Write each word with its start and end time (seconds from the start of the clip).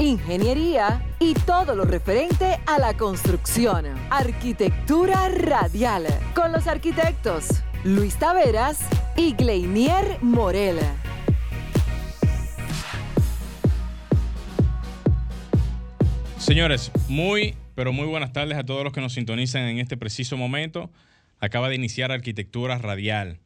Ingeniería 0.00 1.02
y 1.18 1.34
todo 1.34 1.74
lo 1.74 1.84
referente 1.84 2.60
a 2.66 2.78
la 2.78 2.96
construcción. 2.96 3.84
Arquitectura 4.10 5.28
Radial, 5.28 6.06
con 6.36 6.52
los 6.52 6.68
arquitectos 6.68 7.64
Luis 7.82 8.16
Taveras 8.16 8.78
y 9.16 9.32
Gleinier 9.32 10.18
Morel. 10.22 10.78
Señores, 16.38 16.92
muy, 17.08 17.56
pero 17.74 17.92
muy 17.92 18.06
buenas 18.06 18.32
tardes 18.32 18.56
a 18.56 18.64
todos 18.64 18.84
los 18.84 18.92
que 18.92 19.00
nos 19.00 19.14
sintonizan 19.14 19.62
en 19.62 19.80
este 19.80 19.96
preciso 19.96 20.36
momento. 20.36 20.92
Acaba 21.40 21.68
de 21.68 21.74
iniciar 21.74 22.12
Arquitectura 22.12 22.78
Radial. 22.78 23.40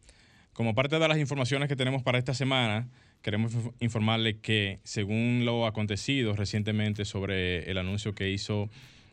Como 0.52 0.74
parte 0.74 0.98
de 0.98 1.09
las 1.09 1.16
informaciones 1.16 1.71
que 1.71 1.77
tenemos 1.77 2.02
para 2.02 2.19
esta 2.19 2.34
semana, 2.34 2.88
queremos 3.23 3.53
informarle 3.81 4.39
que 4.39 4.79
según 4.85 5.45
lo 5.45 5.67
acontecido 5.67 6.35
recientemente 6.35 7.05
sobre 7.05 7.71
el 7.71 7.79
anuncio 7.79 8.15
que 8.15 8.30
hizo 8.30 8.69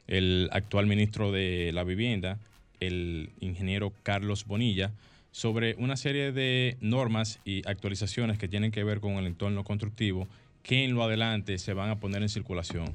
el 0.08 0.50
actual 0.52 0.88
ministro 0.88 1.32
de 1.32 1.72
la 1.74 1.84
Vivienda, 1.84 2.40
el 2.80 3.30
ingeniero 3.40 3.94
Carlos 4.04 4.46
Bonilla, 4.46 4.92
sobre 5.32 5.76
una 5.76 5.96
serie 5.96 6.32
de 6.32 6.78
normas 6.82 7.40
y 7.46 7.68
actualizaciones 7.68 8.40
que 8.40 8.48
tienen 8.48 8.72
que 8.72 8.84
ver 8.84 9.00
con 9.00 9.14
el 9.14 9.28
entorno 9.28 9.64
constructivo 9.64 10.28
que 10.64 10.84
en 10.84 10.96
lo 10.96 11.04
adelante 11.04 11.58
se 11.58 11.74
van 11.74 11.90
a 11.90 12.00
poner 12.00 12.22
en 12.22 12.30
circulación. 12.30 12.94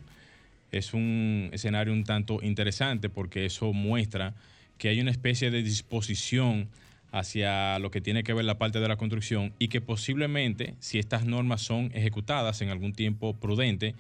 Es 0.73 0.93
un 0.93 1.51
escenario 1.53 1.93
un 1.93 2.05
tanto 2.05 2.43
interesante 2.43 3.09
porque 3.09 3.47
eso 3.47 3.73
muestra 3.73 4.35
que 4.77 4.89
hay 4.89 5.01
una 5.01 5.13
especie 5.13 5.51
de 5.51 5.63
disposición 5.63 6.69
hacia 7.15 7.79
lo 7.79 7.93
que 7.93 8.01
tiene 8.01 8.25
que 8.25 8.35
ver 8.35 8.45
la 8.45 8.59
parte 8.59 8.81
de 8.81 8.89
la 8.89 8.97
construcción 8.97 9.53
y 9.61 9.69
que 9.69 9.81
posiblemente, 9.81 10.75
si 10.81 10.99
estas 10.99 11.25
normas 11.25 11.63
son 11.63 11.93
ejecutadas 11.95 12.61
en 12.61 12.71
algún 12.71 12.93
tiempo 12.93 13.35
prudente 13.35 13.95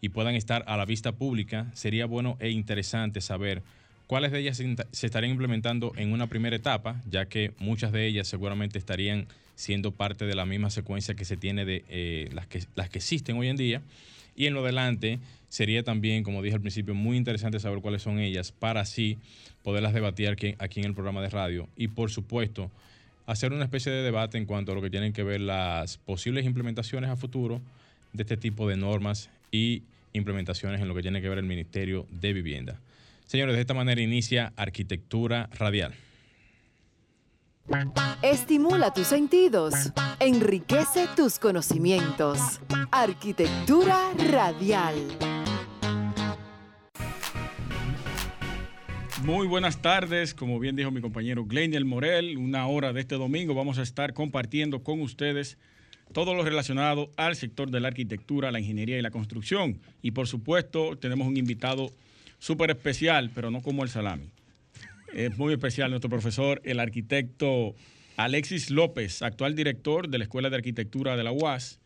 y 0.00 0.10
puedan 0.10 0.36
estar 0.36 0.62
a 0.68 0.76
la 0.76 0.84
vista 0.84 1.10
pública, 1.10 1.66
sería 1.74 2.06
bueno 2.06 2.36
e 2.38 2.50
interesante 2.50 3.20
saber 3.20 3.64
cuáles 4.06 4.30
de 4.30 4.38
ellas 4.38 4.62
se 4.92 5.06
estarían 5.06 5.32
implementando 5.32 5.92
en 5.96 6.12
una 6.12 6.28
primera 6.28 6.54
etapa, 6.54 7.02
ya 7.10 7.26
que 7.26 7.52
muchas 7.58 7.90
de 7.90 8.06
ellas 8.06 8.28
seguramente 8.28 8.78
estarían 8.78 9.26
siendo 9.56 9.90
parte 9.90 10.24
de 10.24 10.36
la 10.36 10.46
misma 10.46 10.70
secuencia 10.70 11.14
que 11.14 11.24
se 11.24 11.36
tiene 11.36 11.64
de 11.64 11.84
eh, 11.88 12.30
las, 12.32 12.46
que, 12.46 12.62
las 12.76 12.88
que 12.90 12.98
existen 12.98 13.38
hoy 13.38 13.48
en 13.48 13.56
día. 13.56 13.82
Y 14.34 14.46
en 14.46 14.54
lo 14.54 14.60
adelante 14.60 15.18
sería 15.48 15.82
también, 15.82 16.22
como 16.22 16.42
dije 16.42 16.54
al 16.54 16.60
principio, 16.60 16.94
muy 16.94 17.16
interesante 17.16 17.60
saber 17.60 17.80
cuáles 17.80 18.02
son 18.02 18.18
ellas 18.18 18.52
para 18.52 18.80
así 18.80 19.18
poderlas 19.62 19.92
debatir 19.92 20.28
aquí, 20.28 20.54
aquí 20.58 20.80
en 20.80 20.86
el 20.86 20.94
programa 20.94 21.20
de 21.20 21.28
radio. 21.28 21.68
Y 21.76 21.88
por 21.88 22.10
supuesto, 22.10 22.70
hacer 23.26 23.52
una 23.52 23.64
especie 23.64 23.92
de 23.92 24.02
debate 24.02 24.38
en 24.38 24.46
cuanto 24.46 24.72
a 24.72 24.74
lo 24.74 24.82
que 24.82 24.90
tienen 24.90 25.12
que 25.12 25.22
ver 25.22 25.40
las 25.40 25.98
posibles 25.98 26.44
implementaciones 26.44 27.10
a 27.10 27.16
futuro 27.16 27.60
de 28.12 28.22
este 28.22 28.36
tipo 28.36 28.68
de 28.68 28.76
normas 28.76 29.30
y 29.50 29.82
implementaciones 30.12 30.80
en 30.80 30.88
lo 30.88 30.94
que 30.94 31.02
tiene 31.02 31.20
que 31.20 31.28
ver 31.28 31.38
el 31.38 31.44
Ministerio 31.44 32.06
de 32.10 32.32
Vivienda. 32.32 32.80
Señores, 33.26 33.54
de 33.54 33.60
esta 33.62 33.74
manera 33.74 34.00
inicia 34.00 34.52
Arquitectura 34.56 35.48
Radial. 35.58 35.94
Estimula 38.22 38.92
tus 38.92 39.06
sentidos, 39.06 39.74
enriquece 40.18 41.06
tus 41.16 41.38
conocimientos. 41.38 42.60
Arquitectura 42.90 44.12
Radial. 44.30 44.96
Muy 49.24 49.46
buenas 49.46 49.80
tardes, 49.80 50.34
como 50.34 50.58
bien 50.58 50.74
dijo 50.74 50.90
mi 50.90 51.00
compañero 51.00 51.44
Gleniel 51.44 51.84
Morel, 51.84 52.36
una 52.36 52.66
hora 52.66 52.92
de 52.92 53.00
este 53.00 53.14
domingo 53.14 53.54
vamos 53.54 53.78
a 53.78 53.82
estar 53.82 54.12
compartiendo 54.12 54.82
con 54.82 55.00
ustedes 55.00 55.56
todo 56.12 56.34
lo 56.34 56.42
relacionado 56.42 57.10
al 57.16 57.36
sector 57.36 57.70
de 57.70 57.78
la 57.78 57.88
arquitectura, 57.88 58.50
la 58.50 58.58
ingeniería 58.58 58.98
y 58.98 59.02
la 59.02 59.12
construcción. 59.12 59.80
Y 60.02 60.10
por 60.10 60.26
supuesto 60.26 60.96
tenemos 60.96 61.28
un 61.28 61.36
invitado 61.36 61.92
súper 62.40 62.70
especial, 62.70 63.30
pero 63.32 63.52
no 63.52 63.62
como 63.62 63.84
el 63.84 63.88
salami. 63.88 64.31
Es 65.12 65.36
muy 65.36 65.52
especial 65.52 65.90
nuestro 65.90 66.08
profesor, 66.08 66.62
el 66.64 66.80
arquitecto 66.80 67.74
Alexis 68.16 68.70
López, 68.70 69.20
actual 69.20 69.54
director 69.54 70.08
de 70.08 70.16
la 70.16 70.24
Escuela 70.24 70.48
de 70.48 70.56
Arquitectura 70.56 71.16
de 71.16 71.22
la 71.22 71.32
UAS 71.32 71.80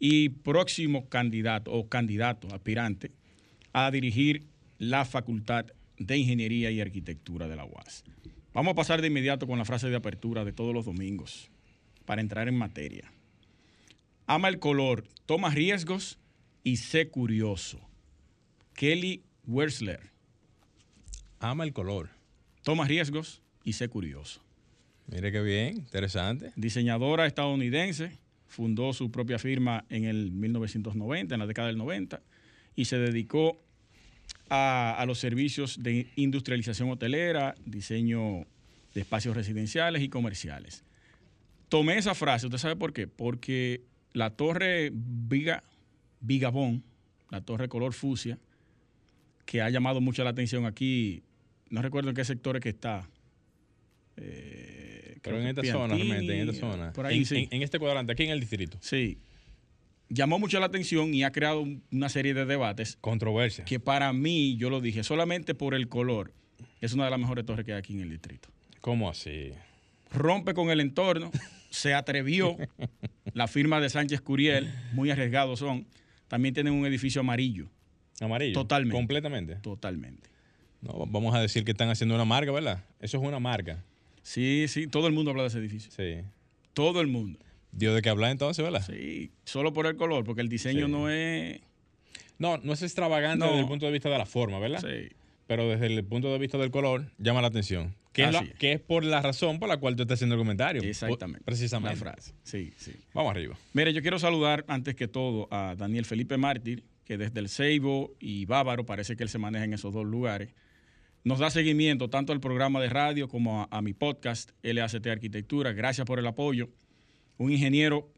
y 0.00 0.30
próximo 0.30 1.08
candidato 1.08 1.70
o 1.70 1.88
candidato 1.88 2.52
aspirante 2.52 3.12
a 3.72 3.92
dirigir 3.92 4.46
la 4.78 5.04
Facultad 5.04 5.66
de 5.98 6.16
Ingeniería 6.16 6.72
y 6.72 6.80
Arquitectura 6.80 7.46
de 7.46 7.54
la 7.54 7.64
UAS. 7.64 8.02
Vamos 8.52 8.72
a 8.72 8.74
pasar 8.76 9.00
de 9.00 9.06
inmediato 9.06 9.46
con 9.46 9.58
la 9.58 9.64
frase 9.64 9.88
de 9.88 9.96
apertura 9.96 10.44
de 10.44 10.52
todos 10.52 10.74
los 10.74 10.84
domingos 10.84 11.50
para 12.04 12.20
entrar 12.20 12.48
en 12.48 12.58
materia. 12.58 13.12
Ama 14.26 14.48
el 14.48 14.58
color, 14.58 15.06
toma 15.26 15.50
riesgos 15.50 16.18
y 16.64 16.78
sé 16.78 17.08
curioso. 17.08 17.78
Kelly 18.74 19.22
Wersler. 19.46 20.10
Ama 21.38 21.62
el 21.62 21.72
color. 21.72 22.10
Toma 22.64 22.86
riesgos 22.86 23.42
y 23.62 23.74
sé 23.74 23.88
curioso. 23.88 24.40
Mire 25.06 25.30
qué 25.30 25.42
bien, 25.42 25.76
interesante. 25.76 26.52
Diseñadora 26.56 27.26
estadounidense, 27.26 28.18
fundó 28.48 28.94
su 28.94 29.10
propia 29.10 29.38
firma 29.38 29.84
en 29.90 30.04
el 30.04 30.32
1990, 30.32 31.34
en 31.34 31.38
la 31.38 31.46
década 31.46 31.68
del 31.68 31.76
90, 31.76 32.22
y 32.74 32.86
se 32.86 32.96
dedicó 32.98 33.60
a, 34.48 35.04
los 35.06 35.18
servicios 35.18 35.82
de 35.82 36.06
industrialización 36.16 36.90
hotelera, 36.90 37.54
diseño 37.66 38.46
de 38.94 39.00
espacios 39.02 39.36
residenciales 39.36 40.02
y 40.02 40.08
comerciales. 40.08 40.84
Tomé 41.68 41.98
esa 41.98 42.14
frase, 42.14 42.46
¿usted 42.46 42.58
sabe 42.58 42.76
por 42.76 42.94
qué? 42.94 43.06
Porque 43.06 43.82
la 44.14 44.30
torre 44.30 44.90
Viga, 44.94 45.62
Vigabón, 46.20 46.82
la 47.30 47.42
torre 47.42 47.68
color 47.68 47.92
fucsia, 47.92 48.38
que 49.44 49.60
ha 49.60 49.68
llamado 49.68 50.00
mucho 50.00 50.24
la 50.24 50.30
atención 50.30 50.64
aquí, 50.64 51.22
no 51.74 51.82
recuerdo 51.82 52.10
en 52.10 52.16
qué 52.16 52.24
sectores 52.24 52.62
que 52.62 52.70
está. 52.70 53.08
Eh, 54.16 55.18
Pero 55.22 55.40
en 55.40 55.48
esta 55.48 55.62
zona, 55.64 55.94
realmente, 55.94 56.40
en 56.40 56.48
esta 56.48 56.60
zona. 56.60 56.92
Por 56.92 57.06
ahí, 57.06 57.24
sí. 57.24 57.48
en, 57.50 57.62
este 57.62 57.78
cuadrante, 57.78 58.12
aquí 58.12 58.24
en 58.24 58.30
el 58.30 58.40
distrito. 58.40 58.78
Sí 58.80 59.18
llamó 60.08 60.38
mucho 60.38 60.60
la 60.60 60.66
atención 60.66 61.12
y 61.14 61.24
ha 61.24 61.32
creado 61.32 61.66
una 61.92 62.08
serie 62.08 62.34
de 62.34 62.44
debates. 62.46 62.96
Controversia. 63.00 63.64
Que 63.64 63.80
para 63.80 64.12
mí, 64.12 64.56
yo 64.56 64.70
lo 64.70 64.80
dije, 64.80 65.02
solamente 65.02 65.54
por 65.54 65.74
el 65.74 65.88
color, 65.88 66.32
es 66.80 66.92
una 66.92 67.04
de 67.04 67.10
las 67.10 67.18
mejores 67.18 67.44
torres 67.44 67.64
que 67.64 67.72
hay 67.72 67.78
aquí 67.78 67.94
en 67.94 68.00
el 68.00 68.10
distrito. 68.10 68.48
¿Cómo 68.80 69.08
así? 69.08 69.52
Rompe 70.12 70.54
con 70.54 70.70
el 70.70 70.80
entorno, 70.80 71.30
se 71.70 71.94
atrevió. 71.94 72.56
La 73.32 73.48
firma 73.48 73.80
de 73.80 73.88
Sánchez 73.88 74.20
Curiel, 74.20 74.72
muy 74.92 75.10
arriesgados 75.10 75.58
son, 75.58 75.86
también 76.28 76.54
tienen 76.54 76.72
un 76.72 76.86
edificio 76.86 77.20
amarillo. 77.20 77.68
Amarillo. 78.20 78.52
Totalmente. 78.52 78.96
Completamente. 78.96 79.54
Totalmente. 79.56 80.30
No, 80.84 81.06
vamos 81.06 81.34
a 81.34 81.40
decir 81.40 81.64
que 81.64 81.70
están 81.70 81.88
haciendo 81.88 82.14
una 82.14 82.26
marca, 82.26 82.52
¿verdad? 82.52 82.84
Eso 83.00 83.16
es 83.16 83.22
una 83.24 83.40
marca. 83.40 83.82
Sí, 84.22 84.66
sí, 84.68 84.86
todo 84.86 85.06
el 85.06 85.14
mundo 85.14 85.30
habla 85.30 85.44
de 85.44 85.48
ese 85.48 85.58
edificio. 85.58 85.90
Sí. 85.90 86.26
Todo 86.74 87.00
el 87.00 87.06
mundo. 87.06 87.38
Dio 87.72 87.94
de 87.94 88.02
qué 88.02 88.10
hablar 88.10 88.30
entonces, 88.30 88.62
¿verdad? 88.62 88.84
Sí, 88.86 89.32
solo 89.44 89.72
por 89.72 89.86
el 89.86 89.96
color, 89.96 90.24
porque 90.24 90.42
el 90.42 90.48
diseño 90.48 90.86
no 90.86 91.08
es... 91.10 91.60
No, 92.38 92.58
no 92.58 92.72
es 92.72 92.82
extravagante 92.82 93.44
desde 93.44 93.60
el 93.60 93.66
punto 93.66 93.86
de 93.86 93.92
vista 93.92 94.10
de 94.10 94.18
la 94.18 94.26
forma, 94.26 94.58
¿verdad? 94.58 94.80
Sí. 94.80 95.14
Pero 95.46 95.68
desde 95.68 95.86
el 95.86 96.04
punto 96.04 96.32
de 96.32 96.38
vista 96.38 96.58
del 96.58 96.70
color, 96.70 97.10
llama 97.18 97.40
la 97.40 97.48
atención. 97.48 97.94
Que, 98.12 98.24
es, 98.24 98.36
que 98.58 98.72
es 98.72 98.80
por 98.80 99.04
la 99.04 99.22
razón 99.22 99.58
por 99.58 99.68
la 99.68 99.78
cual 99.78 99.96
tú 99.96 100.02
estás 100.02 100.18
haciendo 100.18 100.34
el 100.34 100.40
comentario. 100.40 100.82
Exactamente. 100.82 101.44
Precisamente. 101.44 101.96
La 101.96 102.00
frase. 102.00 102.32
Sí, 102.44 102.72
sí. 102.76 102.92
Vamos 103.12 103.32
arriba. 103.32 103.56
Mire, 103.72 103.92
yo 103.92 104.02
quiero 104.02 104.18
saludar 104.18 104.64
antes 104.68 104.94
que 104.94 105.08
todo 105.08 105.48
a 105.50 105.74
Daniel 105.76 106.04
Felipe 106.04 106.36
Mártir, 106.36 106.84
que 107.04 107.18
desde 107.18 107.40
el 107.40 107.48
Ceibo 107.48 108.14
y 108.20 108.46
Bávaro, 108.46 108.86
parece 108.86 109.16
que 109.16 109.24
él 109.24 109.28
se 109.28 109.38
maneja 109.38 109.64
en 109.64 109.74
esos 109.74 109.92
dos 109.92 110.06
lugares, 110.06 110.50
nos 111.24 111.38
da 111.38 111.50
seguimiento 111.50 112.08
tanto 112.08 112.32
al 112.32 112.40
programa 112.40 112.80
de 112.80 112.88
radio 112.88 113.28
como 113.28 113.62
a, 113.62 113.68
a 113.70 113.82
mi 113.82 113.92
podcast, 113.94 114.50
LACT 114.62 115.06
Arquitectura. 115.06 115.72
Gracias 115.72 116.06
por 116.06 116.18
el 116.18 116.26
apoyo 116.26 116.70
un 117.38 117.52
ingeniero, 117.52 118.12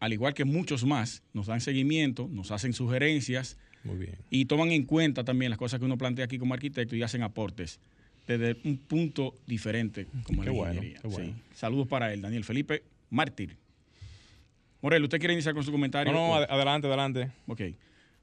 al 0.00 0.12
igual 0.12 0.34
que 0.34 0.44
muchos 0.44 0.84
más, 0.84 1.22
nos 1.32 1.46
dan 1.46 1.60
seguimiento, 1.60 2.28
nos 2.30 2.50
hacen 2.50 2.72
sugerencias 2.72 3.56
y 4.30 4.44
toman 4.46 4.70
en 4.72 4.84
cuenta 4.84 5.24
también 5.24 5.50
las 5.50 5.58
cosas 5.58 5.78
que 5.78 5.86
uno 5.86 5.96
plantea 5.96 6.24
aquí 6.24 6.38
como 6.38 6.54
arquitecto 6.54 6.96
y 6.96 7.02
hacen 7.02 7.22
aportes 7.22 7.80
desde 8.26 8.56
un 8.64 8.76
punto 8.76 9.34
diferente 9.46 10.06
como 10.24 10.44
la 10.44 10.52
ingeniería. 10.52 11.00
Saludos 11.54 11.86
para 11.86 12.12
él, 12.12 12.20
Daniel 12.20 12.44
Felipe 12.44 12.82
Mártir. 13.10 13.56
Morel, 14.82 15.02
¿usted 15.02 15.18
quiere 15.18 15.34
iniciar 15.34 15.54
con 15.54 15.64
su 15.64 15.72
comentario? 15.72 16.12
No, 16.12 16.28
no, 16.28 16.34
adelante, 16.34 16.86
adelante. 16.86 17.30
Ok. 17.46 17.62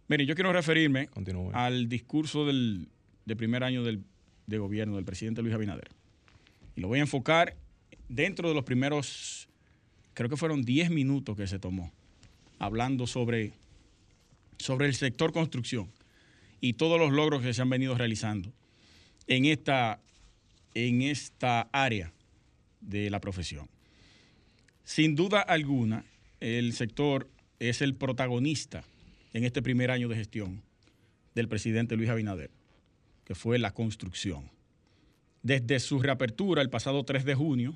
Mire, 0.07 0.25
yo 0.25 0.35
quiero 0.35 0.53
referirme 0.53 1.09
al 1.53 1.89
discurso 1.89 2.45
del, 2.45 2.87
primer 3.25 3.63
año 3.63 3.83
del 3.83 4.03
de 4.47 4.57
gobierno 4.57 4.95
del 4.95 5.05
presidente 5.05 5.41
Luis 5.41 5.53
Abinader. 5.53 5.89
Y 6.75 6.81
lo 6.81 6.87
voy 6.87 6.99
a 6.99 7.03
enfocar 7.03 7.55
dentro 8.09 8.49
de 8.49 8.55
los 8.55 8.63
primeros, 8.63 9.47
creo 10.13 10.29
que 10.29 10.37
fueron 10.37 10.63
10 10.63 10.89
minutos 10.89 11.35
que 11.35 11.47
se 11.47 11.59
tomó, 11.59 11.91
hablando 12.59 13.07
sobre, 13.07 13.53
sobre 14.57 14.87
el 14.87 14.95
sector 14.95 15.33
construcción 15.33 15.89
y 16.61 16.73
todos 16.73 16.99
los 16.99 17.11
logros 17.11 17.41
que 17.41 17.53
se 17.53 17.61
han 17.61 17.69
venido 17.69 17.95
realizando 17.95 18.51
en 19.27 19.45
esta, 19.45 19.99
en 20.73 21.01
esta 21.01 21.69
área 21.71 22.11
de 22.81 23.09
la 23.09 23.19
profesión. 23.19 23.67
Sin 24.83 25.15
duda 25.15 25.41
alguna, 25.41 26.05
el 26.39 26.73
sector 26.73 27.29
es 27.59 27.81
el 27.81 27.95
protagonista 27.95 28.83
en 29.33 29.43
este 29.43 29.61
primer 29.61 29.91
año 29.91 30.07
de 30.07 30.15
gestión 30.15 30.61
del 31.33 31.47
presidente 31.47 31.95
Luis 31.95 32.09
Abinader, 32.09 32.51
que 33.25 33.35
fue 33.35 33.59
la 33.59 33.73
construcción. 33.73 34.49
Desde 35.43 35.79
su 35.79 35.99
reapertura 35.99 36.61
el 36.61 36.69
pasado 36.69 37.03
3 37.03 37.25
de 37.25 37.35
junio, 37.35 37.75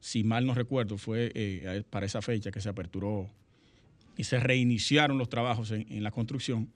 si 0.00 0.22
mal 0.22 0.44
no 0.44 0.54
recuerdo, 0.54 0.98
fue 0.98 1.32
eh, 1.34 1.82
para 1.88 2.04
esa 2.04 2.20
fecha 2.20 2.50
que 2.50 2.60
se 2.60 2.68
aperturó 2.68 3.30
y 4.16 4.24
se 4.24 4.38
reiniciaron 4.38 5.16
los 5.16 5.28
trabajos 5.28 5.70
en, 5.70 6.02
la 6.02 6.10
construcción, 6.10 6.70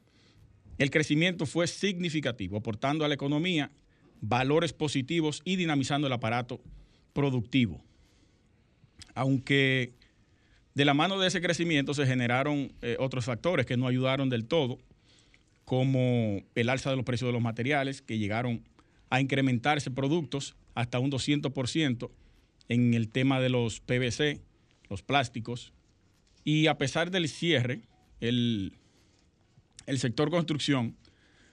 el 0.79 0.91
crecimiento 0.91 1.45
fue 1.45 1.67
significativo, 1.67 2.57
aportando 2.57 3.05
a 3.05 3.09
la 3.09 3.15
economía 3.15 3.71
valores 4.21 4.73
positivos 4.73 5.43
y 5.45 5.57
dinamizando 5.57 6.07
el 6.07 6.13
aparato 6.13 6.61
productivo. 7.13 7.85
Aunque 9.15 9.93
de 10.75 10.85
la 10.85 10.95
mano 10.95 11.19
de 11.19 11.29
ese 11.29 11.41
crecimiento 11.41 11.95
se 11.95 12.07
generaron 12.07 12.73
eh, 12.81 12.97
otros 12.99 13.25
factores 13.25 13.67
que 13.67 13.77
no 13.77 13.87
ayudaron 13.87 14.31
del 14.31 14.47
todo, 14.47 14.79
como 15.69 16.41
el 16.55 16.71
alza 16.71 16.89
de 16.89 16.97
los 16.97 17.05
precios 17.05 17.29
de 17.29 17.35
los 17.35 17.43
materiales, 17.43 18.01
que 18.01 18.17
llegaron 18.17 18.65
a 19.11 19.21
incrementarse 19.21 19.91
productos 19.91 20.57
hasta 20.75 20.99
un 20.99 21.11
200% 21.11 22.11
en 22.71 22.95
el 22.95 23.11
tema 23.11 23.39
de 23.39 23.51
los 23.51 23.81
PVC, 23.81 24.41
los 24.89 25.03
plásticos. 25.03 25.75
Y 26.43 26.69
a 26.69 26.79
pesar 26.79 27.11
del 27.11 27.29
cierre, 27.29 27.83
el, 28.23 28.73
el 29.85 29.99
sector 29.99 30.31
construcción 30.31 30.97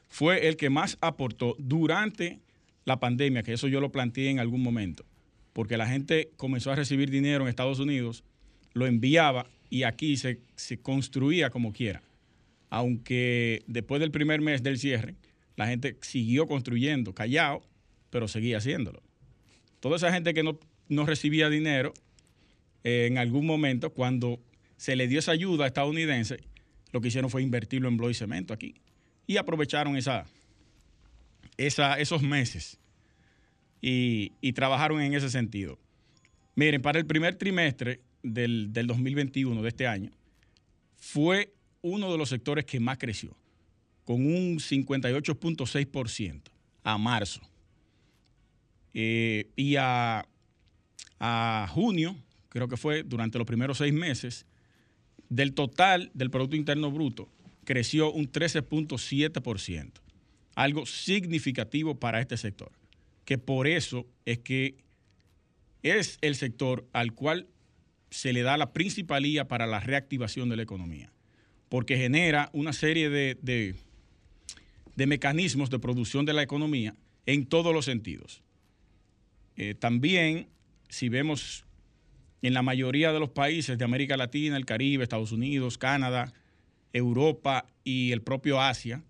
fue 0.08 0.48
el 0.48 0.56
que 0.56 0.70
más 0.70 0.98
aportó 1.02 1.58
durante 1.60 2.40
la 2.86 3.02
pandemia, 3.02 3.44
que 3.44 3.52
eso 3.52 3.68
yo 3.68 3.82
lo 3.82 3.92
planteé 3.92 4.30
en 4.30 4.40
algún 4.40 4.64
momento, 4.64 5.04
porque 5.52 5.76
la 5.76 5.88
gente 5.88 6.32
comenzó 6.38 6.72
a 6.72 6.76
recibir 6.76 7.10
dinero 7.10 7.44
en 7.44 7.50
Estados 7.50 7.80
Unidos 7.80 8.24
lo 8.72 8.86
enviaba 8.86 9.48
y 9.70 9.84
aquí 9.84 10.16
se, 10.16 10.40
construía 10.82 11.50
como 11.50 11.74
quiera. 11.74 12.02
Aunque 12.70 13.64
después 13.68 14.00
del 14.00 14.12
primer 14.12 14.42
mes 14.42 14.64
del 14.64 14.78
cierre, 14.78 15.16
la 15.56 15.68
gente 15.68 15.98
siguió 16.02 16.48
construyendo, 16.48 17.14
callado, 17.14 17.62
pero 18.10 18.28
seguía 18.28 18.58
haciéndolo. 18.58 19.02
Toda 19.80 19.98
esa 19.98 20.12
gente 20.12 20.34
que 20.34 20.44
no, 20.44 21.06
recibía 21.06 21.50
dinero, 21.50 21.94
eh, 22.84 23.08
en 23.10 23.18
algún 23.18 23.46
momento, 23.46 23.94
cuando 23.94 24.40
se 24.78 24.96
le 24.96 25.08
dio 25.08 25.20
esa 25.20 25.32
ayuda 25.32 25.68
estadounidense, 25.68 26.40
lo 26.92 27.02
que 27.02 27.10
hicieron 27.10 27.30
fue 27.30 27.44
invertirlo 27.44 27.88
en 27.88 27.98
bloque 27.98 28.12
y 28.12 28.16
cemento 28.16 28.54
aquí. 28.54 28.76
Y 29.28 29.38
aprovecharon 29.38 29.98
esa, 29.98 30.26
esa, 31.58 32.00
esos 32.00 32.22
meses 32.22 32.80
y, 33.82 34.34
y 34.42 34.54
trabajaron 34.54 35.02
en 35.02 35.14
ese 35.14 35.30
sentido. 35.30 35.80
Miren, 36.56 36.82
para 36.82 37.00
el 37.00 37.06
primer 37.06 37.36
trimestre, 37.36 38.02
del, 38.26 38.88
2021, 38.88 39.62
de 39.62 39.70
este 39.70 39.88
año, 39.88 40.12
fue 40.98 41.54
uno 41.86 42.12
de 42.12 42.18
los 42.18 42.30
sectores 42.30 42.66
que 42.66 42.80
más 42.80 42.98
creció, 42.98 43.38
con 44.06 44.26
un 44.26 44.58
58.6% 44.58 46.42
a 46.84 46.98
marzo. 46.98 47.42
Eh, 48.94 49.50
y 49.56 49.76
a, 49.76 50.26
junio, 51.70 52.16
creo 52.50 52.68
que 52.68 52.78
fue 52.78 53.04
durante 53.04 53.38
los 53.38 53.46
primeros 53.46 53.78
seis 53.78 53.94
meses, 53.94 54.46
del 55.30 55.54
total 55.54 56.12
del 56.14 56.32
Producto 56.32 56.56
Interno 56.56 56.92
Bruto, 56.92 57.30
creció 57.66 58.12
un 58.12 58.32
13.7%. 58.32 59.92
Algo 60.56 60.86
significativo 60.86 62.00
para 62.00 62.20
este 62.22 62.38
sector, 62.38 62.72
que 63.26 63.38
por 63.38 63.68
eso 63.68 64.08
es 64.26 64.40
que 64.40 64.78
es 65.84 66.18
el 66.22 66.36
sector 66.36 66.88
al 66.94 67.14
cual 67.14 67.48
se 68.10 68.34
le 68.34 68.42
da 68.42 68.58
la 68.58 68.72
principalía 68.72 69.48
para 69.48 69.68
la 69.68 69.80
reactivación 69.80 70.50
de 70.50 70.56
la 70.56 70.64
economía, 70.64 71.12
porque 71.76 71.98
genera 71.98 72.50
una 72.54 72.72
serie 72.72 73.10
de, 73.10 73.36
de, 74.96 75.06
mecanismos 75.08 75.70
de 75.70 75.78
producción 75.78 76.26
de 76.26 76.32
la 76.32 76.42
economía 76.42 76.96
en 77.26 77.46
todos 77.46 77.74
los 77.74 77.84
sentidos. 77.84 78.42
Eh, 79.58 79.76
también, 79.76 80.48
si 80.88 81.10
vemos 81.10 81.66
en 82.42 82.54
la 82.54 82.62
mayoría 82.62 83.12
de 83.12 83.20
los 83.20 83.30
países 83.30 83.78
de 83.78 83.84
América 83.84 84.16
Latina, 84.16 84.56
el 84.56 84.66
Caribe, 84.66 85.04
Estados 85.04 85.34
Unidos, 85.34 85.78
Canadá, 85.78 86.32
Europa 86.94 87.66
y 87.84 88.14
el 88.14 88.22
propio 88.22 88.62
Asia, 88.62 89.04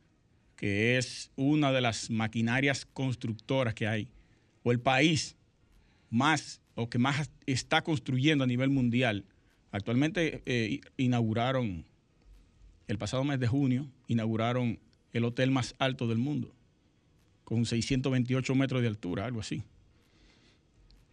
que 0.56 0.98
es 0.98 1.30
una 1.36 1.72
de 1.72 1.82
las 1.82 2.10
maquinarias 2.10 2.88
constructoras 2.88 3.76
que 3.76 3.86
hay, 3.86 4.08
o 4.64 4.72
el 4.72 4.80
país 4.80 5.36
más 6.10 6.62
o 6.74 6.90
que 6.90 6.98
más 6.98 7.30
está 7.46 7.84
construyendo 7.84 8.44
a 8.44 8.48
nivel 8.48 8.72
mundial. 8.72 9.24
Actualmente 9.70 10.42
eh, 10.48 10.82
inauguraron, 10.98 11.86
el 12.88 12.98
pasado 12.98 13.24
mes 13.24 13.40
de 13.40 13.48
junio, 13.48 13.88
inauguraron 14.08 14.80
el 15.14 15.24
hotel 15.26 15.52
más 15.52 15.76
alto 15.80 16.08
del 16.08 16.18
mundo, 16.18 16.54
con 17.44 17.66
628 17.66 18.56
metros 18.56 18.82
de 18.82 18.88
altura, 18.88 19.26
algo 19.26 19.40
así. 19.40 19.64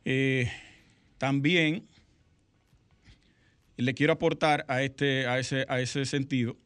Eh, 0.04 0.50
también 1.18 1.86
le 3.76 3.94
quiero 3.94 4.12
aportar 4.12 4.64
a, 4.68 4.82
este, 4.82 5.26
a, 5.26 5.38
ese, 5.38 5.64
a 5.68 5.80
ese 5.80 6.04
sentido 6.04 6.56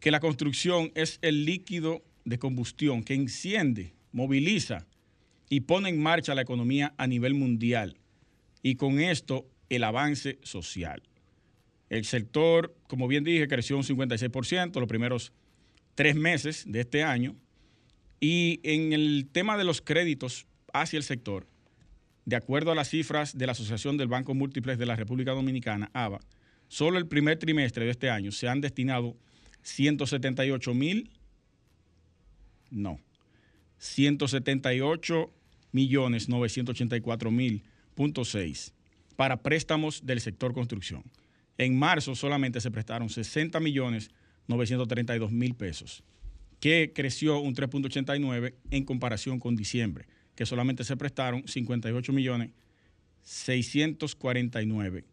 que 0.00 0.10
la 0.10 0.20
construcción 0.20 0.92
es 0.94 1.18
el 1.22 1.44
líquido 1.44 2.02
de 2.24 2.38
combustión 2.38 3.02
que 3.02 3.14
enciende, 3.14 3.94
moviliza 4.12 4.86
y 5.48 5.60
pone 5.60 5.88
en 5.88 6.02
marcha 6.02 6.34
la 6.34 6.42
economía 6.42 6.94
a 6.98 7.06
nivel 7.06 7.34
mundial 7.34 7.96
y 8.62 8.76
con 8.76 9.00
esto 9.00 9.46
el 9.68 9.84
avance 9.84 10.38
social. 10.42 11.02
El 11.94 12.04
sector, 12.04 12.74
como 12.88 13.06
bien 13.06 13.22
dije, 13.22 13.46
creció 13.46 13.76
un 13.76 13.84
56% 13.84 14.80
los 14.80 14.88
primeros 14.88 15.32
tres 15.94 16.16
meses 16.16 16.64
de 16.66 16.80
este 16.80 17.04
año. 17.04 17.36
Y 18.18 18.58
en 18.64 18.92
el 18.92 19.28
tema 19.30 19.56
de 19.56 19.62
los 19.62 19.80
créditos 19.80 20.48
hacia 20.72 20.96
el 20.96 21.04
sector, 21.04 21.46
de 22.24 22.34
acuerdo 22.34 22.72
a 22.72 22.74
las 22.74 22.90
cifras 22.90 23.38
de 23.38 23.46
la 23.46 23.52
Asociación 23.52 23.96
del 23.96 24.08
Banco 24.08 24.34
Múltiples 24.34 24.76
de 24.76 24.86
la 24.86 24.96
República 24.96 25.30
Dominicana, 25.30 25.88
ABA, 25.92 26.18
solo 26.66 26.98
el 26.98 27.06
primer 27.06 27.38
trimestre 27.38 27.84
de 27.84 27.92
este 27.92 28.10
año 28.10 28.32
se 28.32 28.48
han 28.48 28.60
destinado 28.60 29.16
178 29.62 30.74
mil, 30.74 31.12
no, 32.72 32.98
178 33.78 35.30
millones 35.70 36.28
984 36.28 37.30
mil 37.30 37.62
.6 37.96 38.72
para 39.14 39.42
préstamos 39.42 40.04
del 40.04 40.20
sector 40.20 40.54
construcción. 40.54 41.04
En 41.58 41.78
marzo 41.78 42.14
solamente 42.14 42.60
se 42.60 42.70
prestaron 42.70 43.08
60 43.08 43.60
millones 43.60 44.10
932 44.48 45.32
mil 45.32 45.54
pesos, 45.54 46.02
que 46.60 46.92
creció 46.94 47.38
un 47.38 47.54
3.89 47.54 48.54
en 48.70 48.84
comparación 48.84 49.38
con 49.38 49.56
diciembre, 49.56 50.06
que 50.34 50.46
solamente 50.46 50.84
se 50.84 50.96
prestaron 50.96 51.46
58 51.46 52.12
millones 52.12 52.50
649.5 53.24 55.04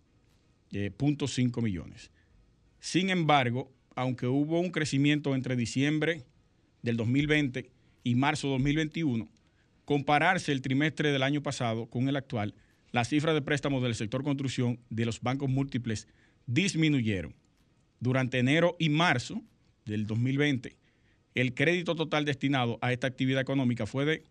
eh, 0.73 1.61
millones. 1.61 2.11
Sin 2.79 3.09
embargo, 3.09 3.71
aunque 3.95 4.27
hubo 4.27 4.59
un 4.59 4.71
crecimiento 4.71 5.35
entre 5.35 5.55
diciembre 5.55 6.25
del 6.81 6.97
2020 6.97 7.71
y 8.03 8.15
marzo 8.15 8.49
2021, 8.49 9.29
compararse 9.85 10.51
el 10.51 10.61
trimestre 10.61 11.11
del 11.11 11.23
año 11.23 11.43
pasado 11.43 11.85
con 11.85 12.09
el 12.09 12.15
actual 12.15 12.55
las 12.91 13.07
cifras 13.07 13.33
de 13.33 13.41
préstamos 13.41 13.81
del 13.81 13.95
sector 13.95 14.23
construcción 14.23 14.79
de 14.89 15.05
los 15.05 15.21
bancos 15.21 15.49
múltiples 15.49 16.07
disminuyeron. 16.45 17.35
Durante 17.99 18.39
enero 18.39 18.75
y 18.79 18.89
marzo 18.89 19.41
del 19.85 20.07
2020, 20.07 20.75
el 21.35 21.53
crédito 21.53 21.95
total 21.95 22.25
destinado 22.25 22.79
a 22.81 22.91
esta 22.91 23.07
actividad 23.07 23.41
económica 23.41 23.85
fue 23.85 24.05
de 24.05 24.23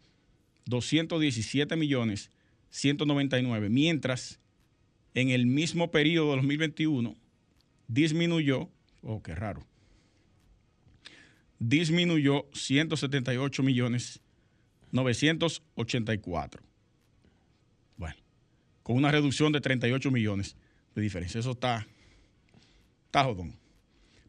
217 0.66 1.76
millones 1.76 2.30
199, 2.70 3.68
mientras 3.68 4.40
en 5.14 5.30
el 5.30 5.46
mismo 5.46 5.90
periodo 5.90 6.30
de 6.30 6.36
2021 6.36 7.16
disminuyó, 7.88 8.70
oh, 9.02 9.22
qué 9.22 9.34
raro, 9.34 9.66
disminuyó 11.58 12.46
178 12.52 13.62
millones 13.62 14.20
984 14.92 16.70
con 18.90 18.96
una 18.96 19.12
reducción 19.12 19.52
de 19.52 19.60
38 19.60 20.10
millones 20.10 20.56
de 20.96 21.02
diferencia. 21.02 21.38
Eso 21.38 21.52
está, 21.52 21.86
está 23.10 23.24
jodón. 23.24 23.58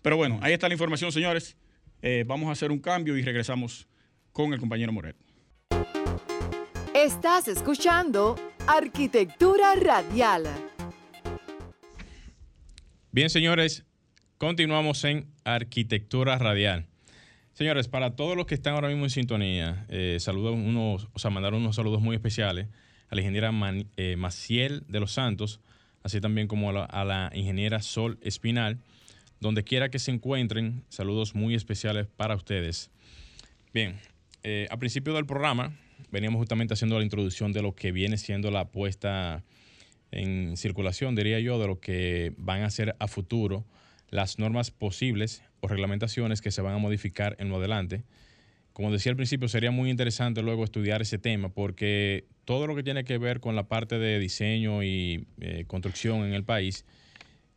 Pero 0.02 0.18
bueno, 0.18 0.40
ahí 0.42 0.54
está 0.54 0.68
la 0.68 0.74
información, 0.74 1.12
señores. 1.12 1.56
Eh, 2.02 2.24
vamos 2.26 2.50
a 2.50 2.54
hacer 2.54 2.72
un 2.72 2.80
cambio 2.80 3.16
y 3.16 3.22
regresamos 3.22 3.88
con 4.32 4.54
el 4.54 4.60
compañero 4.60 4.92
Morel. 4.92 5.16
Estás 6.96 7.48
escuchando 7.48 8.36
Arquitectura 8.66 9.76
Radial. 9.76 10.48
Bien, 13.12 13.30
señores, 13.30 13.86
continuamos 14.40 15.04
en 15.04 15.28
Arquitectura 15.44 16.40
Radial. 16.40 16.88
Señores, 17.54 17.88
para 17.88 18.16
todos 18.16 18.36
los 18.36 18.48
que 18.48 18.56
están 18.56 18.74
ahora 18.74 18.88
mismo 18.88 19.04
en 19.04 19.12
sintonía, 19.12 19.86
eh, 19.90 20.18
unos, 20.28 21.08
o 21.14 21.20
sea, 21.20 21.30
mandar 21.30 21.54
unos 21.54 21.76
saludos 21.76 22.02
muy 22.02 22.16
especiales 22.16 22.68
a 23.10 23.16
la 23.16 23.22
ingeniera 23.22 23.52
eh, 23.98 24.16
Maciel 24.18 24.84
de 24.88 25.00
los 25.00 25.12
Santos, 25.12 25.60
así 26.04 26.22
también 26.22 26.48
como 26.48 26.70
a 26.70 27.06
la, 27.06 27.32
ingeniera 27.34 27.82
Sol 27.82 28.18
Espinal, 28.22 28.80
donde 29.40 29.64
quiera 29.64 29.90
que 29.90 30.00
se 30.00 30.12
encuentren, 30.12 30.84
saludos 30.90 31.36
muy 31.36 31.56
especiales 31.56 32.08
para 32.08 32.36
ustedes. 32.36 32.92
Bien, 33.74 34.00
eh, 34.44 34.68
a 34.70 34.78
principio 34.78 35.14
del 35.14 35.26
programa 35.26 35.78
veníamos 36.12 36.40
justamente 36.40 36.74
haciendo 36.74 36.98
la 36.98 37.04
introducción 37.04 37.52
de 37.54 37.62
lo 37.62 37.74
que 37.74 37.92
viene 37.92 38.18
siendo 38.18 38.52
la 38.52 38.66
puesta 38.66 39.44
en 40.12 40.58
circulación, 40.58 41.16
diría 41.16 41.40
yo, 41.40 41.60
de 41.60 41.68
lo 41.68 41.80
que 41.80 42.34
van 42.38 42.64
a 42.64 42.70
ser 42.70 42.96
a 43.00 43.08
futuro 43.08 43.66
las 44.10 44.40
normas 44.40 44.72
posibles 44.72 45.42
o 45.62 45.68
reglamentaciones 45.68 46.42
que 46.42 46.52
se 46.52 46.62
van 46.62 46.76
a 46.76 46.78
modificar 46.78 47.36
en 47.40 47.50
lo 47.50 47.58
adelante. 47.58 48.04
Como 48.74 48.92
decía 48.92 49.12
al 49.12 49.18
principio, 49.18 49.48
sería 49.48 49.72
muy 49.72 49.90
interesante 49.90 50.42
luego 50.42 50.64
estudiar 50.64 51.02
ese 51.02 51.18
tema 51.18 51.50
porque 51.50 52.26
todo 52.46 52.68
lo 52.68 52.76
que 52.76 52.84
tiene 52.84 53.04
que 53.04 53.18
ver 53.18 53.40
con 53.40 53.56
la 53.56 53.68
parte 53.68 54.00
de 54.00 54.20
diseño 54.20 54.84
y 54.84 55.26
eh, 55.40 55.66
construcción 55.68 56.24
en 56.26 56.34
el 56.34 56.44
país 56.44 56.86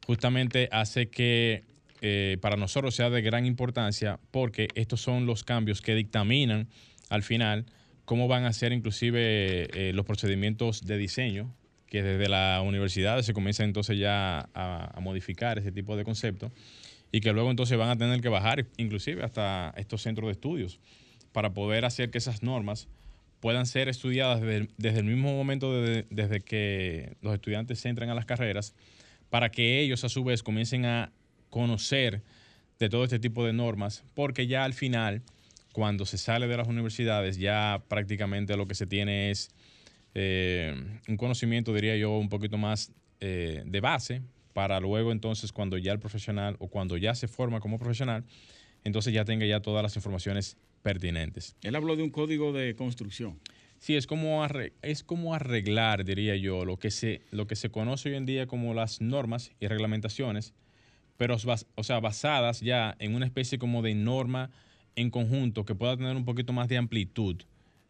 justamente 0.06 0.68
hace 0.72 1.08
que 1.08 1.64
eh, 2.00 2.36
para 2.40 2.56
nosotros 2.56 2.94
sea 2.94 3.10
de 3.10 3.22
gran 3.22 3.46
importancia 3.46 4.18
porque 4.30 4.68
estos 4.74 5.00
son 5.00 5.24
los 5.26 5.44
cambios 5.44 5.80
que 5.80 5.94
dictaminan 5.94 6.68
al 7.08 7.22
final 7.22 7.64
cómo 8.04 8.28
van 8.28 8.44
a 8.44 8.52
ser 8.52 8.72
inclusive 8.72 9.68
eh, 9.72 9.92
los 9.94 10.04
procedimientos 10.04 10.84
de 10.84 10.98
diseño 10.98 11.54
que 11.86 12.02
desde 12.02 12.28
la 12.28 12.60
universidad 12.64 13.22
se 13.22 13.32
comienza 13.32 13.64
entonces 13.64 13.98
ya 13.98 14.48
a, 14.52 14.98
modificar 15.00 15.58
ese 15.58 15.72
tipo 15.72 15.96
de 15.96 16.04
conceptos 16.04 16.52
y 17.12 17.20
que 17.20 17.32
luego 17.32 17.50
entonces 17.50 17.78
van 17.78 17.88
a 17.88 17.96
tener 17.96 18.20
que 18.20 18.28
bajar 18.28 18.66
inclusive 18.76 19.22
hasta 19.22 19.72
estos 19.76 20.02
centros 20.02 20.26
de 20.26 20.32
estudios 20.32 20.80
para 21.34 21.52
poder 21.52 21.84
hacer 21.84 22.12
que 22.12 22.18
esas 22.18 22.44
normas 22.44 22.86
puedan 23.40 23.66
ser 23.66 23.88
estudiadas 23.88 24.40
desde, 24.40 24.98
el 25.00 25.04
mismo 25.04 25.32
momento 25.32 25.82
desde 25.82 26.40
que 26.40 27.16
los 27.22 27.34
estudiantes 27.34 27.84
entran 27.84 28.08
a 28.08 28.14
las 28.14 28.24
carreras 28.24 28.72
para 29.30 29.50
que 29.50 29.80
ellos 29.80 30.04
a 30.04 30.08
su 30.08 30.22
vez 30.22 30.44
comiencen 30.44 30.86
a 30.86 31.10
conocer 31.50 32.22
de 32.78 32.88
todo 32.88 33.02
este 33.02 33.18
tipo 33.18 33.44
de 33.44 33.52
normas 33.52 34.04
porque 34.14 34.46
ya 34.46 34.64
al 34.64 34.74
final 34.74 35.22
cuando 35.72 36.06
se 36.06 36.18
sale 36.18 36.46
de 36.46 36.56
las 36.56 36.68
universidades 36.68 37.36
ya 37.36 37.82
prácticamente 37.88 38.56
lo 38.56 38.68
que 38.68 38.76
se 38.76 38.86
tiene 38.86 39.32
es 39.32 39.50
eh, 40.14 40.72
un 41.08 41.16
conocimiento, 41.16 41.74
diría 41.74 41.96
yo, 41.96 42.16
un 42.16 42.28
poquito 42.28 42.58
más 42.58 42.92
eh, 43.18 43.64
de 43.66 43.80
base 43.80 44.22
para 44.52 44.78
luego 44.78 45.10
entonces 45.10 45.50
cuando 45.50 45.78
ya 45.78 45.90
el 45.90 45.98
profesional 45.98 46.54
o 46.60 46.68
cuando 46.68 46.96
ya 46.96 47.16
se 47.16 47.26
forma 47.26 47.58
como 47.58 47.80
profesional, 47.80 48.24
entonces 48.84 49.12
ya 49.12 49.24
tenga 49.24 49.46
ya 49.46 49.58
todas 49.60 49.82
las 49.82 49.96
informaciones 49.96 50.56
pertinentes. 50.84 51.56
Él 51.62 51.74
habló 51.74 51.96
de 51.96 52.02
un 52.02 52.10
código 52.10 52.52
de 52.52 52.76
construcción. 52.76 53.40
Sí, 53.78 53.96
es 53.96 54.06
como, 54.06 54.46
es 54.82 55.02
como 55.02 55.34
arreglar, 55.34 56.04
diría 56.04 56.36
yo, 56.36 56.64
lo 56.64 56.78
que, 56.78 56.90
se, 56.90 57.22
lo 57.30 57.46
que 57.46 57.56
se 57.56 57.70
conoce 57.70 58.10
hoy 58.10 58.16
en 58.16 58.26
día 58.26 58.46
como 58.46 58.74
las 58.74 59.00
normas 59.00 59.50
y 59.60 59.66
reglamentaciones, 59.66 60.52
pero 61.16 61.36
o 61.74 61.82
sea, 61.84 62.00
basadas 62.00 62.60
ya 62.60 62.94
en 62.98 63.14
una 63.14 63.24
especie 63.24 63.58
como 63.58 63.80
de 63.82 63.94
norma 63.94 64.50
en 64.94 65.10
conjunto 65.10 65.64
que 65.64 65.74
pueda 65.74 65.96
tener 65.96 66.16
un 66.16 66.26
poquito 66.26 66.52
más 66.52 66.68
de 66.68 66.76
amplitud 66.76 67.42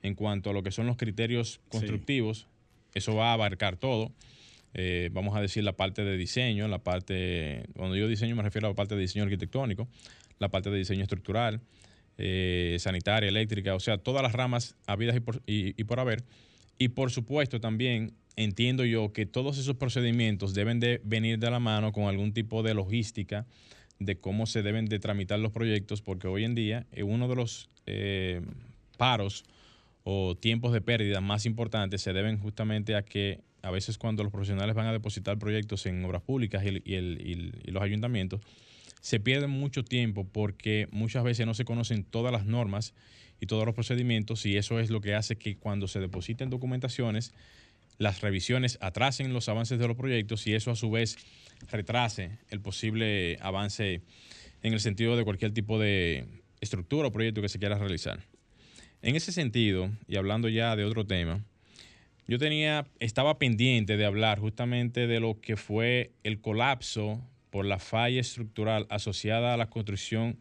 en 0.03 0.15
cuanto 0.15 0.51
a 0.51 0.53
lo 0.53 0.63
que 0.63 0.71
son 0.71 0.87
los 0.87 0.97
criterios 0.97 1.61
constructivos. 1.69 2.47
Eso 2.95 3.17
va 3.17 3.31
a 3.31 3.33
abarcar 3.33 3.77
todo. 3.77 4.13
Eh, 4.73 5.11
vamos 5.13 5.37
a 5.37 5.41
decir 5.41 5.65
la 5.65 5.73
parte 5.73 6.05
de 6.05 6.17
diseño, 6.17 6.69
la 6.69 6.79
parte, 6.79 7.67
cuando 7.77 7.97
yo 7.97 8.07
diseño 8.07 8.37
me 8.37 8.43
refiero 8.43 8.69
a 8.69 8.71
la 8.71 8.77
parte 8.77 8.95
de 8.95 9.01
diseño 9.01 9.25
arquitectónico, 9.25 9.89
la 10.39 10.49
parte 10.49 10.71
de 10.71 10.79
diseño 10.79 11.03
estructural, 11.03 11.61
eh, 12.19 12.77
sanitaria, 12.81 13.29
eléctrica, 13.29 13.75
o 13.75 13.81
sea, 13.81 13.99
todas 13.99 14.23
las 14.23 14.33
ramas 14.33 14.77
habidas 14.87 15.17
y 15.17 15.21
por, 15.21 15.43
y 15.47 15.75
haber. 15.97 16.25
Y 16.79 16.89
por 16.89 17.11
supuesto 17.11 17.61
también 17.61 18.15
entiendo 18.37 18.85
yo 18.85 19.13
que 19.13 19.27
todos 19.27 19.59
esos 19.59 19.77
procedimientos 19.77 20.55
deben 20.55 20.81
de 20.81 21.01
venir 21.05 21.39
de 21.39 21.51
la 21.51 21.61
mano 21.61 21.93
con 21.93 22.05
algún 22.05 22.33
tipo 22.33 22.63
de 22.63 22.75
logística 22.75 23.47
de 24.01 24.19
cómo 24.19 24.47
se 24.47 24.63
deben 24.63 24.87
de 24.87 24.99
tramitar 24.99 25.39
los 25.39 25.53
proyectos, 25.53 26.03
porque 26.03 26.27
hoy 26.27 26.45
en 26.45 26.55
día 26.55 26.87
eh, 26.93 27.05
uno 27.05 27.29
de 27.29 27.37
los 27.37 27.71
paros 28.97 29.45
o 30.05 30.37
tiempos 30.37 30.73
de 30.73 30.81
pérdida 30.81 31.21
más 31.21 31.47
importantes 31.47 32.03
se 32.03 32.13
deben 32.13 32.39
justamente 32.39 32.95
a 32.95 33.03
que 33.03 33.41
a 33.65 33.71
veces 33.71 33.97
cuando 33.99 34.23
los 34.23 34.31
profesionales 34.31 34.75
van 34.75 34.87
a 34.87 34.93
depositar 34.93 35.39
proyectos 35.39 35.87
en 35.87 36.05
obras 36.05 36.23
públicas 36.23 36.63
y, 36.65 37.71
los 37.71 37.83
ayuntamientos, 37.83 38.43
se 39.05 39.21
pierde 39.21 39.49
mucho 39.49 39.85
tiempo 39.85 40.27
porque 40.27 40.89
muchas 40.91 41.25
veces 41.25 41.45
no 41.45 41.53
se 41.53 41.67
conocen 41.67 42.05
todas 42.05 42.33
las 42.33 42.47
normas 42.47 42.95
y 43.39 43.45
todos 43.45 43.67
los 43.67 43.75
procedimientos 43.75 44.47
y 44.47 44.57
eso 44.57 44.81
es 44.81 44.89
lo 44.89 45.03
que 45.03 45.15
hace 45.15 45.37
que 45.37 45.59
cuando 45.59 45.89
se 45.89 46.01
depositen 46.01 46.49
documentaciones, 46.49 47.35
las 47.99 48.23
revisiones 48.23 48.79
atrasen 48.81 49.35
los 49.35 49.51
avances 49.51 49.79
de 49.79 49.87
los 49.87 49.99
proyectos 49.99 50.47
y 50.47 50.55
eso 50.55 50.71
a 50.71 50.75
su 50.75 50.91
vez 50.91 51.19
retrase 51.71 52.39
el 52.49 52.63
posible 52.63 53.37
avance 53.43 54.01
en 54.63 54.73
el 54.73 54.81
sentido 54.81 55.19
de 55.19 55.25
cualquier 55.25 55.53
tipo 55.53 55.79
de 55.79 56.25
estructura 56.63 57.09
o 57.09 57.13
proyecto 57.13 57.43
que 57.43 57.51
se 57.51 57.59
quiera 57.59 57.77
realizar. 57.77 58.21
En 59.03 59.17
ese 59.17 59.33
sentido, 59.33 59.91
y 60.09 60.17
hablando 60.17 60.49
ya 60.49 60.77
de 60.77 60.85
otro 60.87 61.07
tema, 61.07 61.45
yo 62.27 62.39
tenía, 62.39 62.87
estaba 63.01 63.39
pendiente 63.39 63.99
de 63.99 64.07
hablar 64.07 64.39
justamente 64.39 65.07
de 65.07 65.21
lo 65.21 65.43
que 65.43 65.59
fue 65.59 66.13
el 66.23 66.41
colapso 66.41 67.23
por 67.55 67.67
la 67.67 67.79
falla 67.79 68.21
estructural 68.21 68.85
asociada 68.91 69.55
a 69.55 69.57
la 69.57 69.71
construcción 69.71 70.41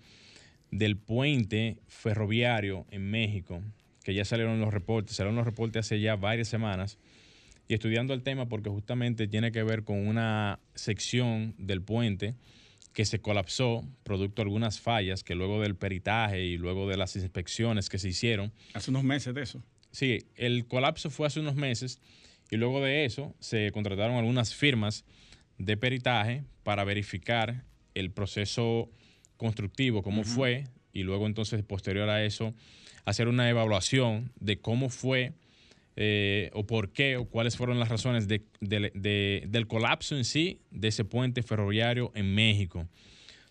del 0.72 0.98
puente 0.98 1.78
ferroviario 1.88 2.88
en 2.90 3.12
México, 3.12 3.62
que 4.04 4.16
ya 4.16 4.26
salieron 4.26 4.60
los 4.60 4.74
reportes, 4.74 5.18
salieron 5.18 5.36
los 5.36 5.46
reportes 5.46 5.82
hace 5.86 6.02
ya 6.02 6.16
varias 6.16 6.48
semanas, 6.48 6.98
y 7.68 7.76
estudiando 7.76 8.16
el 8.16 8.24
tema 8.24 8.50
porque 8.50 8.72
justamente 8.72 9.28
tiene 9.28 9.52
que 9.52 9.62
ver 9.62 9.84
con 9.84 10.08
una 10.08 10.60
sección 10.74 11.54
del 11.60 11.84
puente 11.84 12.34
que 12.94 13.06
se 13.06 13.22
colapsó 13.22 13.88
producto 14.02 14.42
de 14.42 14.48
algunas 14.48 14.82
fallas 14.82 15.24
que 15.24 15.36
luego 15.36 15.62
del 15.62 15.76
peritaje 15.76 16.44
y 16.44 16.58
luego 16.58 16.90
de 16.90 16.98
las 16.98 17.16
inspecciones 17.16 17.90
que 17.90 18.00
se 18.00 18.10
hicieron. 18.10 18.52
Hace 18.74 18.90
unos 18.90 19.04
meses 19.04 19.36
de 19.36 19.44
eso. 19.44 19.62
Sí, 19.92 20.26
el 20.36 20.66
colapso 20.66 21.12
fue 21.12 21.28
hace 21.28 21.42
unos 21.42 21.54
meses 21.54 22.00
y 22.50 22.58
luego 22.58 22.82
de 22.82 23.06
eso 23.06 23.36
se 23.40 23.72
contrataron 23.72 24.16
algunas 24.16 24.56
firmas 24.56 25.06
de 25.58 25.78
peritaje 25.78 26.44
para 26.64 26.84
verificar 26.84 27.64
el 27.94 28.12
proceso 28.12 28.90
constructivo, 29.38 30.04
cómo 30.04 30.24
fue, 30.24 30.66
y 30.94 31.04
luego 31.04 31.26
entonces 31.26 31.64
posterior 31.64 32.10
a 32.10 32.24
eso 32.24 32.54
hacer 33.06 33.28
una 33.28 33.50
evaluación 33.50 34.32
de 34.40 34.60
cómo 34.60 34.90
fue 34.90 35.34
eh, 35.96 36.50
o 36.54 36.66
por 36.66 36.92
qué 36.92 37.18
o 37.18 37.26
cuáles 37.26 37.58
fueron 37.58 37.80
las 37.80 37.90
razones 37.90 38.28
del 38.28 39.68
colapso 39.68 40.16
en 40.16 40.26
sí 40.26 40.60
de 40.72 40.88
ese 40.88 41.06
puente 41.06 41.44
ferroviario 41.44 42.12
en 42.16 42.34
México. 42.34 42.88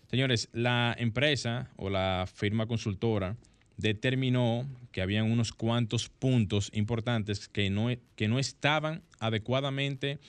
Señores, 0.09 0.49
la 0.53 0.95
empresa 0.97 1.71
o 1.77 1.89
la 1.89 2.27
firma 2.31 2.65
consultora 2.67 3.37
determinó 3.77 4.67
que 4.91 5.01
habían 5.01 5.31
unos 5.31 5.51
cuantos 5.51 6.09
puntos 6.09 6.69
importantes 6.73 7.47
que 7.47 7.69
no, 7.69 7.89
que 8.15 8.27
no 8.27 8.39
estaban 8.39 9.01
adecuadamente 9.19 10.19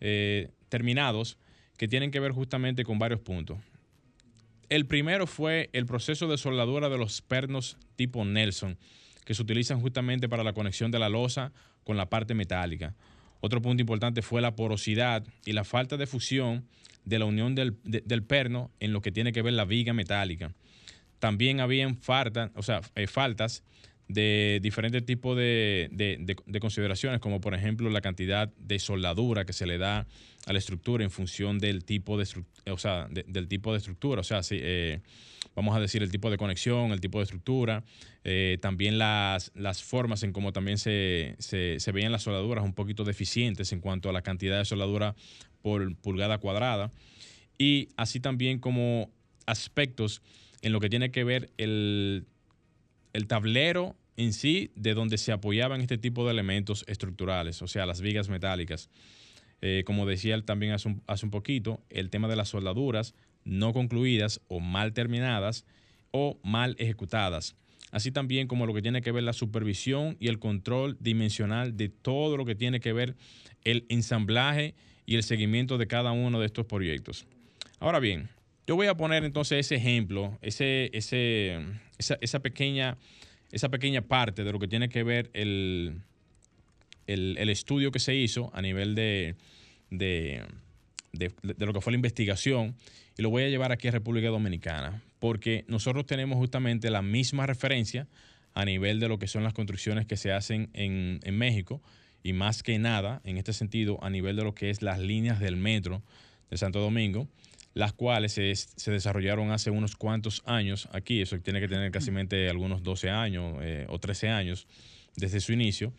eh, 0.00 0.50
terminados, 0.68 1.38
que 1.76 1.88
tienen 1.88 2.10
que 2.10 2.20
ver 2.20 2.32
justamente 2.32 2.84
con 2.84 2.98
varios 2.98 3.20
puntos. 3.20 3.58
El 4.68 4.86
primero 4.86 5.26
fue 5.26 5.70
el 5.72 5.86
proceso 5.86 6.28
de 6.28 6.36
soldadura 6.36 6.88
de 6.88 6.98
los 6.98 7.22
pernos 7.22 7.78
tipo 7.96 8.24
Nelson 8.24 8.76
que 9.24 9.34
se 9.34 9.42
utilizan 9.42 9.80
justamente 9.80 10.26
para 10.26 10.42
la 10.42 10.54
conexión 10.54 10.90
de 10.90 10.98
la 10.98 11.10
losa 11.10 11.52
con 11.84 11.98
la 11.98 12.08
parte 12.08 12.32
metálica. 12.32 12.94
Otro 13.40 13.60
punto 13.60 13.82
importante 13.82 14.22
fue 14.22 14.40
la 14.40 14.56
porosidad 14.56 15.22
y 15.44 15.52
la 15.52 15.64
falta 15.64 15.98
de 15.98 16.06
fusión 16.06 16.66
de 17.04 17.18
la 17.18 17.26
unión 17.26 17.54
del, 17.54 17.74
perno 18.26 18.70
en 18.80 18.94
lo 18.94 19.02
que 19.02 19.12
tiene 19.12 19.32
que 19.32 19.42
ver 19.42 19.52
la 19.52 19.66
viga 19.66 19.92
metálica. 19.92 20.54
También 21.18 21.60
habían 21.60 21.98
o 22.54 22.62
sea, 22.62 22.80
eh, 22.94 23.06
faltas 23.06 23.62
de 24.08 24.58
diferentes 24.62 25.04
tipos 25.04 25.36
de, 25.36 26.36
consideraciones, 26.60 27.20
como 27.20 27.40
por 27.40 27.54
ejemplo 27.54 27.90
la 27.90 28.00
cantidad 28.00 28.48
de 28.56 28.78
soldadura 28.78 29.44
que 29.44 29.52
se 29.52 29.66
le 29.66 29.78
da 29.78 30.06
a 30.46 30.52
la 30.52 30.58
estructura 30.58 31.04
en 31.04 31.10
función 31.10 31.58
del 31.58 31.84
tipo 31.84 32.16
de, 32.16 32.26
o 32.70 32.78
sea, 32.78 33.06
del 33.08 33.48
tipo 33.48 33.72
de 33.72 33.78
estructura. 33.78 34.22
O 34.22 34.24
sea, 34.24 34.42
si, 34.42 34.58
eh, 34.60 35.02
vamos 35.54 35.76
a 35.76 35.80
decir 35.80 36.02
el 36.02 36.10
tipo 36.10 36.30
de 36.30 36.38
conexión, 36.38 36.92
el 36.92 37.00
tipo 37.00 37.18
de 37.18 37.24
estructura, 37.24 37.84
eh, 38.24 38.56
también 38.62 38.96
las, 38.96 39.52
las, 39.54 39.82
formas 39.82 40.22
en 40.22 40.32
cómo 40.32 40.52
también 40.52 40.78
se, 40.78 41.36
se, 41.38 41.92
veían 41.92 42.10
las 42.10 42.22
soldaduras 42.22 42.64
un 42.64 42.72
poquito 42.72 43.04
deficientes 43.04 43.72
en 43.72 43.80
cuanto 43.80 44.08
a 44.08 44.12
la 44.12 44.22
cantidad 44.22 44.58
de 44.58 44.64
soldadura 44.64 45.14
por 45.60 45.94
pulgada 45.96 46.38
cuadrada. 46.38 46.92
Y 47.58 47.90
así 47.96 48.20
también 48.20 48.58
como 48.58 49.10
aspectos 49.44 50.22
en 50.62 50.72
lo 50.72 50.80
que 50.80 50.88
tiene 50.88 51.10
que 51.10 51.24
ver 51.24 51.50
el 51.58 52.26
el 53.12 53.26
tablero 53.26 53.96
en 54.18 54.34
sí 54.34 54.72
de 54.74 54.92
donde 54.92 55.16
se 55.16 55.32
apoyaban 55.32 55.80
este 55.80 55.96
tipo 55.96 56.26
de 56.26 56.32
elementos 56.32 56.84
estructurales, 56.88 57.62
o 57.62 57.68
sea, 57.68 57.86
las 57.86 58.02
vigas 58.02 58.28
metálicas. 58.28 58.90
Eh, 59.62 59.84
como 59.86 60.06
decía 60.06 60.34
él 60.34 60.44
también 60.44 60.72
hace 60.72 60.88
un, 60.88 61.02
hace 61.06 61.24
un 61.24 61.30
poquito, 61.30 61.80
el 61.88 62.10
tema 62.10 62.28
de 62.28 62.36
las 62.36 62.50
soldaduras 62.50 63.14
no 63.44 63.72
concluidas 63.72 64.40
o 64.48 64.60
mal 64.60 64.92
terminadas 64.92 65.64
o 66.10 66.38
mal 66.42 66.76
ejecutadas. 66.78 67.56
Así 67.90 68.10
también 68.10 68.48
como 68.48 68.66
lo 68.66 68.74
que 68.74 68.82
tiene 68.82 69.00
que 69.00 69.12
ver 69.12 69.22
la 69.22 69.32
supervisión 69.32 70.16
y 70.20 70.28
el 70.28 70.38
control 70.38 70.98
dimensional 71.00 71.76
de 71.76 71.88
todo 71.88 72.36
lo 72.36 72.44
que 72.44 72.54
tiene 72.54 72.80
que 72.80 72.92
ver 72.92 73.16
el 73.64 73.86
ensamblaje 73.88 74.74
y 75.06 75.14
el 75.14 75.22
seguimiento 75.22 75.78
de 75.78 75.86
cada 75.86 76.12
uno 76.12 76.40
de 76.40 76.46
estos 76.46 76.66
proyectos. 76.66 77.26
Ahora 77.78 78.00
bien, 78.00 78.28
yo 78.66 78.76
voy 78.76 78.88
a 78.88 78.96
poner 78.96 79.24
entonces 79.24 79.60
ese 79.60 79.76
ejemplo, 79.76 80.36
ese, 80.42 80.90
ese, 80.92 81.58
esa, 81.98 82.40
pequeña, 82.40 82.98
esa 83.52 83.68
pequeña 83.68 84.02
parte 84.02 84.44
de 84.44 84.52
lo 84.52 84.58
que 84.58 84.68
tiene 84.68 84.88
que 84.88 85.02
ver 85.02 85.30
el, 85.32 86.02
el, 87.06 87.48
estudio 87.48 87.90
que 87.90 87.98
se 87.98 88.14
hizo 88.14 88.50
a 88.54 88.62
nivel 88.62 88.94
de, 88.94 89.36
de, 89.90 90.42
de, 91.12 91.66
lo 91.66 91.72
que 91.72 91.80
fue 91.80 91.92
la 91.92 91.96
investigación 91.96 92.74
y 93.16 93.22
lo 93.22 93.30
voy 93.30 93.44
a 93.44 93.48
llevar 93.48 93.72
aquí 93.72 93.88
a 93.88 93.90
República 93.90 94.28
Dominicana, 94.28 95.02
porque 95.18 95.64
nosotros 95.68 96.06
tenemos 96.06 96.36
justamente 96.36 96.90
la 96.90 97.02
misma 97.02 97.46
referencia 97.46 98.06
a 98.54 98.64
nivel 98.64 99.00
de 99.00 99.08
lo 99.08 99.18
que 99.18 99.26
son 99.26 99.44
las 99.44 99.54
construcciones 99.54 100.06
que 100.06 100.16
se 100.16 100.32
hacen 100.32 100.70
en, 100.74 101.20
en 101.22 101.36
México 101.36 101.80
y 102.22 102.32
más 102.32 102.62
que 102.62 102.78
nada, 102.78 103.20
en 103.24 103.38
este 103.38 103.52
sentido, 103.52 104.02
a 104.02 104.10
nivel 104.10 104.36
de 104.36 104.44
lo 104.44 104.54
que 104.54 104.70
es 104.70 104.82
las 104.82 104.98
líneas 104.98 105.40
del 105.40 105.56
metro 105.56 106.02
de 106.50 106.58
Santo 106.58 106.80
Domingo 106.80 107.28
las 107.74 107.92
cuales 107.92 108.32
se, 108.32 108.90
desarrollaron 108.90 109.50
hace 109.50 109.70
unos 109.70 109.96
cuantos 109.96 110.42
años 110.46 110.88
aquí, 110.92 111.20
eso 111.20 111.38
tiene 111.40 111.60
que 111.60 111.68
tener 111.68 111.90
casi 111.90 112.10
algunos 112.48 112.82
12 112.82 113.10
años 113.10 113.56
eh, 113.60 113.86
o 113.88 113.98
13 113.98 114.28
años 114.28 114.66
desde 115.16 115.40
su 115.40 115.52
inicio, 115.52 115.92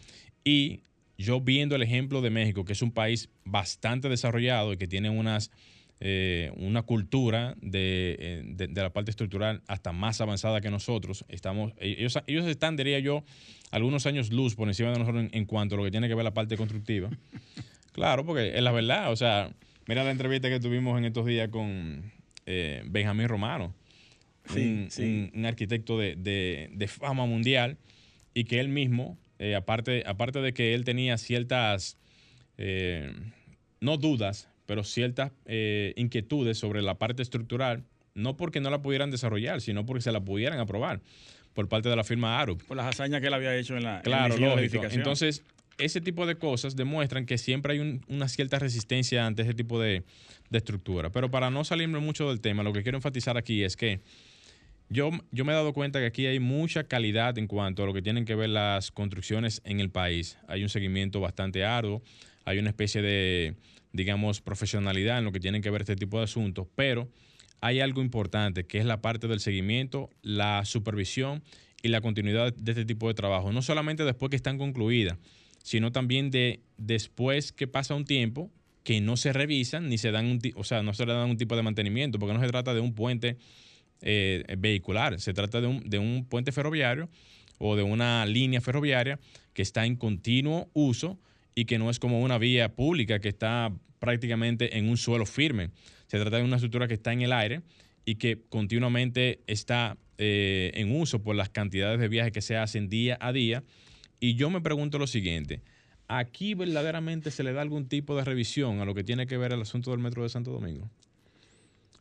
y 0.44 0.82
yo 1.18 1.42
viendo 1.42 1.76
el 1.76 1.82
ejemplo 1.82 2.22
de 2.22 2.30
México, 2.30 2.64
que 2.66 2.74
es 2.74 2.82
un 2.82 2.92
país 2.92 3.30
bastante 3.44 4.08
desarrollado 4.10 4.74
y 4.74 4.78
que 4.78 4.88
tiene 4.88 5.10
unas, 5.10 5.52
eh, 6.00 6.52
una 6.56 6.84
cultura 6.84 7.56
eh, 7.62 8.44
de, 8.46 8.68
de, 8.68 8.82
la 8.82 8.94
parte 8.94 9.12
estructural 9.12 9.62
hasta 9.68 9.92
más 9.92 10.22
avanzada 10.22 10.62
que 10.62 10.72
nosotros, 10.72 11.26
estamos, 11.28 11.74
ellos, 11.78 12.18
ellos 12.28 12.46
están, 12.48 12.78
diría 12.78 13.00
yo, 13.00 13.24
algunos 13.72 14.06
años 14.06 14.32
luz 14.32 14.56
por 14.56 14.68
encima 14.70 14.92
de 14.92 15.00
nosotros 15.00 15.26
en, 15.26 15.30
en 15.34 15.46
cuanto 15.46 15.76
a 15.76 15.78
lo 15.78 15.84
que 15.84 15.92
tiene 15.92 16.08
que 16.08 16.16
ver 16.16 16.24
la 16.24 16.34
parte 16.34 16.58
constructiva. 16.58 17.10
Claro, 17.92 18.24
porque 18.26 18.56
es 18.56 18.64
la 18.64 18.72
verdad, 18.72 19.12
o 19.12 19.16
sea, 19.18 19.52
Mira 19.90 20.04
la 20.04 20.12
entrevista 20.12 20.50
que 20.50 20.60
tuvimos 20.60 21.00
en 21.00 21.06
estos 21.06 21.26
días 21.26 21.50
con 21.50 22.12
eh, 22.46 22.84
Benjamín 22.86 23.28
Romano, 23.28 23.74
un, 24.56 25.46
arquitecto 25.48 25.98
de, 25.98 26.88
fama 26.88 27.26
mundial, 27.26 27.76
y 28.36 28.44
que 28.44 28.60
él 28.60 28.70
mismo, 28.70 29.18
eh, 29.40 29.56
aparte, 29.56 30.04
aparte 30.06 30.42
de 30.42 30.54
que 30.54 30.76
él 30.76 30.86
tenía 30.86 31.18
ciertas, 31.18 31.98
eh, 32.60 33.12
no 33.82 33.98
dudas, 33.98 34.48
pero 34.68 34.84
ciertas 34.84 35.32
inquietudes 35.96 36.60
sobre 36.60 36.84
la 36.84 37.00
parte 37.00 37.24
estructural, 37.24 37.84
no 38.14 38.38
porque 38.38 38.60
no 38.60 38.70
la 38.70 38.84
pudieran 38.84 39.10
desarrollar, 39.10 39.60
sino 39.60 39.88
porque 39.88 40.04
se 40.04 40.12
la 40.12 40.24
pudieran 40.24 40.60
aprobar 40.60 41.02
por 41.56 41.68
parte 41.68 41.90
de 41.90 41.96
la 41.96 42.04
firma 42.04 42.40
ARUP. 42.40 42.62
Por 42.62 42.78
las 42.78 42.86
hazañas 42.86 43.22
que 43.22 43.28
él 43.28 43.34
había 43.34 43.56
hecho 43.56 43.76
en 43.76 43.86
la, 43.86 44.04
claro, 44.04 44.36
Entonces, 44.92 45.44
ese 45.80 46.02
tipo 46.02 46.26
de 46.26 46.36
cosas 46.36 46.76
demuestran 46.76 47.26
que 47.26 47.38
siempre 47.38 47.74
hay 47.74 48.02
una 48.08 48.28
cierta 48.28 48.60
resistencia 48.60 49.26
ante 49.26 49.42
ese 49.42 49.54
tipo 49.54 49.80
de, 49.80 50.04
estructura. 50.52 51.12
Pero 51.12 51.30
para 51.30 51.52
no 51.52 51.64
salirme 51.64 52.00
mucho 52.00 52.28
del 52.30 52.42
tema, 52.42 52.64
lo 52.64 52.74
que 52.74 52.82
quiero 52.82 52.98
enfatizar 52.98 53.38
aquí 53.38 53.64
es 53.64 53.76
que 53.76 54.02
yo, 54.90 55.12
yo 55.32 55.46
me 55.46 55.52
he 55.52 55.56
dado 55.56 55.74
cuenta 55.74 56.00
que 56.00 56.08
aquí 56.08 56.26
hay 56.26 56.40
mucha 56.40 56.86
calidad 56.86 57.38
en 57.38 57.46
cuanto 57.46 57.84
a 57.84 57.86
lo 57.86 57.94
que 57.94 58.02
tienen 58.02 58.26
que 58.26 58.34
ver 58.34 58.50
las 58.50 58.90
construcciones 58.90 59.62
en 59.64 59.80
el 59.80 59.92
país. 59.92 60.40
Hay 60.48 60.64
un 60.64 60.70
seguimiento 60.70 61.20
bastante 61.20 61.64
arduo, 61.64 62.02
hay 62.46 62.58
una 62.58 62.70
especie 62.70 63.04
de, 63.04 63.56
digamos, 63.94 64.42
profesionalidad 64.42 65.20
en 65.20 65.26
lo 65.26 65.32
que 65.32 65.40
tienen 65.40 65.62
que 65.62 65.70
ver 65.70 65.82
este 65.82 65.96
tipo 65.96 66.18
de 66.18 66.24
asuntos, 66.24 66.68
pero 66.76 67.08
hay 67.62 67.80
algo 67.80 68.02
importante 68.02 68.66
que 68.66 68.80
es 68.80 68.86
la 68.86 69.02
parte 69.02 69.28
del 69.28 69.40
seguimiento, 69.40 70.10
la 70.24 70.66
supervisión 70.66 71.44
y 71.82 71.90
la 71.90 72.02
continuidad 72.02 72.54
de 72.54 72.72
este 72.72 72.86
tipo 72.86 73.08
de 73.08 73.14
trabajo. 73.14 73.52
No 73.52 73.62
solamente 73.62 74.04
después 74.04 74.30
que 74.30 74.36
están 74.36 74.58
concluidas, 74.58 75.18
sino 75.70 75.92
también 75.92 76.32
de 76.32 76.62
después 76.80 77.52
que 77.52 77.68
pasa 77.68 77.94
un 77.94 78.04
tiempo 78.04 78.50
que 78.84 79.02
no 79.02 79.18
se 79.18 79.34
revisan 79.34 79.88
ni 79.88 80.00
se 80.00 80.10
dan 80.10 80.26
un, 80.26 80.40
o 80.56 80.64
sea, 80.64 80.82
no 80.82 80.96
se 80.96 81.06
le 81.06 81.14
dan 81.14 81.30
un 81.30 81.38
tipo 81.38 81.56
de 81.56 81.62
mantenimiento, 81.62 82.18
porque 82.18 82.34
no 82.34 82.40
se 82.40 82.48
trata 82.48 82.74
de 82.74 82.80
un 82.80 82.96
puente 82.96 83.38
eh, 84.02 84.44
vehicular, 84.58 85.20
se 85.20 85.32
trata 85.32 85.62
de 85.62 85.68
un, 85.68 85.88
de 85.88 86.00
un 86.00 86.26
puente 86.26 86.52
ferroviario 86.52 87.08
o 87.60 87.76
de 87.76 87.84
una 87.84 88.26
línea 88.26 88.62
ferroviaria 88.62 89.20
que 89.54 89.62
está 89.62 89.86
en 89.86 89.96
continuo 89.96 90.72
uso 90.74 91.20
y 91.54 91.66
que 91.66 91.78
no 91.78 91.92
es 91.92 92.00
como 92.00 92.20
una 92.20 92.40
vía 92.40 92.74
pública 92.74 93.20
que 93.20 93.30
está 93.30 93.72
prácticamente 94.00 94.76
en 94.76 94.90
un 94.90 94.98
suelo 94.98 95.28
firme. 95.28 95.70
Se 96.08 96.18
trata 96.18 96.38
de 96.38 96.44
una 96.46 96.56
estructura 96.56 96.88
que 96.88 96.96
está 96.96 97.14
en 97.14 97.22
el 97.22 97.32
aire 97.32 97.62
y 98.06 98.16
que 98.16 98.42
continuamente 98.50 99.42
está 99.46 99.98
eh, 100.18 100.72
en 100.74 101.00
uso 101.00 101.22
por 101.22 101.36
las 101.36 101.50
cantidades 101.50 102.00
de 102.00 102.08
viajes 102.08 102.32
que 102.32 102.42
se 102.42 102.58
hacen 102.58 102.90
día 102.90 103.20
a 103.22 103.32
día 103.32 103.64
y 104.20 104.36
yo 104.36 104.50
me 104.50 104.62
pregunto 104.62 105.00
lo 105.00 105.08
siguiente, 105.08 105.62
¿aquí 106.08 106.54
verdaderamente 106.54 107.32
se 107.32 107.44
le 107.44 107.54
da 107.54 107.62
algún 107.62 107.88
tipo 107.88 108.16
de 108.16 108.24
revisión 108.24 108.80
a 108.80 108.86
lo 108.86 108.94
que 108.94 109.04
tiene 109.04 109.28
que 109.28 109.38
ver 109.38 109.54
el 109.54 109.62
asunto 109.62 109.92
del 109.92 110.00
Metro 110.00 110.24
de 110.24 110.30
Santo 110.30 110.52
Domingo? 110.52 110.90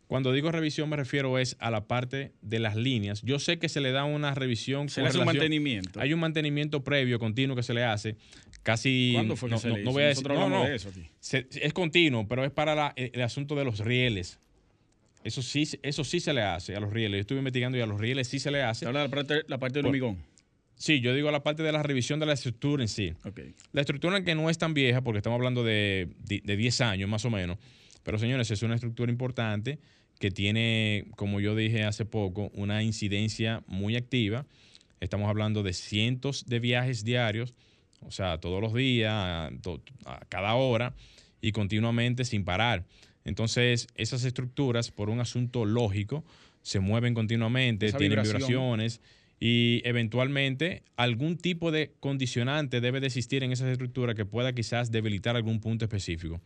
Cuando 0.08 0.32
digo 0.32 0.50
revisión 0.50 0.88
me 0.88 0.96
refiero 0.96 1.38
es 1.38 1.54
a 1.60 1.70
la 1.70 1.86
parte 1.86 2.32
de 2.40 2.58
las 2.58 2.76
líneas. 2.76 3.20
Yo 3.22 3.38
sé 3.38 3.58
que 3.58 3.68
se 3.68 3.82
le 3.82 3.92
da 3.92 4.04
una 4.04 4.34
revisión. 4.34 4.88
Se 4.88 5.02
le 5.02 5.08
hace 5.08 5.18
un 5.18 5.26
mantenimiento. 5.26 6.00
Hay 6.00 6.14
un 6.14 6.20
mantenimiento 6.20 6.82
previo, 6.82 7.18
continuo 7.18 7.54
que 7.54 7.62
se 7.62 7.74
le 7.74 7.84
hace. 7.84 8.16
Casi. 8.62 9.10
¿Cuándo 9.12 9.36
fue 9.36 9.50
que 9.50 9.56
no, 9.56 9.58
se 9.60 9.68
le 9.68 9.84
no, 9.84 9.92
voy 9.92 10.04
a 10.04 10.06
decir, 10.06 10.26
no, 10.26 10.48
no. 10.48 10.66
eso 10.66 10.88
aquí. 10.88 11.06
es 11.60 11.72
continuo, 11.74 12.26
pero 12.26 12.42
es 12.42 12.50
para 12.50 12.94
el, 12.96 13.20
asunto 13.20 13.54
de 13.54 13.64
los 13.64 13.80
rieles. 13.80 14.40
Eso 15.24 15.42
sí, 15.42 15.68
eso 15.82 16.04
sí 16.04 16.20
se 16.20 16.32
le 16.32 16.40
hace 16.40 16.74
a 16.74 16.80
los 16.80 16.90
rieles. 16.90 17.18
Yo 17.18 17.20
estuve 17.20 17.38
investigando 17.38 17.76
y 17.76 17.82
a 17.82 17.86
los 17.86 18.00
rieles 18.00 18.28
sí 18.28 18.38
se 18.38 18.50
le 18.50 18.62
hace. 18.62 18.86
Habla 18.86 19.02
la 19.02 19.08
parte, 19.10 19.42
la 19.46 19.58
parte 19.58 19.80
del 19.80 19.86
hormigón. 19.86 20.16
Sí, 20.78 21.00
yo 21.00 21.12
digo 21.12 21.30
la 21.32 21.42
parte 21.42 21.64
de 21.64 21.72
la 21.72 21.82
revisión 21.82 22.20
de 22.20 22.26
la 22.26 22.34
estructura 22.34 22.82
en 22.82 22.88
sí. 22.88 23.12
La 23.72 23.80
estructura 23.80 24.22
que 24.22 24.36
no 24.36 24.48
es 24.48 24.58
tan 24.58 24.74
vieja, 24.74 25.02
porque 25.02 25.18
estamos 25.18 25.36
hablando 25.36 25.64
de, 25.64 26.08
de, 26.24 26.56
10 26.56 26.80
años 26.82 27.10
más 27.10 27.24
o 27.24 27.30
menos, 27.30 27.58
pero 28.04 28.16
señores, 28.16 28.48
es 28.52 28.62
una 28.62 28.76
estructura 28.76 29.10
importante 29.10 29.80
que 30.20 30.30
tiene, 30.30 31.06
como 31.16 31.40
yo 31.40 31.56
dije 31.56 31.84
hace 31.84 32.04
poco, 32.04 32.50
una 32.54 32.82
incidencia 32.84 33.62
muy 33.66 33.96
activa. 33.96 34.46
Estamos 35.00 35.28
hablando 35.28 35.64
de 35.64 35.72
cientos 35.72 36.46
de 36.46 36.60
viajes 36.60 37.04
diarios, 37.04 37.54
o 38.00 38.12
sea, 38.12 38.38
todos 38.38 38.60
los 38.60 38.72
días, 38.72 39.12
a, 39.12 39.50
cada 40.28 40.54
hora 40.54 40.94
y 41.40 41.50
continuamente 41.50 42.24
sin 42.24 42.44
parar. 42.44 42.84
Entonces, 43.24 43.88
esas 43.96 44.22
estructuras, 44.24 44.92
por 44.92 45.10
un 45.10 45.18
asunto 45.18 45.64
lógico, 45.64 46.24
se 46.62 46.78
mueven 46.78 47.14
continuamente, 47.14 47.92
tienen 47.92 48.22
vibraciones 48.22 49.00
y 49.40 49.82
eventualmente 49.84 50.82
algún 50.96 51.36
tipo 51.36 51.70
de 51.70 51.92
condicionante 52.00 52.80
debe 52.80 53.00
de 53.00 53.06
existir 53.06 53.44
en 53.44 53.52
esa 53.52 53.70
estructura 53.70 54.14
que 54.14 54.24
pueda 54.24 54.52
quizás 54.52 54.90
debilitar 54.90 55.36
algún 55.36 55.60
punto 55.60 55.84
específico. 55.84 56.40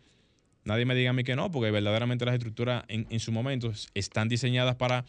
Nadie 0.64 0.84
me 0.84 0.94
diga 0.94 1.10
a 1.10 1.12
mí 1.12 1.24
que 1.24 1.34
no, 1.34 1.50
porque 1.50 1.70
verdaderamente 1.70 2.24
las 2.24 2.34
estructuras 2.34 2.84
en, 2.88 3.20
su 3.20 3.32
momento 3.32 3.72
están 3.94 4.28
diseñadas 4.28 4.76
para, 4.76 5.04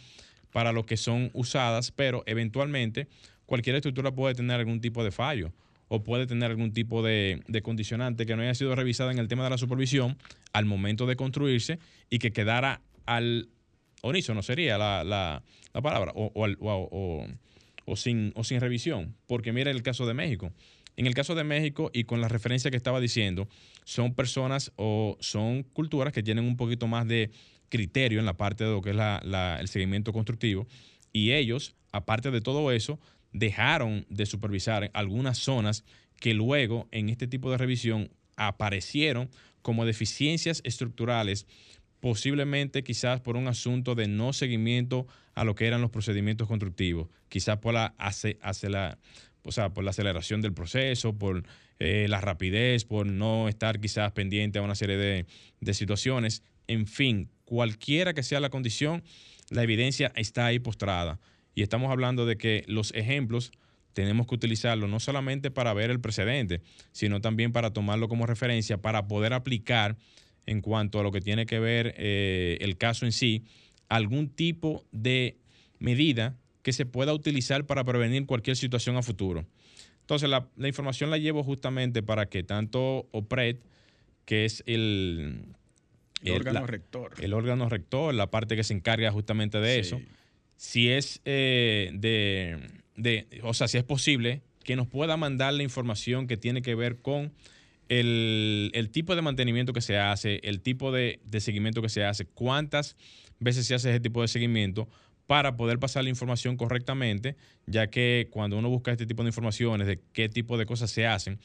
para 0.52 0.72
lo 0.72 0.86
que 0.86 0.98
son 0.98 1.30
usadas, 1.34 1.92
pero 1.92 2.24
eventualmente 2.26 3.08
cualquier 3.46 3.76
estructura 3.76 4.12
puede 4.12 4.34
tener 4.34 4.60
algún 4.60 4.82
tipo 4.82 5.04
de 5.04 5.12
fallo 5.12 5.54
o 5.90 6.02
puede 6.04 6.26
tener 6.26 6.50
algún 6.50 6.74
tipo 6.74 7.04
de, 7.04 7.44
condicionante 7.62 8.26
que 8.26 8.36
no 8.36 8.42
haya 8.42 8.56
sido 8.56 8.74
revisada 8.74 9.12
en 9.12 9.20
el 9.20 9.28
tema 9.28 9.44
de 9.44 9.52
la 9.52 9.58
supervisión 9.58 10.18
al 10.54 10.66
momento 10.66 11.06
de 11.06 11.16
construirse 11.16 11.78
y 12.10 12.18
que 12.18 12.32
quedara 12.32 12.82
al 13.06 13.50
no 14.04 14.42
sería 14.42 14.78
la, 14.78 15.04
la, 15.04 15.44
palabra, 15.82 16.12
o, 16.16 16.32
o 16.34 16.48
o 16.92 17.28
sin, 17.96 18.32
o 18.36 18.44
sin 18.44 18.60
revisión. 18.60 19.16
Porque 19.28 19.54
mira 19.54 19.72
el 19.72 19.84
caso 19.84 20.06
de 20.06 20.14
México. 20.14 20.52
En 20.96 21.08
el 21.08 21.16
caso 21.16 21.34
de 21.34 21.44
México, 21.44 21.90
y 21.94 22.04
con 22.04 22.22
la 22.22 22.28
referencia 22.28 22.70
que 22.70 22.78
estaba 22.78 23.00
diciendo, 23.00 23.48
son 23.84 24.14
personas 24.14 24.72
o 24.76 25.18
son 25.20 25.64
culturas 25.64 26.14
que 26.14 26.22
tienen 26.22 26.46
un 26.46 26.56
poquito 26.56 26.88
más 26.88 27.08
de 27.08 27.32
criterio 27.70 28.20
en 28.20 28.26
la 28.26 28.38
parte 28.38 28.64
de 28.64 28.72
lo 28.72 28.82
que 28.82 28.92
es 28.92 28.98
el 29.60 29.68
seguimiento 29.68 30.14
constructivo. 30.14 30.68
Y 31.12 31.32
ellos, 31.32 31.76
aparte 31.92 32.30
de 32.30 32.42
todo 32.42 32.72
eso, 32.72 33.00
dejaron 33.32 34.06
de 34.10 34.28
supervisar 34.28 34.92
algunas 34.94 35.40
zonas 35.40 35.84
que 36.20 36.36
luego 36.36 36.88
en 36.92 37.10
este 37.10 37.28
tipo 37.28 37.50
de 37.50 37.58
revisión 37.58 38.12
aparecieron 38.38 39.30
como 39.64 39.86
deficiencias 39.86 40.62
estructurales 40.64 41.48
posiblemente 42.04 42.84
quizás 42.84 43.22
por 43.22 43.38
un 43.38 43.48
asunto 43.48 43.96
de 43.96 44.10
no 44.10 44.34
seguimiento 44.34 45.08
a 45.36 45.46
lo 45.46 45.56
que 45.56 45.68
eran 45.68 45.80
los 45.80 45.90
procedimientos 45.90 46.50
constructivos, 46.50 47.08
quizás 47.30 47.60
por 47.60 47.74
la, 47.74 47.96
hace, 47.98 48.38
la, 48.68 48.98
o 49.44 49.54
sea, 49.54 49.70
por 49.70 49.86
la 49.86 49.92
aceleración 49.92 50.42
del 50.42 50.52
proceso, 50.54 51.18
por 51.18 51.46
eh, 51.80 52.08
la 52.10 52.20
rapidez, 52.20 52.84
por 52.84 53.06
no 53.06 53.48
estar 53.48 53.80
quizás 53.80 54.12
pendiente 54.12 54.60
a 54.60 54.64
una 54.64 54.76
serie 54.76 54.98
de, 54.98 55.26
de 55.62 55.74
situaciones. 55.74 56.44
En 56.68 56.88
fin, 56.88 57.30
cualquiera 57.46 58.14
que 58.14 58.22
sea 58.22 58.42
la 58.42 58.50
condición, 58.50 59.02
la 59.50 59.64
evidencia 59.64 60.12
está 60.18 60.46
ahí 60.46 60.60
postrada. 60.60 61.22
Y 61.56 61.62
estamos 61.62 61.90
hablando 61.90 62.26
de 62.26 62.36
que 62.36 62.66
los 62.68 62.94
ejemplos 62.96 63.54
tenemos 63.94 64.28
que 64.28 64.36
utilizarlo 64.36 64.90
no 64.90 65.00
solamente 65.00 65.52
para 65.52 65.74
ver 65.74 65.90
el 65.90 66.02
precedente, 66.02 66.64
sino 66.92 67.22
también 67.22 67.54
para 67.54 67.72
tomarlo 67.72 68.10
como 68.10 68.26
referencia 68.26 68.82
para 68.82 69.08
poder 69.08 69.32
aplicar 69.32 69.96
en 70.46 70.62
cuanto 70.62 71.00
a 71.00 71.04
lo 71.04 71.12
que 71.12 71.22
tiene 71.22 71.46
que 71.46 71.60
ver 71.60 71.94
eh, 71.98 72.58
el 72.62 72.78
caso 72.78 73.06
en 73.06 73.12
sí, 73.12 73.44
algún 73.90 74.30
tipo 74.30 74.84
de 74.92 75.38
medida 75.80 76.38
que 76.62 76.74
se 76.74 76.86
pueda 76.86 77.14
utilizar 77.14 77.66
para 77.66 77.84
prevenir 77.84 78.26
cualquier 78.26 78.56
situación 78.56 78.96
a 78.96 79.04
futuro. 79.04 79.46
Entonces, 80.02 80.30
la, 80.30 80.50
información 80.68 81.10
la 81.10 81.18
llevo 81.18 81.44
justamente 81.44 82.04
para 82.04 82.26
que 82.26 82.44
tanto 82.44 83.08
OPRED, 83.12 83.58
que 84.26 84.46
es 84.46 84.64
el, 84.66 85.46
órgano 86.30 86.68
rector. 86.68 87.14
El 87.22 87.34
órgano 87.34 87.70
rector, 87.70 88.14
la 88.14 88.30
parte 88.30 88.56
que 88.56 88.64
se 88.64 88.74
encarga 88.74 89.12
justamente 89.12 89.60
de 89.60 89.80
eso, 89.80 90.02
si 90.58 90.90
es 90.90 91.22
eh, 91.26 91.92
de, 91.94 93.28
o 93.44 93.54
sea, 93.54 93.68
si 93.68 93.78
es 93.78 93.84
posible, 93.84 94.42
que 94.64 94.76
nos 94.76 94.88
pueda 94.88 95.18
mandar 95.18 95.54
la 95.54 95.64
información 95.64 96.28
que 96.28 96.38
tiene 96.38 96.62
que 96.62 96.76
ver 96.76 96.98
con 96.98 97.34
el, 98.00 98.90
tipo 98.92 99.16
de 99.16 99.22
mantenimiento 99.22 99.74
que 99.74 99.82
se 99.82 99.98
hace, 99.98 100.40
el 100.44 100.62
tipo 100.62 100.92
de, 100.92 101.20
seguimiento 101.40 101.82
que 101.82 101.90
se 101.90 102.04
hace, 102.04 102.26
cuántas 102.26 102.96
veces 103.40 103.66
se 103.66 103.76
hace 103.76 103.90
ese 103.90 104.00
tipo 104.00 104.22
de 104.22 104.28
seguimiento, 104.28 104.88
para 105.28 105.56
poder 105.56 105.80
pasar 105.80 106.04
la 106.04 106.10
información 106.10 106.58
correctamente, 106.58 107.38
ya 107.66 107.88
que 107.88 108.28
cuando 108.30 108.58
uno 108.58 108.70
busca 108.70 108.92
este 108.92 109.06
tipo 109.06 109.24
de 109.24 109.30
informaciones 109.30 109.88
de 109.88 110.02
qué 110.12 110.28
tipo 110.28 110.58
de 110.58 110.66
cosas 110.66 110.92
se 110.92 111.08
hacen, 111.08 111.40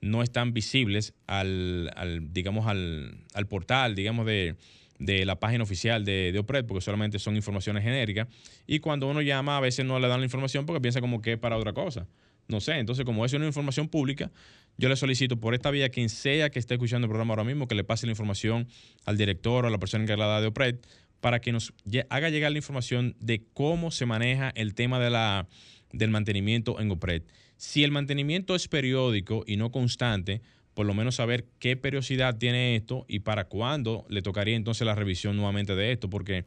no 0.00 0.22
están 0.22 0.52
visibles 0.52 1.14
al, 1.26 1.90
digamos, 2.30 2.66
al, 2.66 3.46
portal, 3.48 3.94
digamos, 3.94 4.26
de, 4.26 4.56
la 4.98 5.40
página 5.40 5.64
oficial 5.64 6.04
de, 6.04 6.30
de, 6.32 6.38
OPRED, 6.38 6.66
porque 6.66 6.80
solamente 6.80 7.18
son 7.18 7.34
informaciones 7.34 7.82
genéricas. 7.82 8.28
Y 8.66 8.78
cuando 8.78 9.08
uno 9.08 9.20
llama, 9.20 9.56
a 9.56 9.60
veces 9.60 9.84
no 9.84 9.98
le 9.98 10.08
dan 10.08 10.20
la 10.20 10.26
información 10.26 10.66
porque 10.66 10.80
piensa 10.80 11.00
como 11.00 11.20
que 11.20 11.32
es 11.32 11.38
para 11.38 11.56
otra 11.56 11.72
cosa. 11.72 12.06
No 12.46 12.60
sé, 12.60 12.78
entonces 12.78 13.04
como 13.04 13.24
es 13.24 13.32
una 13.32 13.46
información 13.46 13.88
pública, 13.88 14.30
yo 14.76 14.88
le 14.88 14.96
solicito 14.96 15.38
por 15.38 15.54
esta 15.54 15.70
vía, 15.70 15.88
quien 15.88 16.08
sea 16.08 16.50
que 16.50 16.58
esté 16.58 16.74
escuchando 16.74 17.06
el 17.06 17.10
programa 17.10 17.32
ahora 17.32 17.44
mismo, 17.44 17.68
que 17.68 17.74
le 17.74 17.84
pase 17.84 18.06
la 18.06 18.12
información 18.12 18.68
al 19.04 19.16
director 19.16 19.64
o 19.64 19.68
a 19.68 19.70
la 19.70 19.78
persona 19.78 20.04
encargada 20.04 20.40
de 20.40 20.48
OPRED 20.48 20.76
para 21.20 21.40
que 21.40 21.52
nos 21.52 21.72
haga 22.10 22.28
llegar 22.28 22.52
la 22.52 22.58
información 22.58 23.16
de 23.18 23.44
cómo 23.54 23.90
se 23.90 24.04
maneja 24.04 24.52
el 24.56 24.74
tema 24.74 24.98
de 24.98 25.10
la, 25.10 25.48
del 25.92 26.10
mantenimiento 26.10 26.80
en 26.80 26.90
OPRED. 26.90 27.22
Si 27.56 27.84
el 27.84 27.92
mantenimiento 27.92 28.54
es 28.54 28.68
periódico 28.68 29.44
y 29.46 29.56
no 29.56 29.70
constante, 29.70 30.42
por 30.74 30.86
lo 30.86 30.92
menos 30.92 31.14
saber 31.14 31.46
qué 31.60 31.76
periodicidad 31.76 32.36
tiene 32.36 32.76
esto 32.76 33.06
y 33.08 33.20
para 33.20 33.44
cuándo 33.44 34.04
le 34.08 34.22
tocaría 34.22 34.56
entonces 34.56 34.84
la 34.84 34.94
revisión 34.94 35.36
nuevamente 35.36 35.74
de 35.74 35.92
esto, 35.92 36.10
porque 36.10 36.44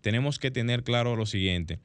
tenemos 0.00 0.38
que 0.38 0.50
tener 0.50 0.82
claro 0.82 1.14
lo 1.14 1.26
siguiente. 1.26 1.78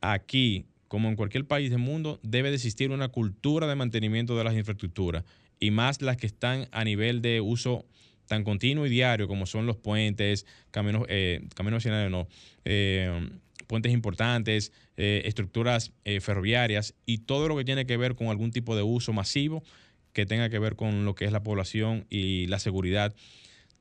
Aquí, 0.00 0.66
como 0.92 1.08
en 1.08 1.16
cualquier 1.16 1.46
país 1.46 1.70
del 1.70 1.78
mundo, 1.78 2.20
debe 2.22 2.50
de 2.50 2.56
existir 2.56 2.90
una 2.90 3.08
cultura 3.08 3.66
de 3.66 3.74
mantenimiento 3.74 4.36
de 4.36 4.44
las 4.44 4.52
infraestructuras 4.52 5.24
y 5.58 5.70
más 5.70 6.02
las 6.02 6.18
que 6.18 6.26
están 6.26 6.68
a 6.70 6.84
nivel 6.84 7.22
de 7.22 7.40
uso 7.40 7.86
tan 8.26 8.44
continuo 8.44 8.84
y 8.84 8.90
diario 8.90 9.26
como 9.26 9.46
son 9.46 9.64
los 9.64 9.78
puentes, 9.78 10.44
caminos, 10.70 11.06
eh, 11.08 11.48
caminos 11.54 11.86
no, 11.86 12.28
eh, 12.66 13.30
puentes 13.68 13.90
importantes, 13.90 14.70
eh, 14.98 15.22
estructuras 15.24 15.92
eh, 16.04 16.20
ferroviarias 16.20 16.94
y 17.06 17.20
todo 17.20 17.48
lo 17.48 17.56
que 17.56 17.64
tiene 17.64 17.86
que 17.86 17.96
ver 17.96 18.14
con 18.14 18.26
algún 18.26 18.50
tipo 18.50 18.76
de 18.76 18.82
uso 18.82 19.14
masivo 19.14 19.64
que 20.12 20.26
tenga 20.26 20.50
que 20.50 20.58
ver 20.58 20.76
con 20.76 21.06
lo 21.06 21.14
que 21.14 21.24
es 21.24 21.32
la 21.32 21.42
población 21.42 22.04
y 22.10 22.48
la 22.48 22.58
seguridad 22.58 23.14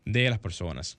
de 0.05 0.29
las 0.29 0.39
personas. 0.39 0.97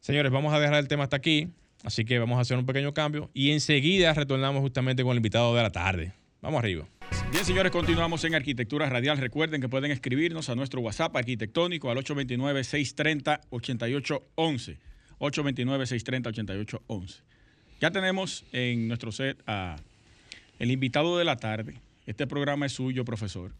Señores, 0.00 0.32
vamos 0.32 0.52
a 0.52 0.60
dejar 0.60 0.80
el 0.80 0.88
tema 0.88 1.04
hasta 1.04 1.16
aquí, 1.16 1.48
así 1.84 2.04
que 2.04 2.18
vamos 2.18 2.38
a 2.38 2.42
hacer 2.42 2.58
un 2.58 2.66
pequeño 2.66 2.92
cambio 2.94 3.30
y 3.34 3.52
enseguida 3.52 4.12
retornamos 4.14 4.60
justamente 4.60 5.02
con 5.02 5.12
el 5.12 5.18
invitado 5.18 5.54
de 5.54 5.62
la 5.62 5.70
tarde. 5.70 6.12
Vamos 6.42 6.58
arriba. 6.58 6.86
Bien, 7.32 7.44
señores, 7.44 7.70
continuamos 7.70 8.24
en 8.24 8.34
Arquitectura 8.34 8.88
Radial. 8.88 9.18
Recuerden 9.18 9.60
que 9.60 9.68
pueden 9.68 9.90
escribirnos 9.90 10.48
a 10.48 10.54
nuestro 10.54 10.80
WhatsApp 10.80 11.14
arquitectónico 11.16 11.90
al 11.90 11.98
829-630-8811. 11.98 14.78
829-630-8811. 15.18 17.20
Ya 17.80 17.90
tenemos 17.90 18.44
en 18.52 18.88
nuestro 18.88 19.12
set 19.12 19.38
a 19.46 19.76
el 20.58 20.70
invitado 20.70 21.18
de 21.18 21.24
la 21.24 21.36
tarde. 21.36 21.74
Este 22.06 22.26
programa 22.26 22.66
es 22.66 22.72
suyo, 22.72 23.04
profesor. 23.04 23.52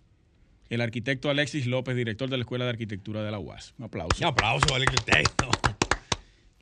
El 0.69 0.81
arquitecto 0.81 1.31
Alexis 1.31 1.67
López, 1.67 1.97
director 1.97 2.31
de 2.31 2.37
la 2.37 2.43
Escuela 2.43 2.65
de 2.65 2.71
Arquitectura 2.71 3.23
de 3.23 3.31
la 3.31 3.39
UAS. 3.39 3.75
Un 3.79 3.85
aplauso. 3.87 4.17
Un 4.21 4.27
aplauso 4.27 4.75
al 4.75 4.83
arquitecto. 4.83 5.51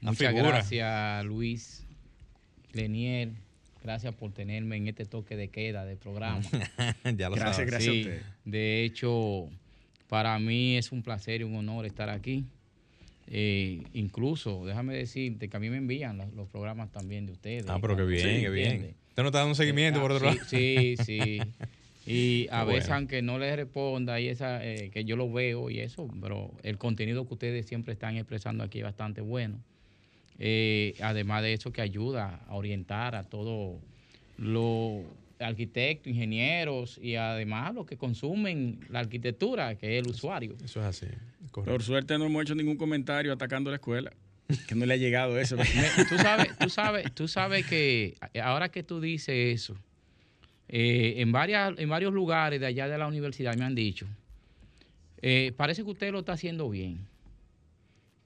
Muchas 0.00 0.34
gracias, 0.34 1.24
Luis 1.24 1.84
Lenier 2.72 3.30
Gracias 3.82 4.14
por 4.14 4.32
tenerme 4.32 4.76
en 4.76 4.88
este 4.88 5.04
toque 5.04 5.36
de 5.36 5.48
queda 5.48 5.84
del 5.84 5.96
programa. 5.96 6.40
ya 7.16 7.28
lo 7.28 7.36
gracias, 7.36 7.66
gracias 7.66 7.94
a 7.94 7.98
usted. 7.98 8.22
De 8.44 8.84
hecho, 8.84 9.48
para 10.08 10.38
mí 10.38 10.76
es 10.76 10.90
un 10.90 11.02
placer 11.02 11.40
y 11.40 11.44
un 11.44 11.54
honor 11.54 11.86
estar 11.86 12.10
aquí. 12.10 12.44
Eh, 13.28 13.82
incluso, 13.94 14.64
déjame 14.66 14.94
decirte 14.94 15.48
que 15.48 15.56
a 15.56 15.60
mí 15.60 15.70
me 15.70 15.76
envían 15.76 16.18
los, 16.34 16.48
programas 16.48 16.90
también 16.90 17.26
de 17.26 17.32
ustedes. 17.32 17.66
Ah, 17.68 17.78
pero 17.80 17.96
qué 17.96 18.04
bien, 18.04 18.40
qué 18.40 18.50
bien. 18.50 18.94
Usted 19.08 19.22
no 19.22 19.28
está 19.28 19.38
dando 19.38 19.52
un 19.52 19.56
seguimiento 19.56 20.00
por 20.00 20.12
otro 20.12 20.26
lado. 20.26 20.38
Sí, 20.46 20.96
sí. 21.04 21.40
Y 22.10 22.48
a 22.50 22.64
veces, 22.64 22.88
aunque 22.88 23.20
no 23.20 23.38
les 23.38 23.54
responda, 23.54 24.18
y 24.18 24.28
esa, 24.28 24.64
eh, 24.64 24.88
que 24.88 25.04
yo 25.04 25.14
lo 25.14 25.30
veo 25.30 25.68
y 25.68 25.80
eso, 25.80 26.08
pero 26.22 26.50
el 26.62 26.78
contenido 26.78 27.28
que 27.28 27.34
ustedes 27.34 27.66
siempre 27.66 27.92
están 27.92 28.16
expresando 28.16 28.64
aquí 28.64 28.78
es 28.78 28.84
bastante 28.84 29.20
bueno. 29.20 29.58
Eh, 30.38 30.94
además 31.00 31.42
de 31.42 31.52
eso 31.52 31.72
que 31.72 31.80
ayuda 31.80 32.40
a 32.46 32.54
orientar 32.54 33.16
a 33.16 33.24
todos 33.24 33.80
los 34.36 35.02
arquitectos, 35.40 36.08
ingenieros 36.08 36.98
y 37.02 37.16
además 37.16 37.74
los 37.74 37.86
que 37.86 37.96
consumen 37.96 38.80
la 38.88 39.00
arquitectura, 39.00 39.76
que 39.76 39.98
es 39.98 40.04
el 40.04 40.10
usuario. 40.10 40.56
Eso 40.64 40.80
es 40.80 40.86
así. 40.86 41.06
Por 41.52 41.82
suerte 41.82 42.18
no 42.18 42.26
hemos 42.26 42.42
hecho 42.42 42.54
ningún 42.54 42.76
comentario 42.76 43.32
atacando 43.32 43.70
la 43.70 43.76
escuela. 43.76 44.12
Que 44.66 44.74
no 44.74 44.86
le 44.86 44.94
ha 44.94 44.96
llegado 44.96 45.38
eso. 45.38 45.56
tú, 46.08 46.16
sabes, 46.16 46.58
tú, 46.58 46.70
sabes, 46.70 47.14
tú 47.14 47.28
sabes 47.28 47.66
que 47.66 48.16
ahora 48.42 48.70
que 48.70 48.82
tú 48.82 49.00
dices 49.00 49.54
eso, 49.54 49.76
eh, 50.68 51.14
en, 51.18 51.32
varias, 51.32 51.74
en 51.78 51.88
varios 51.88 52.14
lugares 52.14 52.58
de 52.60 52.66
allá 52.66 52.88
de 52.88 52.96
la 52.96 53.06
universidad 53.06 53.56
me 53.56 53.64
han 53.64 53.74
dicho, 53.74 54.06
eh, 55.20 55.52
parece 55.56 55.82
que 55.84 55.90
usted 55.90 56.12
lo 56.12 56.20
está 56.20 56.32
haciendo 56.32 56.70
bien 56.70 57.06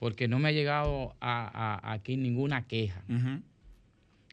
porque 0.02 0.26
no 0.26 0.40
me 0.40 0.48
ha 0.48 0.52
llegado 0.52 1.14
a, 1.20 1.92
aquí 1.92 2.16
ninguna 2.16 2.66
queja. 2.66 3.04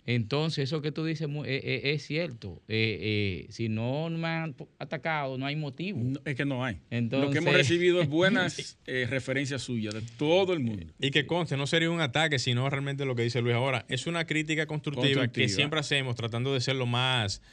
Entonces, 0.07 0.63
eso 0.63 0.81
que 0.81 0.91
tú 0.91 1.05
dices 1.05 1.29
es, 1.29 1.35
eh, 1.45 1.61
eh, 1.63 1.81
es, 1.93 2.07
cierto. 2.07 2.59
Eh, 2.67 3.45
si 3.51 3.69
no 3.69 4.09
me 4.09 4.27
han 4.27 4.55
atacado, 4.79 5.37
no 5.37 5.45
hay 5.45 5.55
motivo. 5.55 6.19
es 6.25 6.33
que 6.33 6.43
no 6.43 6.65
hay. 6.65 6.79
Lo 6.89 7.29
que 7.29 7.37
hemos 7.37 7.53
recibido 7.53 8.01
es 8.01 8.09
buenas 8.09 8.79
referencias 8.87 9.61
suyas 9.61 9.93
de 9.93 10.01
todo 10.17 10.53
el 10.53 10.59
mundo. 10.59 10.91
Y 10.99 11.11
que 11.11 11.27
conste, 11.27 11.55
no 11.55 11.67
sería 11.67 11.91
un 11.91 12.01
ataque, 12.01 12.39
sino 12.39 12.67
realmente 12.67 13.05
lo 13.05 13.13
que 13.13 13.21
dice 13.21 13.39
Luis 13.39 13.53
ahora. 13.53 13.85
Es 13.89 14.07
una 14.07 14.25
crítica 14.25 14.65
constructiva, 14.65 15.27
que 15.27 15.49
siempre 15.49 15.79
hacemos, 15.79 16.15
tratando 16.15 16.51
de 16.51 16.61
ser 16.61 16.77
lo 16.77 16.87
más 16.87 17.43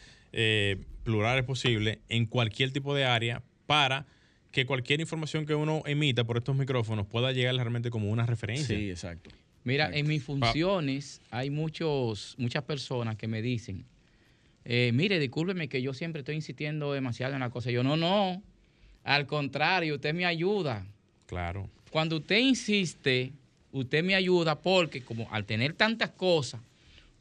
plurales 1.02 1.44
posible 1.44 2.00
en 2.08 2.24
cualquier 2.24 2.72
tipo 2.72 2.94
de 2.94 3.04
área 3.04 3.42
para 3.66 4.06
que 4.56 4.64
cualquier 4.64 5.02
información 5.02 5.44
que 5.44 5.54
uno 5.54 5.82
emita 5.84 6.24
por 6.24 6.38
estos 6.38 6.56
micrófonos 6.56 7.06
pueda 7.06 7.30
llegar 7.30 7.54
realmente 7.56 7.90
como 7.90 8.10
una 8.10 8.24
referencia. 8.24 8.74
Sí, 8.74 8.88
exacto. 8.88 9.28
Mira, 9.64 9.90
en 9.92 10.06
mis 10.06 10.24
funciones 10.24 11.20
hay 11.30 11.50
muchos, 11.50 12.34
muchas 12.38 12.64
personas 12.64 13.16
que 13.16 13.28
me 13.28 13.42
dicen, 13.42 13.84
eh, 14.64 14.92
mire, 14.94 15.18
discúlpeme 15.18 15.68
que 15.68 15.82
yo 15.82 15.92
siempre 15.92 16.20
estoy 16.20 16.36
insistiendo 16.36 16.94
demasiado 16.94 17.34
en 17.34 17.40
la 17.40 17.50
cosa. 17.50 17.70
Yo, 17.70 17.82
no, 17.82 17.98
no, 17.98 18.42
al 19.04 19.26
contrario, 19.26 19.96
usted 19.96 20.14
me 20.14 20.24
ayuda. 20.24 20.86
Claro. 21.26 21.68
Cuando 21.90 22.16
usted 22.16 22.38
insiste, 22.38 23.34
usted 23.72 24.02
me 24.02 24.14
ayuda 24.14 24.58
porque 24.58 25.02
como 25.02 25.30
al 25.32 25.44
tener 25.44 25.74
tantas 25.74 26.12
cosas, 26.12 26.62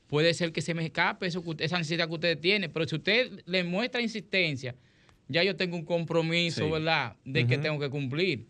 puede 0.07 0.33
ser 0.33 0.53
que 0.53 0.61
se 0.61 0.73
me 0.73 0.85
escape 0.85 1.27
eso, 1.27 1.43
esa 1.59 1.77
necesidad 1.77 2.07
que 2.07 2.13
usted 2.13 2.39
tiene, 2.39 2.69
pero 2.69 2.87
si 2.87 2.95
usted 2.95 3.43
le 3.45 3.65
muestra 3.65 3.99
insistencia, 3.99 4.73
ya 5.27 5.43
yo 5.43 5.55
tengo 5.55 5.75
un 5.75 5.85
compromiso, 5.85 6.69
¿verdad?, 6.69 7.15
de 7.25 7.47
que 7.47 7.57
tengo 7.57 7.79
que 7.79 7.89
cumplir. 7.89 8.47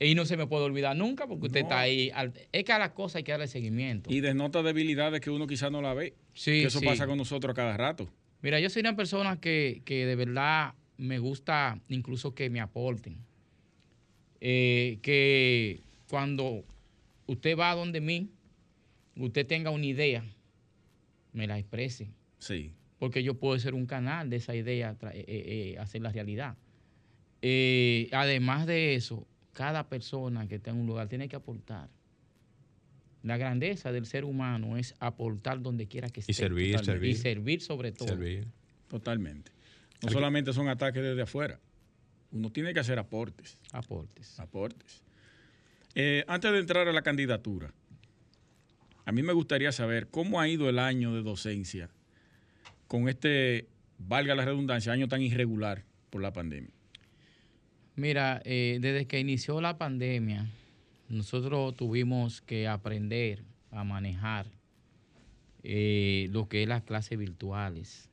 Y 0.00 0.14
no 0.14 0.24
se 0.24 0.36
me 0.36 0.46
puede 0.46 0.64
olvidar 0.64 0.96
nunca 0.96 1.26
porque 1.26 1.46
usted 1.46 1.60
está 1.60 1.80
ahí. 1.80 2.12
Es 2.52 2.64
que 2.64 2.72
a 2.72 2.78
las 2.78 2.90
cosas 2.90 3.16
hay 3.16 3.22
que 3.24 3.32
darle 3.32 3.48
seguimiento. 3.48 4.12
Y 4.12 4.20
denota 4.20 4.62
debilidades 4.62 5.20
que 5.20 5.30
uno 5.30 5.46
quizás 5.46 5.72
no 5.72 5.82
la 5.82 5.92
ve. 5.92 6.14
Sí, 6.34 6.60
que 6.60 6.66
eso 6.66 6.80
pasa 6.80 7.06
con 7.06 7.18
nosotros 7.18 7.54
cada 7.54 7.76
rato. 7.76 8.08
Mira, 8.40 8.60
yo 8.60 8.70
soy 8.70 8.80
una 8.80 8.94
persona 8.94 9.40
que, 9.40 9.82
de 9.84 10.14
verdad 10.14 10.74
me 10.98 11.18
gusta 11.18 11.80
incluso 11.88 12.34
que 12.34 12.48
me 12.48 12.60
aporten. 12.60 13.18
Eh, 14.40 14.98
que 15.02 15.80
cuando 16.08 16.64
usted 17.26 17.58
va 17.58 17.72
a 17.72 17.74
donde 17.74 18.00
mí, 18.00 18.30
usted 19.16 19.46
tenga 19.46 19.70
una 19.70 19.86
idea, 19.86 20.24
me 21.32 21.48
la 21.48 21.58
exprese. 21.58 22.08
Sí 22.38 22.72
porque 22.98 23.22
yo 23.22 23.34
puedo 23.34 23.58
ser 23.58 23.74
un 23.74 23.86
canal 23.86 24.30
de 24.30 24.36
esa 24.36 24.54
idea, 24.54 24.96
eh, 25.02 25.06
eh, 25.14 25.24
eh, 25.26 25.78
hacer 25.78 26.02
la 26.02 26.10
realidad. 26.10 26.56
además 28.12 28.66
de 28.66 28.94
eso, 28.94 29.26
cada 29.52 29.88
persona 29.88 30.48
que 30.48 30.56
está 30.56 30.70
en 30.70 30.78
un 30.78 30.86
lugar 30.86 31.08
tiene 31.08 31.28
que 31.28 31.36
aportar. 31.36 31.88
La 33.22 33.36
grandeza 33.36 33.92
del 33.92 34.06
ser 34.06 34.24
humano 34.24 34.76
es 34.76 34.94
aportar 35.00 35.60
donde 35.60 35.86
quiera 35.86 36.08
que 36.08 36.20
esté. 36.20 36.32
Y 36.32 36.34
servir, 36.34 36.78
servir. 36.78 37.10
Y 37.10 37.14
servir 37.16 37.60
sobre 37.60 37.92
todo. 37.92 38.08
Servir. 38.08 38.46
Totalmente. 38.88 39.52
No 40.02 40.10
solamente 40.10 40.52
son 40.52 40.68
ataques 40.68 41.02
desde 41.02 41.22
afuera. 41.22 41.58
Uno 42.30 42.50
tiene 42.50 42.72
que 42.72 42.80
hacer 42.80 42.98
aportes. 42.98 43.58
Aportes. 43.72 44.38
Aportes. 44.38 45.02
Eh, 45.94 46.24
antes 46.28 46.52
de 46.52 46.58
entrar 46.58 46.86
a 46.86 46.92
la 46.92 47.02
candidatura, 47.02 47.72
a 49.04 49.12
mí 49.12 49.22
me 49.22 49.32
gustaría 49.32 49.72
saber 49.72 50.08
cómo 50.08 50.40
ha 50.40 50.48
ido 50.48 50.68
el 50.68 50.78
año 50.78 51.14
de 51.14 51.22
docencia 51.22 51.90
con 52.88 53.08
este, 53.08 53.68
valga 53.98 54.34
la 54.34 54.44
redundancia, 54.44 54.92
año 54.92 55.06
tan 55.06 55.22
irregular 55.22 55.84
por 56.10 56.20
la 56.20 56.32
pandemia. 56.32 56.70
Mira, 57.94 58.42
eh, 58.44 58.78
desde 58.80 59.06
que 59.06 59.20
inició 59.20 59.60
la 59.60 59.78
pandemia, 59.78 60.50
nosotros 61.08 61.76
tuvimos 61.76 62.40
que 62.40 62.66
aprender 62.66 63.44
a 63.70 63.84
manejar 63.84 64.46
eh, 65.62 66.28
lo 66.30 66.48
que 66.48 66.62
es 66.62 66.68
las 66.68 66.82
clases 66.82 67.18
virtuales. 67.18 68.08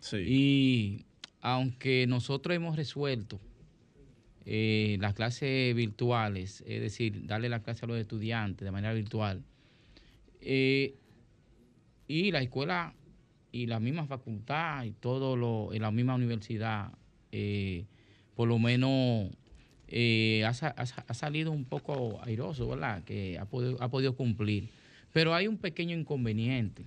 Sí. 0.00 0.16
Y 0.18 1.06
aunque 1.40 2.06
nosotros 2.06 2.54
hemos 2.56 2.76
resuelto 2.76 3.40
eh, 4.44 4.96
las 5.00 5.14
clases 5.14 5.74
virtuales, 5.74 6.62
es 6.66 6.80
decir, 6.80 7.26
darle 7.26 7.48
la 7.48 7.62
clase 7.62 7.84
a 7.84 7.88
los 7.88 7.98
estudiantes 7.98 8.64
de 8.64 8.70
manera 8.70 8.94
virtual, 8.94 9.42
eh, 10.40 10.94
y 12.06 12.30
la 12.30 12.40
escuela 12.40 12.94
y 13.62 13.66
la 13.66 13.80
misma 13.80 14.06
facultad 14.06 14.84
y 14.84 14.92
todo 14.92 15.36
lo, 15.36 15.72
en 15.72 15.82
la 15.82 15.90
misma 15.90 16.14
universidad, 16.14 16.92
eh, 17.32 17.84
por 18.34 18.48
lo 18.48 18.58
menos 18.58 19.30
eh, 19.88 20.44
ha, 20.44 20.50
ha 20.50 20.84
ha 21.08 21.14
salido 21.14 21.52
un 21.52 21.64
poco 21.64 22.20
airoso, 22.24 22.68
¿verdad? 22.68 23.02
Que 23.04 23.38
ha 23.38 23.44
podido, 23.46 23.80
ha 23.82 23.88
podido 23.88 24.14
cumplir. 24.16 24.68
Pero 25.12 25.34
hay 25.34 25.46
un 25.48 25.56
pequeño 25.56 25.96
inconveniente, 25.96 26.84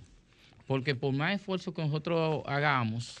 porque 0.66 0.94
por 0.94 1.12
más 1.12 1.34
esfuerzo 1.34 1.74
que 1.74 1.82
nosotros 1.82 2.42
hagamos, 2.46 3.16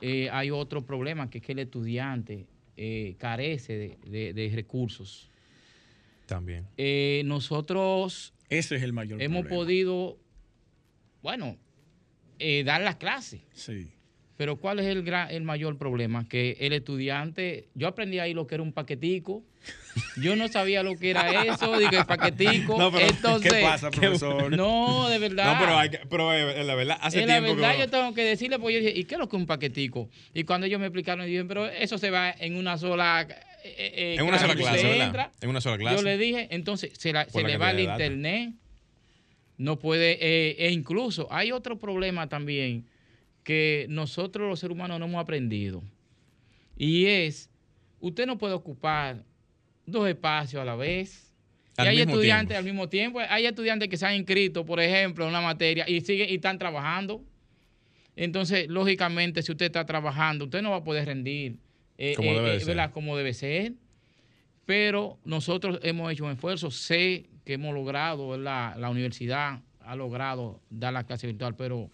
eh, 0.00 0.28
hay 0.30 0.50
otro 0.50 0.84
problema, 0.84 1.28
que 1.30 1.38
es 1.38 1.44
que 1.44 1.52
el 1.52 1.58
estudiante 1.60 2.46
eh, 2.76 3.14
carece 3.18 3.72
de, 3.78 3.98
de- 4.10 4.32
de 4.34 4.52
recursos. 4.54 5.28
También. 6.26 6.66
Eh, 6.76 7.22
nosotros 7.24 8.34
Ese 8.50 8.76
es 8.76 8.82
el 8.82 8.92
mayor 8.92 9.20
hemos 9.22 9.42
problema. 9.42 9.62
podido, 9.64 10.18
bueno, 11.22 11.56
eh, 12.38 12.62
dar 12.64 12.80
las 12.82 12.96
clases. 12.96 13.40
Sí. 13.54 13.88
Pero 14.36 14.56
¿cuál 14.56 14.78
es 14.80 14.86
el, 14.86 15.02
gran, 15.02 15.30
el 15.30 15.42
mayor 15.44 15.78
problema? 15.78 16.28
Que 16.28 16.58
el 16.60 16.74
estudiante, 16.74 17.68
yo 17.74 17.88
aprendí 17.88 18.18
ahí 18.18 18.34
lo 18.34 18.46
que 18.46 18.56
era 18.56 18.62
un 18.62 18.72
paquetico, 18.74 19.42
yo 20.22 20.36
no 20.36 20.46
sabía 20.48 20.82
lo 20.82 20.94
que 20.98 21.08
era 21.08 21.42
eso, 21.44 21.78
digo, 21.78 21.90
el 21.92 22.04
paquetico. 22.04 22.76
No, 22.78 22.92
pero, 22.92 23.06
Entonces, 23.06 23.50
¿Qué 23.50 23.62
pasa, 23.62 23.90
profesor? 23.90 24.54
No, 24.54 25.08
de 25.08 25.18
verdad. 25.18 25.54
No, 25.54 25.58
pero, 25.64 25.78
hay 25.78 25.88
que- 25.88 26.00
pero 26.10 26.34
eh, 26.34 26.62
la 26.64 26.74
verdad, 26.74 26.98
hace 27.00 27.22
En 27.22 27.28
la 27.28 27.40
tiempo 27.40 27.54
verdad 27.56 27.72
que... 27.72 27.78
yo 27.78 27.88
tengo 27.88 28.12
que 28.12 28.24
decirle, 28.24 28.58
pues 28.58 28.74
yo 28.74 28.80
dije, 28.82 28.92
¿y 28.98 29.04
qué 29.04 29.14
es 29.14 29.18
lo 29.18 29.26
que 29.26 29.36
es 29.36 29.40
un 29.40 29.46
paquetico? 29.46 30.10
Y 30.34 30.44
cuando 30.44 30.66
ellos 30.66 30.80
me 30.80 30.86
explicaron, 30.86 31.24
dije, 31.24 31.42
pero 31.46 31.66
eso 31.66 31.96
se 31.96 32.10
va 32.10 32.30
en 32.30 32.56
una 32.56 32.76
sola... 32.76 33.26
eh, 33.64 33.74
eh, 33.78 34.16
En 34.18 34.26
una 34.26 34.38
sola 34.38 34.54
clase, 34.54 34.86
¿verdad? 34.86 35.30
En 35.40 35.48
una 35.48 35.62
sola 35.62 35.78
clase. 35.78 35.96
Yo 35.96 36.02
le 36.02 36.18
dije, 36.18 36.48
entonces 36.50 36.92
se, 36.98 37.14
la- 37.14 37.24
se 37.24 37.40
la 37.40 37.48
le 37.48 37.56
va 37.56 37.70
el 37.70 37.80
internet, 37.80 38.50
no 39.58 39.78
puede, 39.78 40.18
eh, 40.20 40.56
e 40.58 40.70
incluso 40.70 41.28
hay 41.30 41.52
otro 41.52 41.78
problema 41.78 42.28
también 42.28 42.86
que 43.42 43.86
nosotros 43.88 44.48
los 44.48 44.58
seres 44.60 44.74
humanos 44.74 44.98
no 44.98 45.06
hemos 45.06 45.22
aprendido. 45.22 45.82
Y 46.76 47.06
es, 47.06 47.48
usted 48.00 48.26
no 48.26 48.36
puede 48.36 48.54
ocupar 48.54 49.24
dos 49.86 50.08
espacios 50.08 50.60
a 50.60 50.64
la 50.64 50.74
vez. 50.74 51.32
Y 51.78 51.82
hay 51.82 52.00
estudiantes 52.00 52.48
tiempo. 52.48 52.58
al 52.58 52.64
mismo 52.64 52.88
tiempo. 52.88 53.20
Hay 53.28 53.46
estudiantes 53.46 53.88
que 53.88 53.96
se 53.96 54.06
han 54.06 54.14
inscrito, 54.14 54.64
por 54.66 54.80
ejemplo, 54.80 55.24
en 55.24 55.30
una 55.30 55.40
materia 55.40 55.88
y 55.88 56.00
siguen 56.00 56.28
y 56.30 56.34
están 56.34 56.58
trabajando. 56.58 57.22
Entonces, 58.16 58.66
lógicamente, 58.68 59.42
si 59.42 59.52
usted 59.52 59.66
está 59.66 59.84
trabajando, 59.84 60.46
usted 60.46 60.62
no 60.62 60.70
va 60.70 60.76
a 60.78 60.84
poder 60.84 61.06
rendir 61.06 61.58
eh, 61.98 62.14
Como 62.14 62.30
eh, 62.30 62.34
debe 62.34 62.58
de 62.58 62.72
eh, 62.72 62.90
como 62.90 63.16
debe 63.16 63.34
ser. 63.34 63.74
Pero 64.64 65.18
nosotros 65.24 65.78
hemos 65.82 66.10
hecho 66.12 66.24
un 66.24 66.32
esfuerzo. 66.32 66.70
Sé 66.70 67.26
que 67.46 67.54
hemos 67.54 67.72
logrado, 67.74 68.28
¿verdad? 68.28 68.76
la 68.76 68.90
universidad 68.90 69.62
ha 69.80 69.94
logrado 69.96 70.60
dar 70.68 70.92
la 70.92 71.04
clase 71.04 71.28
virtual, 71.28 71.54
pero 71.56 71.90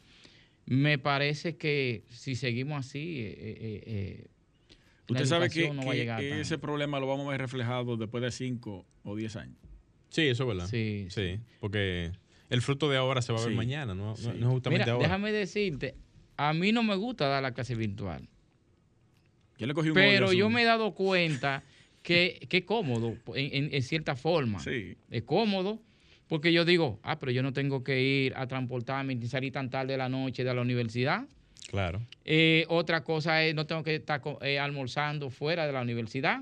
me 0.65 0.97
parece 0.99 1.57
que 1.59 2.05
si 2.09 2.35
seguimos 2.37 2.87
así, 2.87 3.21
eh, 3.21 3.35
eh, 3.38 3.83
eh, 3.87 4.27
la 5.09 5.12
Usted 5.21 5.27
sabe 5.27 5.51
que, 5.51 5.61
educación 5.67 5.77
no 5.77 5.83
va 5.87 5.91
a 5.91 5.95
que 5.95 5.99
llegar 6.01 6.21
tan- 6.23 6.38
ese 6.41 6.57
problema 6.59 6.99
lo 7.01 7.07
vamos 7.07 7.27
a 7.29 7.31
ver 7.33 7.41
reflejado 7.43 7.97
después 7.99 8.23
de 8.23 8.31
5 8.31 8.87
o 9.05 9.15
10 9.15 9.37
años. 9.37 9.57
Sí, 10.09 10.23
eso 10.23 10.45
es 10.45 10.49
verdad. 10.49 10.67
Sí, 10.69 11.07
Sí, 11.11 11.38
porque 11.61 12.12
el 12.49 12.62
fruto 12.62 12.88
de 12.88 12.97
ahora 12.97 13.21
se 13.21 13.33
va 13.33 13.38
a 13.38 13.43
ver 13.43 13.51
Sí. 13.51 13.57
mañana, 13.57 13.95
no, 13.95 14.07
no- 14.07 14.17
Sí. 14.17 14.29
no 14.38 14.47
es 14.49 14.53
justamente 14.55 14.85
Mira, 14.85 14.93
ahora. 14.95 15.07
déjame 15.09 15.33
decirte, 15.33 15.95
a 16.38 16.55
mí 16.55 16.73
no 16.73 16.83
me 16.83 16.97
gusta 16.97 17.27
dar 17.29 17.43
la 17.43 17.53
clase 17.53 17.75
virtual. 17.75 18.27
Yo 19.59 19.67
le 19.67 19.75
cogí 19.75 19.88
un 19.91 19.95
Pero 19.95 20.33
yo 20.33 20.49
me 20.49 20.62
he 20.62 20.65
dado 20.65 20.95
cuenta 20.95 21.62
que, 22.03 22.47
que 22.49 22.65
cómodo, 22.65 23.17
en, 23.35 23.65
en- 23.67 23.75
en 23.75 23.83
cierta 23.83 24.17
forma. 24.17 24.59
Sí. 24.61 24.97
Es 25.11 25.23
cómodo, 25.23 25.81
porque 26.29 26.53
yo 26.53 26.65
digo, 26.65 26.99
ah, 27.03 27.19
pero 27.19 27.31
yo 27.33 27.43
no 27.43 27.53
tengo 27.53 27.85
que 27.85 28.01
ir 28.03 28.35
a 28.37 28.47
transportarme 28.47 29.15
ni 29.15 29.27
salir 29.27 29.53
tan 29.53 29.71
tarde 29.71 29.93
de 29.93 29.99
la 29.99 30.09
noche 30.09 30.45
de 30.45 30.53
la 30.55 30.61
universidad. 30.62 31.27
Claro. 31.71 32.03
Eh, 32.25 32.65
otra 32.69 33.03
cosa 33.05 33.43
es, 33.45 33.55
no 33.55 33.67
tengo 33.67 33.83
que 33.83 33.95
estar 33.95 34.21
eh, 34.43 34.59
almorzando 34.59 35.31
fuera 35.31 35.67
de 35.67 35.73
la 35.73 35.81
universidad. 35.81 36.41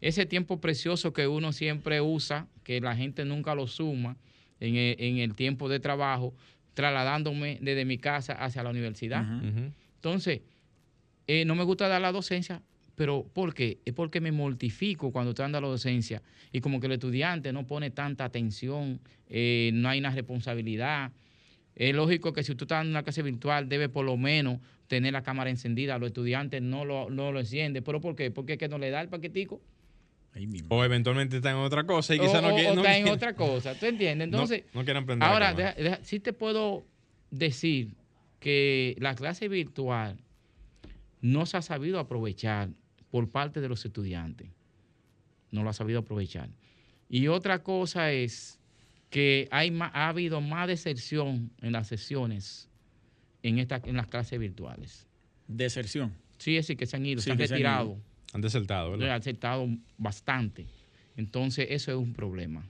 Ese 0.00 0.26
tiempo 0.26 0.60
precioso 0.60 1.12
que 1.12 1.26
uno 1.26 1.52
siempre 1.52 2.00
usa, 2.00 2.46
que 2.62 2.80
la 2.80 2.94
gente 2.94 3.24
nunca 3.24 3.54
lo 3.54 3.66
suma 3.66 4.16
en 4.60 4.76
el, 4.76 4.96
en 4.98 5.18
el 5.18 5.34
tiempo 5.34 5.68
de 5.68 5.80
trabajo, 5.80 6.34
trasladándome 6.74 7.58
desde 7.60 7.84
mi 7.84 7.98
casa 7.98 8.34
hacia 8.34 8.62
la 8.62 8.70
universidad. 8.70 9.24
Entonces, 9.96 10.42
eh, 11.26 11.44
no 11.44 11.54
me 11.56 11.64
gusta 11.64 11.88
dar 11.88 12.00
la 12.00 12.12
docencia, 12.12 12.62
pero 12.98 13.24
¿por 13.32 13.54
qué? 13.54 13.78
Es 13.86 13.94
porque 13.94 14.20
me 14.20 14.32
mortifico 14.32 15.12
cuando 15.12 15.30
estoy 15.30 15.44
dando 15.44 15.60
la 15.62 15.68
docencia 15.68 16.20
y 16.52 16.60
como 16.60 16.80
que 16.80 16.86
el 16.86 16.92
estudiante 16.92 17.52
no 17.52 17.66
pone 17.66 17.90
tanta 17.90 18.24
atención, 18.24 19.00
eh, 19.28 19.70
no 19.72 19.88
hay 19.88 20.00
una 20.00 20.10
responsabilidad. 20.10 21.12
Es 21.76 21.94
lógico 21.94 22.32
que 22.32 22.42
si 22.42 22.54
tú 22.56 22.64
estás 22.64 22.80
dando 22.80 22.90
una 22.90 23.04
clase 23.04 23.22
virtual, 23.22 23.68
debe 23.68 23.88
por 23.88 24.04
lo 24.04 24.16
menos 24.16 24.58
tener 24.88 25.12
la 25.12 25.22
cámara 25.22 25.48
encendida. 25.48 25.96
Los 25.98 26.08
estudiantes 26.08 26.60
no 26.60 26.84
lo, 26.84 27.08
no 27.08 27.30
lo 27.30 27.38
encienden. 27.38 27.84
¿Pero 27.84 28.00
por 28.00 28.16
qué? 28.16 28.32
Porque 28.32 28.54
es 28.54 28.58
que 28.58 28.68
no 28.68 28.78
le 28.78 28.90
da 28.90 29.00
el 29.00 29.08
paquetico. 29.08 29.62
O 30.68 30.84
eventualmente 30.84 31.36
está 31.36 31.50
en 31.50 31.56
otra 31.58 31.84
cosa 31.84 32.14
y 32.14 32.18
O, 32.18 32.22
quizás 32.22 32.42
no 32.42 32.48
o- 32.48 32.54
quiere- 32.54 32.70
o 32.70 32.74
no 32.74 32.80
está 32.82 32.96
en 32.98 33.08
otra 33.08 33.34
cosa. 33.34 33.74
¿Tú 33.78 33.86
entiendes? 33.86 34.28
no- 34.28 34.38
Entonces, 34.38 34.64
no, 34.74 34.84
quieren 34.84 35.06
prender 35.06 35.26
la 35.28 35.32
Ahora, 35.32 35.52
deja- 35.54 35.74
deja- 35.74 35.98
sí 36.02 36.18
te 36.20 36.32
puedo 36.32 36.84
decir 37.30 37.94
que 38.40 38.96
la 38.98 39.14
clase 39.14 39.48
virtual 39.48 40.16
no 41.20 41.46
se 41.46 41.56
ha 41.56 41.62
sabido 41.62 41.98
aprovechar 41.98 42.70
por 43.10 43.30
parte 43.30 43.60
de 43.60 43.68
los 43.68 43.84
estudiantes. 43.84 44.48
No 45.50 45.62
lo 45.62 45.70
ha 45.70 45.72
sabido 45.72 46.00
aprovechar. 46.00 46.50
Y 47.08 47.28
otra 47.28 47.62
cosa 47.62 48.12
es 48.12 48.58
que 49.10 49.48
hay 49.50 49.76
ha 49.80 50.08
habido 50.08 50.40
más 50.40 50.68
deserción 50.68 51.50
en 51.62 51.72
las 51.72 51.88
sesiones 51.88 52.68
en, 53.42 53.58
esta, 53.58 53.80
en 53.84 53.96
las 53.96 54.06
clases 54.06 54.38
virtuales. 54.38 55.06
Deserción. 55.46 56.12
Sí, 56.36 56.56
es 56.56 56.66
decir, 56.66 56.76
que 56.76 56.86
se 56.86 56.96
han 56.96 57.06
ido, 57.06 57.20
Sí, 57.20 57.26
se 57.26 57.32
han 57.32 57.38
que 57.38 57.48
se 57.48 57.54
han 57.54 57.58
retirado, 57.58 57.98
desertado, 58.34 58.88
se 58.88 58.94
han 58.94 59.00
¿verdad? 59.00 59.16
aceptado 59.16 59.68
bastante. 59.96 60.66
Entonces, 61.16 61.66
eso 61.70 61.90
es 61.92 61.96
un 61.98 62.12
problema. 62.12 62.68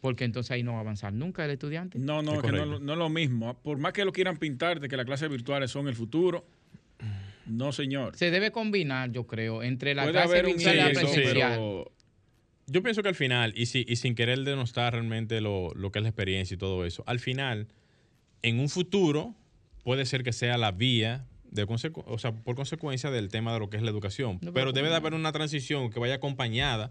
Porque 0.00 0.24
entonces 0.24 0.50
ahí 0.50 0.62
no 0.62 0.72
va 0.72 0.78
a 0.78 0.80
avanzar 0.82 1.12
nunca 1.12 1.44
el 1.44 1.52
estudiante. 1.52 1.98
No, 1.98 2.22
no, 2.22 2.34
Es 2.34 2.42
que 2.42 2.52
no, 2.52 2.78
no 2.78 2.92
es 2.92 2.98
lo 2.98 3.08
mismo. 3.08 3.54
Por 3.62 3.78
más 3.78 3.92
que 3.92 4.04
lo 4.04 4.12
quieran 4.12 4.36
pintar 4.36 4.80
de 4.80 4.88
que 4.88 4.96
las 4.96 5.06
clases 5.06 5.30
virtuales 5.30 5.70
son 5.70 5.88
el 5.88 5.94
futuro, 5.94 6.46
no, 7.46 7.72
señor. 7.72 8.16
Se 8.16 8.30
debe 8.30 8.50
combinar, 8.50 9.12
yo 9.12 9.26
creo, 9.26 9.62
entre 9.62 9.94
la 9.94 10.02
Puede 10.02 10.12
clase 10.14 10.28
haber 10.28 10.46
un 10.46 10.52
virtual 10.56 10.74
y 10.74 10.78
la 10.78 10.84
presencial. 10.90 11.50
pero 11.52 11.92
Yo 12.66 12.82
pienso 12.82 13.02
que 13.02 13.08
al 13.08 13.14
final, 13.14 13.52
y, 13.56 13.66
si, 13.66 13.84
y 13.88 13.96
sin 13.96 14.14
querer 14.14 14.40
denostar 14.40 14.92
realmente 14.92 15.40
lo, 15.40 15.72
lo 15.74 15.92
que 15.92 16.00
es 16.00 16.02
la 16.02 16.08
experiencia 16.08 16.54
y 16.54 16.58
todo 16.58 16.84
eso, 16.84 17.04
al 17.06 17.20
final, 17.20 17.68
en 18.42 18.58
un 18.60 18.68
futuro, 18.68 19.34
puede 19.84 20.04
ser 20.06 20.22
que 20.24 20.32
sea 20.32 20.58
la 20.58 20.72
vía, 20.72 21.26
de 21.50 21.66
consecu- 21.66 22.02
o 22.06 22.18
sea, 22.18 22.32
por 22.32 22.56
consecuencia 22.56 23.10
del 23.10 23.28
tema 23.28 23.52
de 23.52 23.60
lo 23.60 23.70
que 23.70 23.76
es 23.76 23.82
la 23.84 23.90
educación. 23.90 24.34
No, 24.42 24.52
pero 24.52 24.52
pero 24.52 24.72
debe 24.72 24.88
de 24.88 24.96
haber 24.96 25.14
una 25.14 25.30
transición 25.32 25.90
que 25.90 26.00
vaya 26.00 26.14
acompañada 26.16 26.90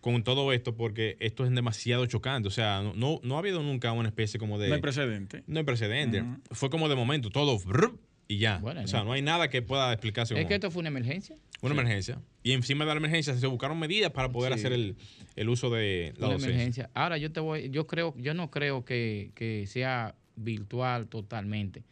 con 0.00 0.24
todo 0.24 0.54
esto, 0.54 0.74
porque 0.74 1.18
esto 1.20 1.44
es 1.44 1.50
demasiado 1.54 2.06
chocante. 2.06 2.48
O 2.48 2.50
sea, 2.50 2.80
no, 2.82 2.94
no, 2.94 3.20
no 3.22 3.36
ha 3.36 3.40
habido 3.40 3.62
nunca 3.62 3.92
una 3.92 4.08
especie 4.08 4.40
como 4.40 4.58
de... 4.58 4.68
no 4.68 4.74
hay 4.74 4.80
precedente. 4.80 5.44
no 5.46 5.58
hay 5.58 5.64
precedente. 5.66 6.24
Fue 6.52 6.70
como 6.70 6.88
de 6.88 6.96
momento, 6.96 7.28
todo 7.28 7.58
brr, 7.58 7.98
y 8.32 8.38
ya. 8.38 8.58
Bueno, 8.58 8.82
o 8.82 8.86
sea, 8.86 9.02
no. 9.02 9.12
hay 9.12 9.22
nada 9.22 9.48
que 9.50 9.60
pueda 9.60 9.92
explicarse 9.92 10.40
Es 10.40 10.46
que 10.46 10.54
esto 10.54 10.70
fue 10.70 10.80
una 10.80 10.88
emergencia. 10.88 11.34
una 11.62 11.74
Sí. 11.74 11.80
emergencia. 11.80 12.18
Y 12.44 12.52
encima 12.52 12.84
de 12.84 12.92
la 12.92 12.98
emergencia 12.98 13.34
se 13.34 13.46
buscaron 13.48 13.78
medidas 13.78 14.12
para 14.12 14.30
poder 14.30 14.52
Sí. 14.54 14.60
hacer 14.60 14.72
el, 14.72 14.94
el 15.36 15.48
uso 15.48 15.68
de 15.70 16.12
la 16.16 16.26
Una 16.26 16.34
docencia. 16.34 16.50
emergencia. 16.54 16.90
Ahora 16.94 17.18
yo 17.18 17.32
te 17.32 17.40
voy, 17.40 17.70
yo 17.70 17.86
creo, 17.88 18.14
yo 18.16 18.32
no 18.34 18.50
creo 18.50 18.84
que, 18.84 19.30
que 19.34 19.66
sea 19.66 20.14
virtual 20.36 21.08
totalmente. 21.08 21.82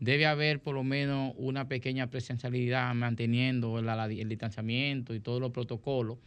Debe 0.00 0.26
haber 0.26 0.60
por 0.60 0.74
lo 0.74 0.82
menos 0.84 1.32
una 1.36 1.68
pequeña 1.68 2.08
presencialidad 2.08 2.92
manteniendo 2.94 3.80
la- 3.80 4.04
el 4.06 4.28
distanciamiento 4.28 5.14
y 5.14 5.20
todos 5.20 5.40
los 5.40 5.52
protocolos, 5.52 6.18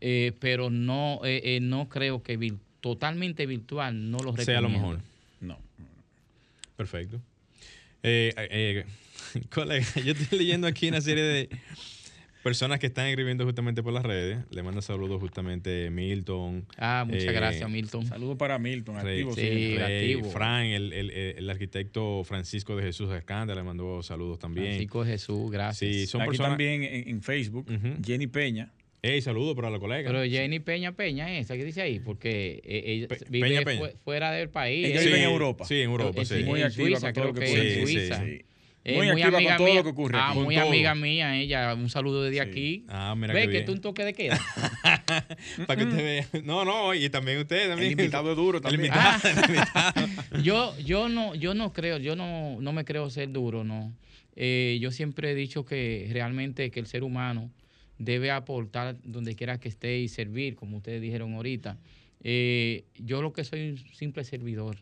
eh, 0.00 0.32
pero 0.38 0.70
no, 0.70 1.20
eh, 1.24 1.56
eh, 1.56 1.60
no 1.60 1.88
creo 1.88 2.22
que 2.22 2.38
vir- 2.38 2.58
totalmente 2.80 3.46
virtual 3.46 4.10
no 4.10 4.18
lo 4.18 4.34
sea 4.36 4.60
lo 4.60 4.68
recomiendo. 4.68 4.88
mejor. 4.98 5.00
No. 5.40 5.58
Perfecto. 6.76 7.20
Eh, 8.02 8.32
eh, 8.36 8.84
Colega, 9.50 9.86
yo 10.04 10.12
estoy 10.12 10.38
leyendo 10.38 10.66
aquí 10.66 10.88
una 10.88 11.00
serie 11.00 11.22
de 11.24 11.48
personas 12.42 12.80
que 12.80 12.86
están 12.88 13.06
escribiendo 13.06 13.44
justamente 13.44 13.82
por 13.82 13.92
las 13.92 14.02
redes. 14.04 14.38
Le 14.50 14.62
mando 14.64 14.82
saludos 14.82 15.20
justamente 15.20 15.88
Milton. 15.90 16.66
Ah, 16.76 17.04
muchas 17.06 17.24
eh, 17.24 17.32
gracias, 17.32 17.70
Milton. 17.70 18.04
Saludos 18.06 18.36
para 18.36 18.58
Milton, 18.58 19.00
Rey, 19.00 19.20
activo 19.20 19.34
sí. 19.34 19.76
Rey, 19.78 20.12
activo. 20.14 20.30
Fran, 20.30 20.64
el, 20.66 20.92
el- 20.92 21.10
el 21.10 21.50
arquitecto 21.50 22.24
Francisco 22.24 22.74
de 22.76 22.82
Jesús 22.82 23.12
Escándalo, 23.14 23.60
le 23.60 23.64
mandó 23.64 24.02
saludos 24.02 24.38
también. 24.40 24.66
Francisco 24.66 25.04
Jesús, 25.04 25.50
gracias. 25.52 25.92
Sí, 25.94 26.06
son 26.06 26.22
Aquí 26.22 26.30
personas. 26.30 26.50
también 26.52 26.82
en, 26.82 27.08
en 27.08 27.22
Facebook. 27.22 27.66
Jenny 28.04 28.26
Peña. 28.26 28.72
Ey, 29.04 29.20
saludos 29.20 29.56
para 29.56 29.68
la 29.68 29.80
colega. 29.80 30.08
Pero 30.08 30.22
Jenny 30.24 30.60
Peña 30.60 30.92
Peña, 30.92 31.36
esa 31.36 31.56
que 31.56 31.64
dice 31.64 31.82
ahí, 31.82 31.98
porque 31.98 32.62
eh, 32.64 32.82
ella 32.86 33.08
Pe- 33.08 33.18
vive 33.28 33.48
Peña 33.48 33.62
Peña. 33.62 33.80
fu- 33.80 33.96
fuera 34.04 34.30
del 34.30 34.48
país. 34.48 34.86
Ella 34.86 35.00
eh, 35.02 35.06
vive 35.06 35.18
en 35.18 35.24
Europa. 35.24 35.64
Sí, 35.64 35.80
en 35.80 35.90
Europa, 35.90 36.22
Eh, 36.22 36.24
sí. 36.24 36.36
sí. 36.38 36.44
Muy 36.44 36.60
en 36.60 36.66
activa 36.66 36.86
Suiza, 36.86 37.00
con 37.08 37.12
todo 37.14 37.24
lo 37.24 37.32
creo 37.34 37.46
que 37.48 37.52
que 37.52 37.58
ocurre. 37.60 37.80
en 37.80 37.86
Sí, 37.88 37.92
Suiza. 37.94 38.24
sí. 38.24 38.42
Es 38.84 38.96
Muy 38.96 39.06
muy, 39.06 39.10
activa 39.10 39.26
con 39.30 39.34
amiga 39.36 39.56
todo 39.56 39.66
mía. 39.66 39.74
lo 39.76 39.82
que 39.82 39.88
ocurre 39.90 40.18
Ah. 40.20 40.30
Con 40.34 40.44
muy 40.44 40.54
todo. 40.54 40.68
amiga 40.68 40.94
mía, 40.94 41.36
ella. 41.40 41.74
Un 41.74 41.90
saludo 41.90 42.22
desde 42.22 42.36
Sí. 42.44 42.48
aquí. 42.48 42.84
Ah, 42.88 43.14
mira 43.16 43.34
Ve 43.34 43.48
que 43.48 43.62
tú 43.62 43.72
un 43.72 43.80
toque 43.80 44.04
de 44.04 44.12
queda. 44.12 44.38
Para 45.66 45.76
que 45.80 45.84
usted 45.84 45.96
vea. 46.32 46.42
No, 46.44 46.64
no, 46.64 46.94
y 46.94 47.08
también 47.10 47.38
usted 47.38 47.62
El 47.62 47.68
también. 47.70 47.90
invitado 47.92 48.30
es 48.30 48.36
duro 48.36 48.58
El 48.58 48.62
también. 48.62 48.84
invitado. 48.86 49.20
Ah. 49.74 49.94
yo, 50.44 50.78
yo 50.78 51.08
no, 51.08 51.34
yo 51.34 51.54
no 51.54 51.72
creo, 51.72 51.98
yo 51.98 52.14
no, 52.14 52.60
no 52.60 52.72
me 52.72 52.84
creo 52.84 53.10
ser 53.10 53.32
duro, 53.32 53.64
no. 53.64 53.92
Eh, 54.36 54.78
yo 54.80 54.90
siempre 54.92 55.32
he 55.32 55.34
dicho 55.34 55.64
que 55.64 56.08
realmente 56.12 56.70
que 56.70 56.78
el 56.80 56.86
ser 56.86 57.02
humano 57.02 57.50
debe 58.04 58.30
aportar 58.30 58.96
donde 59.04 59.34
quiera 59.34 59.58
que 59.58 59.68
esté 59.68 59.98
y 59.98 60.08
servir, 60.08 60.56
como 60.56 60.76
ustedes 60.78 61.00
dijeron 61.00 61.34
ahorita. 61.34 61.78
Eh, 62.24 62.84
yo 62.98 63.22
lo 63.22 63.32
que 63.32 63.44
soy 63.44 63.70
un 63.70 63.78
simple 63.94 64.24
servidor. 64.24 64.76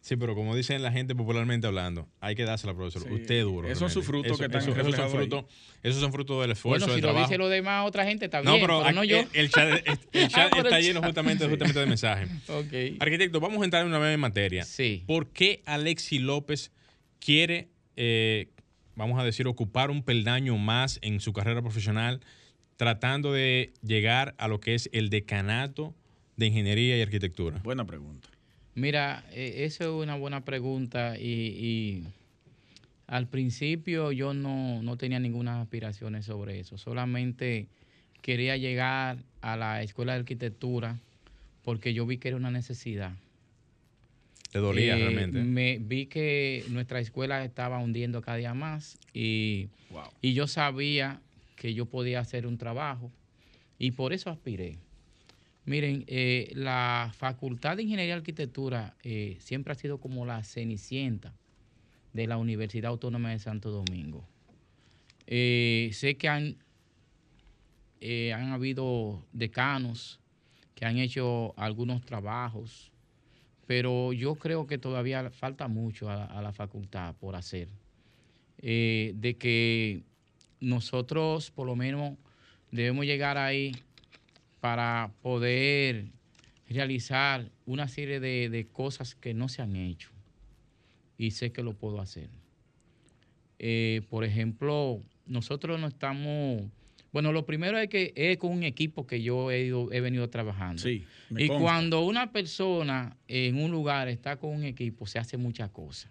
Sí, 0.00 0.16
pero 0.16 0.34
como 0.34 0.56
dicen 0.56 0.82
la 0.82 0.90
gente 0.90 1.14
popularmente 1.14 1.68
hablando, 1.68 2.08
hay 2.20 2.34
que 2.34 2.44
dársela, 2.44 2.74
profesor. 2.74 3.04
Sí. 3.04 3.14
Usted 3.14 3.34
es 3.36 3.44
duro. 3.44 3.68
Esos 3.68 3.78
son 3.78 3.90
sus 3.90 4.04
frutos 4.04 4.36
que 4.36 4.46
están 4.46 4.60
esos 4.60 4.74
son 4.96 5.10
frutos, 5.10 5.44
esos 5.80 6.00
son 6.00 6.12
frutos 6.12 6.42
del 6.42 6.50
esfuerzo, 6.50 6.86
bueno, 6.86 6.94
si 6.94 7.00
del 7.00 7.02
lo 7.02 7.12
trabajo. 7.12 7.28
dice 7.30 7.38
lo 7.38 7.48
demás 7.48 7.86
otra 7.86 8.04
gente 8.04 8.24
está 8.24 8.42
no, 8.42 8.54
bien, 8.54 8.66
pero, 8.66 8.80
pero, 8.82 8.94
no 8.96 9.04
yo. 9.04 9.18
El, 9.32 9.48
chat, 9.48 9.80
el 10.12 10.28
chat 10.28 10.52
Ah, 10.52 10.58
el 10.58 10.64
está 10.66 10.70
chat. 10.70 10.80
lleno 10.82 11.02
justamente, 11.02 11.46
justamente 11.48 11.78
de 11.78 11.86
mensajes. 11.86 12.28
Arquitecto, 12.98 13.38
vamos 13.38 13.62
a 13.62 13.64
entrar 13.64 13.86
una 13.86 14.00
vez 14.00 14.12
en 14.12 14.18
materia. 14.20 14.64
Sí. 14.64 15.04
¿Por 15.06 15.28
qué 15.28 15.62
Alexi 15.66 16.18
López 16.18 16.72
quiere, 17.20 17.68
eh, 17.94 18.48
vamos 18.96 19.20
a 19.20 19.24
decir, 19.24 19.46
ocupar 19.46 19.92
un 19.92 20.02
peldaño 20.02 20.58
más 20.58 20.98
en 21.02 21.20
su 21.20 21.32
carrera 21.32 21.62
profesional, 21.62 22.20
tratando 22.86 23.32
de 23.32 23.72
llegar 23.86 24.34
a 24.38 24.48
lo 24.48 24.58
que 24.58 24.74
es 24.74 24.90
el 24.92 25.08
decanato 25.08 25.94
de 26.36 26.46
ingeniería 26.46 26.98
y 26.98 27.00
arquitectura? 27.02 27.60
Buena 27.62 27.84
pregunta. 27.84 28.28
Mira, 28.74 29.24
eh, 29.30 29.58
eso 29.58 29.84
es 29.84 30.02
una 30.04 30.16
buena 30.16 30.44
pregunta 30.44 31.16
y, 31.16 31.22
y 31.28 32.04
al 33.06 33.28
principio 33.28 34.10
yo 34.10 34.34
no, 34.34 34.82
no 34.82 34.96
tenía 34.96 35.20
ninguna 35.20 35.60
aspiraciones 35.60 36.24
sobre 36.24 36.58
eso, 36.58 36.76
solamente 36.76 37.68
quería 38.20 38.56
llegar 38.56 39.18
a 39.42 39.56
la 39.56 39.80
escuela 39.84 40.14
de 40.14 40.18
arquitectura 40.18 40.98
porque 41.62 41.94
yo 41.94 42.04
vi 42.04 42.18
que 42.18 42.28
era 42.28 42.36
una 42.36 42.50
necesidad. 42.50 43.12
¿Te 44.50 44.58
dolía 44.58 44.96
Eh, 44.96 44.98
realmente? 44.98 45.38
Me 45.38 45.78
vi 45.78 46.06
que 46.06 46.64
nuestra 46.68 46.98
escuela 46.98 47.44
estaba 47.44 47.78
hundiendo 47.78 48.22
cada 48.22 48.38
día 48.38 48.54
más 48.54 48.98
y, 49.14 49.68
Wow. 49.90 50.08
y 50.20 50.34
yo 50.34 50.48
sabía 50.48 51.20
que 51.62 51.74
yo 51.74 51.86
podía 51.86 52.18
hacer 52.18 52.48
un 52.48 52.58
trabajo 52.58 53.12
y 53.78 53.92
por 53.92 54.12
eso 54.12 54.30
aspiré. 54.30 54.80
Miren, 55.64 56.02
eh, 56.08 56.50
la 56.56 57.12
Facultad 57.16 57.76
de 57.76 57.84
Ingeniería 57.84 58.16
y 58.16 58.18
Arquitectura 58.18 58.96
eh, 59.04 59.36
siempre 59.38 59.70
ha 59.70 59.76
sido 59.76 59.98
como 59.98 60.26
la 60.26 60.42
cenicienta 60.42 61.32
de 62.14 62.26
la 62.26 62.36
Universidad 62.36 62.90
Autónoma 62.90 63.30
de 63.30 63.38
Santo 63.38 63.70
Domingo. 63.70 64.26
Eh, 65.28 65.90
sé 65.92 66.16
que 66.16 66.28
han, 66.28 66.56
han 68.02 68.50
habido 68.50 69.24
decanos 69.32 70.18
que 70.74 70.84
han 70.84 70.98
hecho 70.98 71.54
algunos 71.56 72.04
trabajos, 72.04 72.90
pero 73.68 74.12
yo 74.12 74.34
creo 74.34 74.66
que 74.66 74.78
todavía 74.78 75.30
falta 75.30 75.68
mucho 75.68 76.10
a, 76.10 76.24
a 76.24 76.42
la 76.42 76.52
facultad 76.52 77.14
por 77.20 77.36
hacer. 77.36 77.68
De 78.58 79.36
que 79.38 80.02
nosotros 80.62 81.50
por 81.50 81.66
lo 81.66 81.76
menos 81.76 82.16
debemos 82.70 83.04
llegar 83.04 83.36
ahí 83.36 83.72
para 84.60 85.12
poder 85.20 86.06
realizar 86.68 87.50
una 87.66 87.88
serie 87.88 88.20
de, 88.20 88.48
de 88.48 88.66
cosas 88.68 89.14
que 89.14 89.34
no 89.34 89.48
se 89.48 89.60
han 89.60 89.76
hecho 89.76 90.08
y 91.18 91.32
sé 91.32 91.52
que 91.52 91.62
lo 91.62 91.74
puedo 91.74 92.00
hacer. 92.00 92.30
Eh, 93.58 94.02
por 94.08 94.24
ejemplo, 94.24 95.00
nosotros 95.26 95.78
no 95.78 95.88
estamos, 95.88 96.62
bueno, 97.12 97.32
lo 97.32 97.44
primero 97.44 97.78
es 97.78 97.88
que 97.88 98.12
es 98.16 98.38
con 98.38 98.52
un 98.52 98.62
equipo 98.62 99.06
que 99.06 99.22
yo 99.22 99.50
he, 99.50 99.64
ido- 99.66 99.92
he 99.92 100.00
venido 100.00 100.28
trabajando. 100.30 100.80
Sí. 100.82 101.04
Y 101.30 101.46
consta. 101.48 101.62
cuando 101.62 102.00
una 102.04 102.32
persona 102.32 103.16
en 103.28 103.58
un 103.62 103.70
lugar 103.70 104.08
está 104.08 104.36
con 104.36 104.50
un 104.50 104.64
equipo, 104.64 105.06
se 105.06 105.18
hace 105.18 105.36
muchas 105.36 105.70
cosas. 105.70 106.10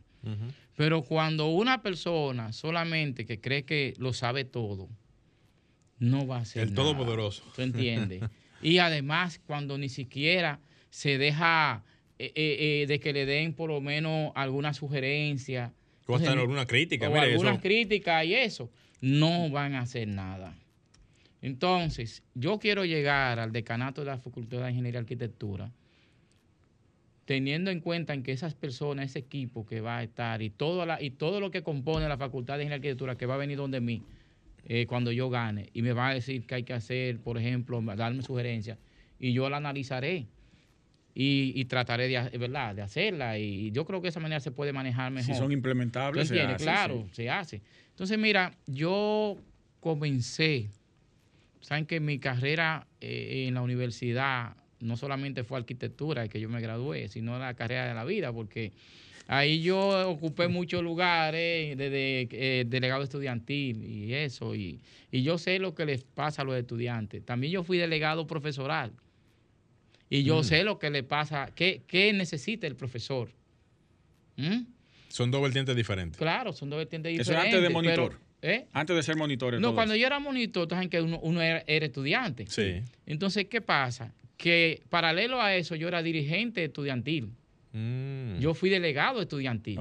Pero 0.75 1.03
cuando 1.03 1.47
una 1.49 1.81
persona 1.81 2.53
solamente 2.53 3.25
que 3.25 3.39
cree 3.39 3.63
que 3.63 3.93
lo 3.97 4.13
sabe 4.13 4.45
todo, 4.45 4.89
no 5.99 6.25
va 6.27 6.37
a 6.37 6.41
hacer 6.41 6.63
El 6.63 6.73
nada. 6.73 6.83
todopoderoso. 6.83 7.43
¿Tú 7.55 7.61
entiendes? 7.61 8.21
y 8.61 8.77
además, 8.79 9.39
cuando 9.45 9.77
ni 9.77 9.89
siquiera 9.89 10.59
se 10.89 11.17
deja 11.17 11.83
eh, 12.19 12.31
eh, 12.35 12.81
eh, 12.83 12.87
de 12.87 12.99
que 12.99 13.13
le 13.13 13.25
den 13.25 13.53
por 13.53 13.69
lo 13.69 13.81
menos 13.81 14.31
alguna 14.35 14.73
sugerencia 14.73 15.73
O 16.05 16.15
hasta 16.15 16.25
Entonces, 16.27 16.41
alguna 16.41 16.65
crítica, 16.67 17.07
o 17.09 17.11
mire, 17.13 17.31
algunas 17.31 17.53
eso. 17.53 17.61
críticas 17.61 18.25
y 18.25 18.35
eso, 18.35 18.69
no 19.01 19.49
van 19.49 19.73
a 19.75 19.81
hacer 19.81 20.07
nada. 20.07 20.55
Entonces, 21.41 22.23
yo 22.35 22.59
quiero 22.59 22.85
llegar 22.85 23.39
al 23.39 23.51
decanato 23.51 24.01
de 24.01 24.07
la 24.07 24.17
Facultad 24.19 24.61
de 24.63 24.69
Ingeniería 24.69 24.99
y 24.99 25.01
Arquitectura, 25.01 25.71
teniendo 27.31 27.71
en 27.71 27.79
cuenta 27.79 28.13
en 28.13 28.23
que 28.23 28.33
esas 28.33 28.55
personas, 28.55 29.05
ese 29.11 29.19
equipo 29.19 29.65
que 29.65 29.79
va 29.79 29.99
a 29.99 30.03
estar 30.03 30.41
y 30.41 30.49
todo, 30.49 30.85
la, 30.85 31.01
y 31.01 31.11
todo 31.11 31.39
lo 31.39 31.49
que 31.49 31.63
compone 31.63 32.05
la 32.09 32.17
Facultad 32.17 32.57
de 32.57 32.63
Ingeniería 32.63 32.75
y 32.75 32.89
Arquitectura 32.91 33.15
que 33.17 33.25
va 33.25 33.35
a 33.35 33.37
venir 33.37 33.55
donde 33.57 33.79
mí 33.79 34.01
eh, 34.65 34.85
cuando 34.85 35.13
yo 35.13 35.29
gane 35.29 35.69
y 35.71 35.81
me 35.81 35.93
va 35.93 36.09
a 36.09 36.13
decir 36.13 36.45
qué 36.45 36.55
hay 36.55 36.63
que 36.63 36.73
hacer, 36.73 37.19
por 37.21 37.37
ejemplo, 37.37 37.81
darme 37.95 38.21
sugerencias 38.21 38.77
y 39.17 39.31
yo 39.31 39.49
la 39.49 39.55
analizaré 39.57 40.27
y, 41.15 41.53
y 41.55 41.63
trataré 41.65 42.09
de, 42.09 42.17
ha- 42.17 42.29
¿verdad? 42.37 42.75
de 42.75 42.81
hacerla 42.81 43.39
y 43.39 43.71
yo 43.71 43.85
creo 43.85 44.01
que 44.01 44.07
de 44.07 44.09
esa 44.09 44.19
manera 44.19 44.41
se 44.41 44.51
puede 44.51 44.73
manejar 44.73 45.09
mejor. 45.13 45.33
Si 45.33 45.39
son 45.39 45.47
¿Tú 45.47 45.53
implementables, 45.53 46.27
se 46.27 46.33
entiendes? 46.33 46.55
hace, 46.55 46.65
claro, 46.65 47.05
sí. 47.07 47.15
se 47.15 47.29
hace. 47.29 47.61
Entonces, 47.91 48.17
mira, 48.19 48.57
yo 48.67 49.37
comencé, 49.79 50.69
saben 51.61 51.85
que 51.85 52.01
mi 52.01 52.19
carrera 52.19 52.87
eh, 52.99 53.45
en 53.47 53.53
la 53.53 53.61
universidad 53.61 54.57
no 54.81 54.97
solamente 54.97 55.43
fue 55.43 55.57
arquitectura, 55.59 56.27
que 56.27 56.39
yo 56.39 56.49
me 56.49 56.59
gradué, 56.61 57.07
sino 57.07 57.37
la 57.39 57.53
carrera 57.53 57.87
de 57.87 57.93
la 57.93 58.03
vida, 58.05 58.31
porque 58.33 58.71
ahí 59.27 59.61
yo 59.61 60.09
ocupé 60.09 60.47
muchos 60.47 60.83
lugares 60.83 61.77
desde 61.77 62.27
eh, 62.31 62.65
delegado 62.67 63.03
estudiantil 63.03 63.83
y 63.85 64.13
eso, 64.13 64.55
y, 64.55 64.79
y 65.11 65.23
yo 65.23 65.37
sé 65.37 65.59
lo 65.59 65.73
que 65.75 65.85
les 65.85 66.03
pasa 66.03 66.41
a 66.41 66.45
los 66.45 66.55
estudiantes. 66.57 67.23
También 67.25 67.53
yo 67.53 67.63
fui 67.63 67.77
delegado 67.77 68.27
profesoral. 68.27 68.91
Y 70.09 70.23
yo 70.23 70.41
Mm. 70.41 70.43
sé 70.43 70.63
lo 70.65 70.77
que 70.77 70.89
le 70.89 71.03
pasa, 71.03 71.51
qué, 71.55 71.83
qué 71.87 72.11
necesita 72.11 72.67
el 72.67 72.75
profesor. 72.75 73.29
¿Mm? 74.35 74.63
Son 75.09 75.31
dos 75.31 75.41
vertientes 75.41 75.75
diferentes. 75.75 76.17
Claro, 76.17 76.51
son 76.53 76.69
dos 76.69 76.77
vertientes 76.79 77.13
Eso 77.13 77.31
diferentes. 77.31 77.53
es 77.53 77.55
antes 77.55 77.61
de 77.61 77.67
pero- 77.67 78.01
monitor. 78.03 78.19
¿eh? 78.41 78.65
Antes 78.73 78.95
de 78.95 79.03
ser 79.03 79.15
monitor. 79.15 79.59
No, 79.61 79.73
cuando 79.75 79.95
yo 79.95 80.05
era 80.07 80.19
monitor, 80.19 80.67
sabes 80.69 80.89
que 80.89 80.99
uno, 81.01 81.19
uno 81.21 81.41
era, 81.41 81.63
era 81.67 81.85
estudiante. 81.85 82.45
Sí. 82.47 82.81
Entonces, 83.05 83.45
¿qué 83.45 83.61
pasa? 83.61 84.13
Que 84.41 84.81
paralelo 84.89 85.41
a 85.41 85.55
eso, 85.55 85.75
yo 85.75 85.87
era 85.87 86.01
dirigente 86.01 86.63
estudiantil. 86.63 87.31
Mm. 87.73 88.39
Yo 88.39 88.53
fui 88.53 88.69
delegado 88.69 89.21
estudiantil 89.21 89.79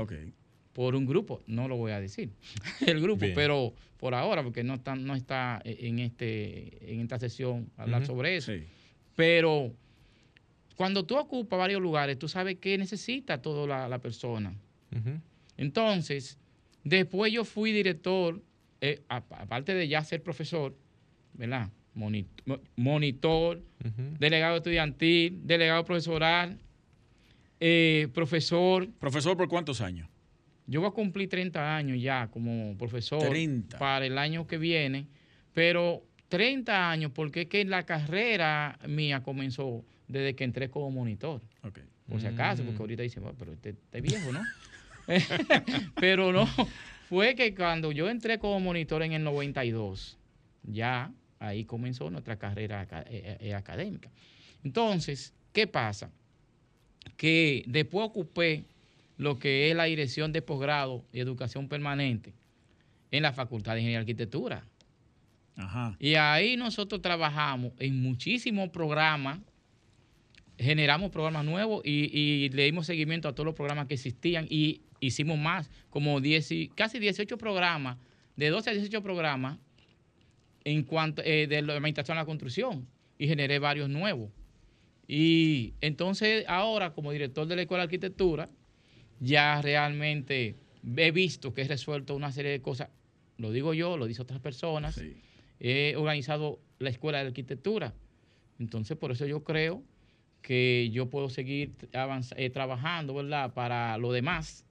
por 0.72 0.94
un 0.94 1.04
grupo, 1.06 1.42
no 1.46 1.66
lo 1.66 1.76
voy 1.76 1.92
a 1.92 2.00
decir, 2.00 2.30
el 2.86 3.00
grupo, 3.00 3.22
Bien. 3.22 3.34
pero 3.34 3.72
por 3.98 4.14
ahora, 4.14 4.42
porque 4.42 4.62
no 4.62 4.74
está, 4.74 4.94
no 4.94 5.14
está 5.14 5.60
en, 5.64 5.98
este, 5.98 6.92
en 6.92 7.00
esta 7.00 7.18
sesión 7.18 7.70
hablar 7.76 8.06
sobre 8.06 8.36
eso. 8.36 8.52
Sí. 8.52 8.62
Pero 9.16 9.72
cuando 10.76 11.04
tú 11.04 11.16
ocupas 11.18 11.58
varios 11.58 11.82
lugares, 11.82 12.18
tú 12.18 12.28
sabes 12.28 12.56
qué 12.60 12.78
necesita 12.78 13.42
toda 13.42 13.66
la, 13.66 13.88
la 13.88 13.98
persona. 13.98 14.54
Entonces, 15.56 16.38
después 16.84 17.32
yo 17.32 17.44
fui 17.44 17.72
director, 17.72 18.40
eh, 18.80 19.02
a- 19.08 19.16
aparte 19.30 19.74
de 19.74 19.88
ya 19.88 20.02
ser 20.04 20.22
profesor, 20.22 20.74
¿verdad? 21.34 21.68
Moni- 21.94 22.26
mo- 22.46 22.60
Monitor, 22.76 23.58
Ujú. 23.84 24.16
delegado 24.18 24.56
estudiantil, 24.58 25.40
delegado 25.44 25.84
profesoral, 25.84 26.58
eh, 27.60 28.08
profesor. 28.14 28.88
Profesor, 28.98 29.36
¿por 29.36 29.48
cuántos 29.48 29.80
años? 29.80 30.08
Yo 30.66 30.80
voy 30.80 30.88
a 30.90 30.92
cumplir 30.92 31.28
30 31.28 31.76
años 31.76 32.00
ya 32.00 32.28
como 32.28 32.76
profesor 32.78 33.28
30. 33.28 33.78
para 33.78 34.06
el 34.06 34.16
año 34.18 34.46
que 34.46 34.56
viene, 34.56 35.06
pero 35.52 36.04
30 36.28 36.90
años 36.90 37.10
porque 37.12 37.42
es 37.42 37.46
que 37.48 37.64
la 37.64 37.84
carrera 37.84 38.78
mía 38.86 39.22
comenzó 39.22 39.84
desde 40.06 40.34
que 40.36 40.44
entré 40.44 40.70
como 40.70 40.90
monitor 40.90 41.40
por 42.08 42.20
si 42.20 42.26
acaso, 42.26 42.64
porque 42.64 42.78
ahorita 42.80 43.02
dicen, 43.04 43.22
"Bueno, 43.22 43.36
pero 43.38 43.52
este, 43.52 43.70
este 43.70 44.00
viejo, 44.00 44.32
¿no? 44.32 44.40
pero 46.00 46.32
no, 46.32 46.46
fue 47.08 47.34
que 47.34 47.54
cuando 47.54 47.92
yo 47.92 48.08
entré 48.08 48.38
como 48.38 48.58
monitor 48.60 49.02
en 49.02 49.12
el 49.12 49.22
92, 49.24 50.18
ya 50.62 51.12
ahí 51.40 51.64
comenzó 51.64 52.08
nuestra 52.10 52.36
carrera 52.38 52.82
aca- 52.82 53.04
eh, 53.08 53.38
eh, 53.40 53.54
académica. 53.54 54.10
Entonces, 54.62 55.32
¿qué 55.52 55.66
pasa? 55.66 56.10
Que 57.16 57.64
después 57.66 58.06
ocupé 58.06 58.64
lo 59.16 59.38
que 59.38 59.70
es 59.70 59.76
la 59.76 59.84
dirección 59.84 60.32
de 60.32 60.42
posgrado 60.42 61.04
y 61.12 61.18
educación 61.20 61.66
permanente 61.68 62.32
en 63.10 63.22
la 63.22 63.32
Facultad 63.32 63.72
de 63.74 63.80
Ingeniería 63.80 63.98
y 64.00 64.02
Arquitectura. 64.02 64.64
Ajá. 65.56 65.96
Y 65.98 66.14
ahí 66.14 66.56
nosotros 66.56 67.02
trabajamos 67.02 67.72
en 67.78 68.00
muchísimos 68.00 68.68
programas, 68.70 69.40
generamos 70.58 71.10
programas 71.10 71.44
nuevos 71.44 71.82
y, 71.84 72.10
y 72.14 72.48
le 72.50 72.64
dimos 72.64 72.86
seguimiento 72.86 73.28
a 73.28 73.34
todos 73.34 73.46
los 73.46 73.54
programas 73.54 73.86
que 73.86 73.94
existían 73.94 74.46
y 74.48 74.82
hicimos 75.00 75.38
más, 75.38 75.70
como 75.88 76.20
10, 76.20 76.50
y- 76.52 76.68
casi 76.68 76.98
18 76.98 77.38
programas, 77.38 77.96
de 78.36 78.48
12 78.50 78.70
a 78.70 78.72
18 78.74 79.02
programas 79.02 79.58
en 80.64 80.82
cuanto 80.84 81.22
eh, 81.24 81.46
de 81.46 81.62
la 81.62 81.74
administración 81.74 82.18
a 82.18 82.22
la 82.22 82.26
construcción 82.26 82.86
y 83.18 83.26
generé 83.28 83.58
varios 83.58 83.88
nuevos. 83.88 84.30
Y 85.06 85.74
entonces 85.80 86.44
ahora 86.48 86.92
como 86.92 87.12
director 87.12 87.46
de 87.46 87.56
la 87.56 87.62
Escuela 87.62 87.82
de 87.82 87.86
Arquitectura, 87.86 88.48
ya 89.18 89.60
realmente 89.60 90.56
he 90.96 91.10
visto 91.10 91.52
que 91.52 91.62
he 91.62 91.68
resuelto 91.68 92.14
una 92.14 92.32
serie 92.32 92.52
de 92.52 92.62
cosas, 92.62 92.88
lo 93.36 93.50
digo 93.50 93.74
yo, 93.74 93.96
lo 93.96 94.06
dicen 94.06 94.22
otras 94.22 94.40
personas, 94.40 94.94
Sí. 94.94 95.14
he 95.58 95.94
organizado 95.96 96.60
la 96.78 96.90
Escuela 96.90 97.18
de 97.20 97.28
Arquitectura. 97.28 97.94
Entonces, 98.58 98.96
por 98.96 99.10
eso 99.12 99.26
yo 99.26 99.42
creo 99.42 99.82
que 100.42 100.88
yo 100.92 101.10
puedo 101.10 101.28
seguir 101.28 101.72
eh, 102.36 102.50
trabajando, 102.50 103.14
¿verdad? 103.14 103.52
Para 103.52 103.98
lo 103.98 104.12
demás, 104.12 104.64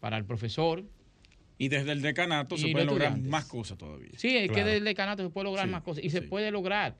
para 0.00 0.16
el 0.16 0.24
profesor. 0.24 0.84
Y 1.62 1.68
desde 1.68 1.92
el 1.92 2.02
decanato 2.02 2.56
se 2.58 2.68
pueden 2.68 2.88
lograr 2.88 3.16
más 3.20 3.44
cosas 3.44 3.78
todavía. 3.78 4.10
Sí, 4.16 4.36
es 4.36 4.50
que 4.50 4.64
desde 4.64 4.78
el 4.78 4.84
decanato 4.84 5.22
se 5.22 5.30
puede 5.30 5.44
lograr 5.44 5.66
Sí, 5.66 5.70
más 5.70 5.82
cosas 5.82 6.02
y 6.04 6.10
se 6.10 6.20
sí. 6.20 6.26
puede 6.26 6.50
lograr. 6.50 6.96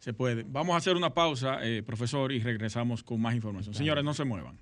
Se 0.00 0.12
puede. 0.12 0.42
Vamos 0.48 0.74
a 0.74 0.78
hacer 0.78 0.96
una 0.96 1.14
pausa, 1.14 1.60
eh, 1.62 1.82
profesor, 1.84 2.32
y 2.32 2.40
regresamos 2.40 3.04
con 3.04 3.20
más 3.20 3.36
información. 3.36 3.72
Señores, 3.74 4.02
no 4.02 4.14
se 4.14 4.24
muevan. 4.24 4.58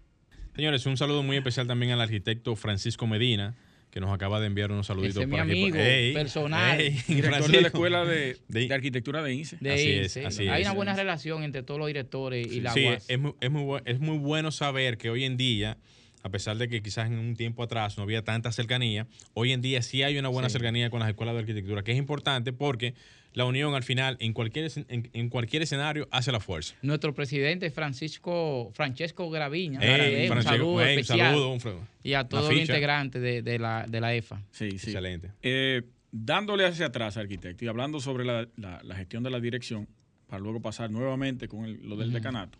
Señores, 0.55 0.85
un 0.85 0.99
saludo 0.99 1.23
muy 1.23 1.37
especial 1.39 1.67
también 1.67 1.93
al 1.93 2.01
arquitecto 2.03 2.55
Francisco 2.57 3.07
Medina, 3.07 3.55
que 3.91 4.01
nos 4.01 4.13
acaba 4.13 4.39
de 4.39 4.49
enviar 4.49 4.71
unos 4.71 4.87
saluditos 4.89 5.17
Ese 5.17 5.23
es 5.23 5.29
mi 5.29 5.33
por 5.33 5.41
aquí. 5.41 5.51
amigo 5.63 5.77
Ey, 5.79 6.13
personal. 6.13 6.79
ey, 6.79 6.91
Director 7.09 7.51
de 7.51 7.61
la 7.63 7.69
Escuela 7.69 8.05
de, 8.05 8.37
De- 8.49 8.69
de 8.69 8.75
Arquitectura 8.75 9.23
de 9.23 9.33
INSE. 9.33 9.57
De 9.61 9.73
Así 9.73 9.81
ahí, 9.83 9.99
es, 10.01 10.13
sí. 10.13 10.21
así 10.25 10.49
Hay 10.49 10.61
es. 10.61 10.67
una 10.69 10.75
buena 10.77 10.95
relación 10.95 11.43
entre 11.43 11.63
todos 11.63 11.81
los 11.81 11.87
directores 11.87 12.47
y 12.53 12.61
la 12.61 12.75
Sí, 12.75 12.85
UAS. 12.85 13.09
es 13.09 13.19
muy, 13.19 13.35
es, 13.41 13.51
muy, 13.51 13.81
es 13.87 13.99
muy 13.99 14.19
bueno 14.19 14.51
saber 14.53 14.99
que 14.99 15.09
hoy 15.09 15.25
en 15.25 15.39
día, 15.39 15.79
a 16.23 16.29
pesar 16.29 16.57
de 16.57 16.69
que 16.69 16.83
quizás 16.83 17.07
en 17.07 17.19
un 17.19 17.37
tiempo 17.37 17.63
atrás 17.63 17.97
no 17.97 18.03
había 18.05 18.23
tanta 18.23 18.53
cercanía, 18.53 19.07
hoy 19.35 19.53
en 19.53 19.61
día 19.63 19.83
sí 19.83 20.03
hay 20.03 20.19
una 20.19 20.29
buena 20.29 20.49
Sí. 20.49 20.55
cercanía 20.55 20.91
con 20.91 21.01
las 21.01 21.09
escuelas 21.09 21.35
de 21.35 21.41
arquitectura, 21.41 21.83
que 21.83 21.93
es 21.93 21.99
importante 21.99 22.53
porque 22.53 22.95
la 23.33 23.45
unión 23.45 23.75
al 23.75 23.85
final, 23.85 24.17
en 24.21 24.33
cualquier, 24.33 24.71
en, 24.89 25.09
en 25.13 25.29
cualquier 25.29 25.63
escenario, 25.63 26.09
hace 26.11 26.33
la 26.33 26.41
fuerza. 26.41 26.75
Nuestro 26.83 27.15
presidente 27.15 27.71
Francisco 27.71 28.71
Francesco 28.75 29.31
Graviña. 29.31 29.81
Ey, 29.81 30.15
eh, 30.15 30.23
un 30.23 30.29
Francisco, 30.29 30.53
saludo 30.57 30.73
un 30.75 30.83
especial. 30.83 31.19
saludo, 31.19 31.53
un 31.53 31.61
fra- 31.61 31.89
Y 32.03 32.15
a 32.15 32.25
todos 32.25 32.51
los 32.51 32.61
integrantes 32.61 33.23
de, 33.23 33.43
de 33.43 33.59
la, 33.59 33.87
de 33.89 34.01
la 34.01 34.15
EFA. 34.15 34.43
Sí, 34.51 34.71
sí. 34.79 34.91
Excelente. 34.91 35.31
Eh, 35.43 35.83
dándole 36.11 36.67
hacia 36.67 36.87
atrás, 36.87 37.17
arquitecto, 37.17 37.65
y 37.65 37.69
hablando 37.69 38.01
sobre 38.01 38.25
la, 38.25 38.49
la- 38.57 38.81
la 38.83 38.97
gestión 38.97 39.23
de 39.23 39.31
la 39.31 39.39
dirección, 39.39 39.87
para 40.27 40.41
luego 40.43 40.61
pasar 40.61 40.91
nuevamente 40.91 41.47
con 41.49 41.65
el- 41.65 41.89
lo 41.89 41.97
del 41.97 42.13
decanato. 42.13 42.59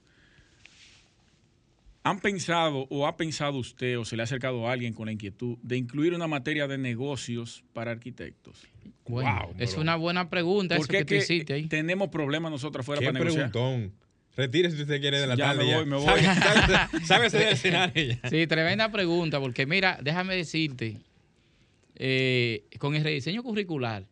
¿Han 2.03 2.19
pensado 2.21 2.87
o 2.89 3.07
ha 3.07 3.17
pensado 3.17 3.59
usted 3.59 3.99
o 3.99 4.05
se 4.07 4.17
le 4.17 4.23
ha 4.23 4.25
acercado 4.25 4.67
a 4.67 4.73
alguien 4.73 4.95
con 4.95 5.07
la 5.07 5.13
inquietud 5.13 5.59
de 5.63 5.77
incluir 5.77 6.15
una 6.15 6.27
materia 6.27 6.67
de 6.67 6.79
negocios 6.79 7.63
para 7.75 7.91
arquitectos? 7.91 8.67
Bueno, 9.07 9.31
Wow, 9.49 9.55
es 9.59 9.77
una 9.77 9.97
buena 9.97 10.31
pregunta 10.31 10.77
eso 10.77 10.83
Porque 10.83 10.99
que 10.99 11.05
tú 11.05 11.15
hiciste 11.15 11.53
ahí. 11.53 11.67
tenemos 11.67 12.09
problemas 12.09 12.51
nosotros 12.53 12.85
afuera 12.85 13.01
para 13.03 13.13
negociar. 13.13 13.51
preguntón. 13.51 13.93
Retírese 14.37 14.77
si 14.77 14.83
usted 14.83 15.01
quiere 15.01 15.19
de 15.21 15.27
la 15.27 15.35
Ya 15.35 15.47
tarde. 15.49 15.65
me 15.65 15.71
ya. 15.71 15.77
voy, 15.77 15.87
me 15.87 15.97
voy. 15.97 16.07
Sabe- 16.07 16.23
sabe- 16.23 17.05
Sábese 17.05 17.39
del 17.39 17.49
escenario 17.49 18.05
ya. 18.23 18.29
Sí, 18.31 18.47
tremenda 18.47 18.91
pregunta, 18.91 19.39
porque 19.41 19.67
mira, 19.67 19.99
déjame 20.03 20.37
decirte, 20.37 20.97
eh, 21.97 22.65
con 22.79 22.95
el 22.95 23.03
rediseño 23.05 23.43
curricular, 23.43 24.05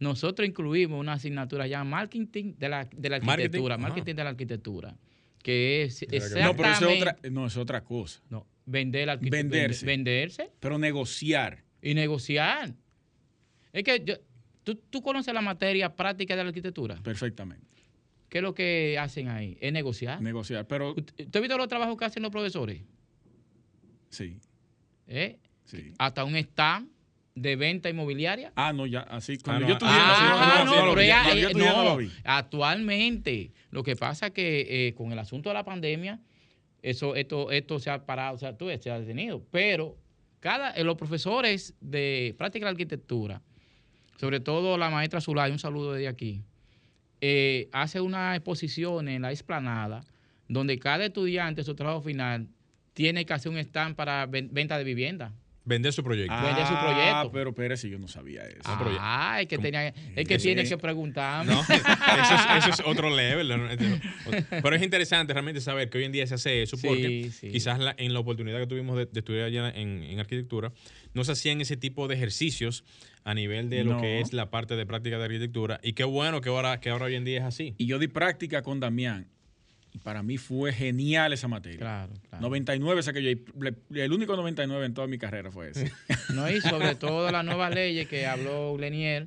nosotros 0.00 0.48
incluimos 0.48 0.98
una 0.98 1.12
asignatura 1.12 1.66
llamada 1.66 1.90
marketing 2.04 2.54
de 2.58 2.68
la, 2.68 2.84
de 2.96 3.08
la 3.10 3.16
arquitectura, 3.16 3.74
ajá. 3.76 3.82
marketing 3.82 4.14
de 4.14 4.24
la 4.24 4.30
arquitectura, 4.30 4.94
que 5.42 5.82
es 5.84 6.00
que- 6.00 6.18
No, 6.18 6.54
pero 6.56 6.70
eso 6.70 6.88
exactamente 6.90 6.94
es 6.94 7.02
otra, 7.02 7.30
no, 7.30 7.46
es 7.46 7.56
otra 7.56 7.84
cosa. 7.84 8.20
no, 8.30 8.46
vender 8.66 9.06
la 9.06 9.12
arquitectura, 9.14 9.42
Venderse. 9.42 9.86
venderse 9.86 10.50
Pero 10.60 10.78
negociar. 10.78 11.64
y 11.82 11.94
negociar. 11.94 12.74
Es 13.72 13.82
que 13.84 14.02
yo- 14.04 14.16
¿tú, 14.64 14.74
tú 14.76 15.00
conoces 15.02 15.32
la 15.32 15.40
materia 15.40 15.94
práctica 15.96 16.36
de 16.36 16.42
la 16.44 16.48
arquitectura. 16.48 16.96
Perfectamente. 17.02 17.66
¿Qué 18.28 18.38
es 18.38 18.42
lo 18.42 18.54
que 18.54 18.96
hacen 18.98 19.28
ahí? 19.28 19.56
Es 19.60 19.72
negociar. 19.72 20.20
Negociar. 20.22 20.66
Pero 20.68 20.90
¿Usted 20.92 21.34
ha 21.34 21.40
visto 21.40 21.56
los 21.58 21.66
trabajos 21.68 21.96
que 21.96 22.04
hacen 22.04 22.22
los 22.22 22.30
profesores? 22.30 22.82
sí, 24.08 24.38
¿Eh? 25.06 25.38
sí. 25.64 25.92
Hasta 25.98 26.24
un 26.24 26.36
stand 26.36 26.88
de 27.34 27.56
venta 27.56 27.88
inmobiliaria. 27.88 28.52
Ah, 28.56 28.72
no, 28.72 28.86
ya, 28.86 29.00
así. 29.00 29.38
Cuando 29.38 29.62
no, 29.62 29.68
yo 29.68 29.72
estudié, 29.74 29.92
ah, 29.94 30.24
no, 30.26 30.42
Ah, 30.42 30.64
no, 30.64 30.70
pero 30.72 30.94
eh, 31.00 31.06
actualmente. 32.24 33.52
Lo 33.70 33.82
que 33.82 33.96
pasa 33.96 34.26
es 34.28 34.32
que 34.32 34.88
eh, 34.88 34.94
con 34.94 35.12
el 35.12 35.18
asunto 35.18 35.48
de 35.50 35.54
la 35.54 35.64
pandemia, 35.64 36.20
eso, 36.82 37.14
esto, 37.14 37.50
esto 37.50 37.78
se 37.78 37.90
ha 37.90 38.04
parado, 38.04 38.34
o 38.34 38.38
sea, 38.38 38.56
tú 38.56 38.68
se 38.80 38.90
ha 38.90 38.98
detenido. 38.98 39.42
Pero 39.50 39.96
cada, 40.40 40.72
eh, 40.72 40.84
los 40.84 40.96
profesores 40.96 41.74
de 41.80 42.34
práctica 42.36 42.66
de 42.66 42.70
arquitectura, 42.70 43.42
sobre 44.18 44.40
todo 44.40 44.76
la 44.76 44.90
maestra 44.90 45.20
Zulay, 45.20 45.50
un 45.52 45.58
saludo 45.58 45.92
desde 45.92 46.08
aquí, 46.08 46.42
eh, 47.20 47.68
hace 47.72 48.00
una 48.00 48.34
exposición 48.34 49.08
en 49.08 49.22
la 49.22 49.30
explanada 49.30 50.04
donde 50.48 50.78
cada 50.78 51.04
estudiante, 51.04 51.62
su 51.62 51.74
trabajo 51.74 52.00
final, 52.02 52.48
tiene 52.92 53.24
que 53.24 53.32
hacer 53.32 53.52
un 53.52 53.58
stand 53.58 53.94
para 53.94 54.26
ven- 54.26 54.48
venta 54.52 54.76
de 54.78 54.84
vivienda. 54.84 55.32
Vender 55.64 55.92
su 55.92 56.02
proyecto. 56.02 56.34
Vender 56.34 56.66
su 56.66 56.72
proyecto. 56.72 57.14
Ah, 57.16 57.30
pero 57.32 57.54
Pérez, 57.54 57.82
yo 57.82 57.98
no 57.98 58.08
sabía 58.08 58.42
eso. 58.44 58.60
ya- 58.64 58.96
Ah, 58.98 59.40
es 59.42 59.46
que, 59.46 59.58
tenía, 59.58 59.88
es 59.88 60.26
que 60.26 60.38
tiene 60.38 60.64
que 60.64 60.78
preguntarme. 60.78 61.52
No, 61.52 61.60
eso 61.62 61.72
es, 61.74 62.64
eso 62.64 62.70
es 62.70 62.82
otro 62.86 63.14
level. 63.14 63.52
Pero 64.50 64.74
es 64.74 64.82
interesante 64.82 65.32
realmente 65.32 65.60
saber 65.60 65.90
que 65.90 65.98
hoy 65.98 66.04
en 66.04 66.12
día 66.12 66.26
se 66.26 66.34
hace 66.34 66.62
eso 66.62 66.76
Sí, 66.76 66.86
porque 66.86 67.30
sí. 67.30 67.50
quizás 67.50 67.78
la- 67.78 67.94
en 67.98 68.12
la 68.14 68.20
oportunidad 68.20 68.58
que 68.58 68.66
tuvimos 68.66 68.96
de, 68.96 69.06
de 69.06 69.20
estudiar 69.20 69.44
allá 69.46 69.68
en, 69.70 70.02
en 70.02 70.18
arquitectura, 70.18 70.72
no 71.14 71.24
se 71.24 71.32
hacían 71.32 71.60
ese 71.60 71.76
tipo 71.76 72.08
de 72.08 72.14
ejercicios 72.14 72.84
a 73.24 73.34
nivel 73.34 73.68
de 73.68 73.84
lo 73.84 73.94
No. 73.96 74.00
que 74.00 74.20
es 74.20 74.32
la 74.32 74.50
parte 74.50 74.76
de 74.76 74.86
práctica 74.86 75.18
de 75.18 75.24
arquitectura. 75.24 75.78
Y 75.82 75.92
qué 75.92 76.04
bueno 76.04 76.40
que 76.40 76.48
ahora, 76.48 76.80
que 76.80 76.88
ahora 76.90 77.04
hoy 77.06 77.16
en 77.16 77.24
día 77.24 77.38
es 77.40 77.44
así. 77.44 77.74
Y 77.76 77.86
yo 77.86 77.98
di 77.98 78.08
práctica 78.08 78.62
con 78.62 78.80
Damián. 78.80 79.28
Y 79.92 79.98
para 79.98 80.22
mí 80.22 80.36
fue 80.38 80.72
genial 80.72 81.32
esa 81.32 81.48
materia. 81.48 81.78
Claro, 81.78 82.12
claro. 82.28 82.42
99 82.42 83.02
saqué 83.02 83.22
yo. 83.22 83.30
El 83.94 84.12
único 84.12 84.36
99 84.36 84.86
en 84.86 84.94
toda 84.94 85.06
mi 85.08 85.18
carrera 85.18 85.50
fue 85.50 85.70
ese. 85.70 85.90
No, 86.34 86.48
y 86.50 86.60
sobre 86.60 86.94
todo 86.94 87.30
las 87.30 87.44
nuevas 87.44 87.74
leyes 87.74 88.06
que 88.08 88.26
habló 88.26 88.78
Lenier, 88.78 89.26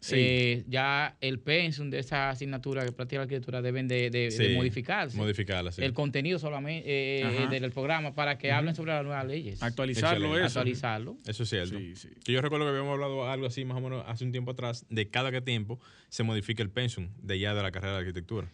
Sí. 0.00 0.16
eh, 0.18 0.64
ya 0.68 1.16
el 1.22 1.38
pensum 1.38 1.88
de 1.88 1.98
esa 2.00 2.28
asignatura 2.28 2.84
de 2.84 2.92
práctica 2.92 3.20
de 3.20 3.22
arquitectura 3.22 3.62
deben 3.62 3.88
de, 3.88 4.10
de- 4.10 4.28
de 4.28 4.30
Sí, 4.30 4.54
modificarse. 4.54 5.16
Modificarla, 5.16 5.72
sí. 5.72 5.80
El 5.82 5.94
contenido 5.94 6.38
solamente 6.38 6.86
eh, 6.86 7.44
eh, 7.44 7.48
del 7.48 7.70
programa 7.72 8.14
para 8.14 8.36
que 8.36 8.52
hablen 8.52 8.74
sobre 8.74 8.92
las 8.92 9.02
nuevas 9.02 9.24
leyes. 9.26 9.62
Actualizarlo 9.62 10.26
Excelente. 10.26 10.46
eso. 10.46 10.58
Actualizarlo. 10.60 11.16
Eso 11.26 11.42
es 11.44 11.48
cierto. 11.48 11.78
Que 12.22 12.32
yo 12.32 12.42
recuerdo 12.42 12.66
que 12.66 12.70
habíamos 12.72 12.92
hablado 12.92 13.30
algo 13.30 13.46
así 13.46 13.64
más 13.64 13.78
o 13.78 13.80
menos 13.80 14.04
hace 14.06 14.26
un 14.26 14.32
tiempo 14.32 14.50
atrás, 14.50 14.84
de 14.90 15.08
cada 15.08 15.32
que 15.32 15.40
tiempo 15.40 15.80
se 16.10 16.22
modifica 16.22 16.62
el 16.62 16.68
pensum 16.68 17.08
de 17.22 17.38
ya 17.38 17.54
de 17.54 17.62
la 17.62 17.70
carrera 17.70 17.94
de 17.94 18.00
arquitectura. 18.00 18.46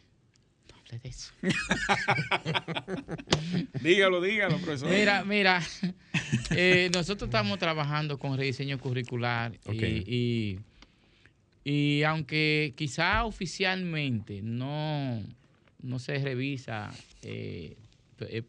Hable 0.91 0.99
de 0.99 1.09
eso. 1.09 1.33
Dígalo, 3.81 4.21
dígalo, 4.21 4.57
profesor. 4.59 4.91
Mira, 4.91 5.25
mira, 5.25 5.63
eh, 6.51 6.91
nosotros 6.93 7.29
estamos 7.29 7.59
trabajando 7.59 8.19
con 8.19 8.37
rediseño 8.37 8.79
curricular 8.79 9.53
y- 9.67 9.71
Ok. 9.71 9.83
y, 10.07 10.59
y 11.65 12.03
aunque 12.03 12.75
quizá 12.77 13.25
oficialmente 13.25 14.41
no, 14.43 15.23
no 15.83 15.99
se 15.99 16.19
revisa 16.19 16.91
eh, 17.23 17.77
eh, 18.21 18.43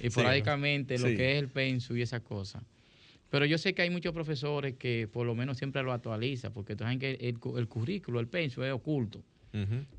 esporádicamente 0.00 0.98
lo 0.98 1.08
Sí. 1.08 1.16
que 1.16 1.32
es 1.32 1.38
el 1.38 1.48
penso 1.48 1.96
y 1.96 2.02
esas 2.02 2.20
cosas, 2.22 2.62
pero 3.30 3.44
yo 3.46 3.58
sé 3.58 3.74
que 3.74 3.82
hay 3.82 3.90
muchos 3.90 4.12
profesores 4.12 4.74
que 4.76 5.08
por 5.10 5.24
lo 5.26 5.34
menos 5.34 5.56
siempre 5.56 5.82
lo 5.82 5.92
actualizan, 5.92 6.52
porque 6.52 6.74
saben 6.76 6.98
que 6.98 7.12
el, 7.12 7.38
el 7.56 7.68
currículo, 7.68 8.20
el 8.20 8.26
penso 8.28 8.64
es 8.64 8.72
oculto. 8.72 9.22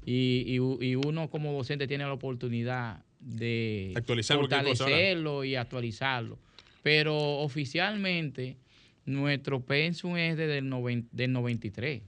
Y, 0.06 0.56
y 0.56 0.96
uno 0.96 1.30
como 1.30 1.52
docente 1.54 1.88
tiene 1.88 2.04
la 2.06 2.14
oportunidad 2.14 3.04
de 3.20 3.94
Actualizar 3.96 4.38
fortalecerlo 4.38 5.44
y 5.44 5.56
actualizarlo. 5.56 6.40
Pero 6.84 7.16
oficialmente 7.40 8.58
nuestro 9.06 9.60
pensum 9.66 10.18
es 10.18 10.38
desde 10.38 10.60
el 10.60 10.70
noven- 10.70 11.08
del 11.12 11.32
93. 11.34 12.02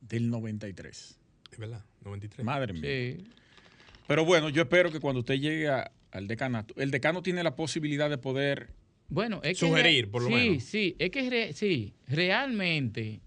Del 0.00 0.30
93. 0.30 1.18
Es 1.52 1.58
verdad, 1.58 1.84
93. 2.04 2.44
Madre 2.44 2.72
mía. 2.72 2.82
Sí. 2.82 3.24
Pero 4.06 4.24
bueno, 4.24 4.48
yo 4.48 4.62
espero 4.62 4.90
que 4.92 5.00
cuando 5.00 5.20
usted 5.20 5.34
llegue 5.34 5.68
a- 5.68 5.90
al 6.12 6.26
decanato, 6.28 6.74
el 6.76 6.90
decano 6.90 7.22
tiene 7.22 7.42
la 7.42 7.56
posibilidad 7.56 8.08
de 8.08 8.18
poder 8.18 8.70
Bueno, 9.08 9.40
es 9.42 9.58
Sugerir, 9.58 10.04
que, 10.06 10.10
por 10.10 10.22
lo 10.22 10.28
sí, 10.28 10.34
menos. 10.34 10.62
Sí, 10.62 10.96
es 10.98 11.10
que 11.10 11.28
re- 11.30 11.52
sí, 11.52 11.94
realmente 12.06 13.20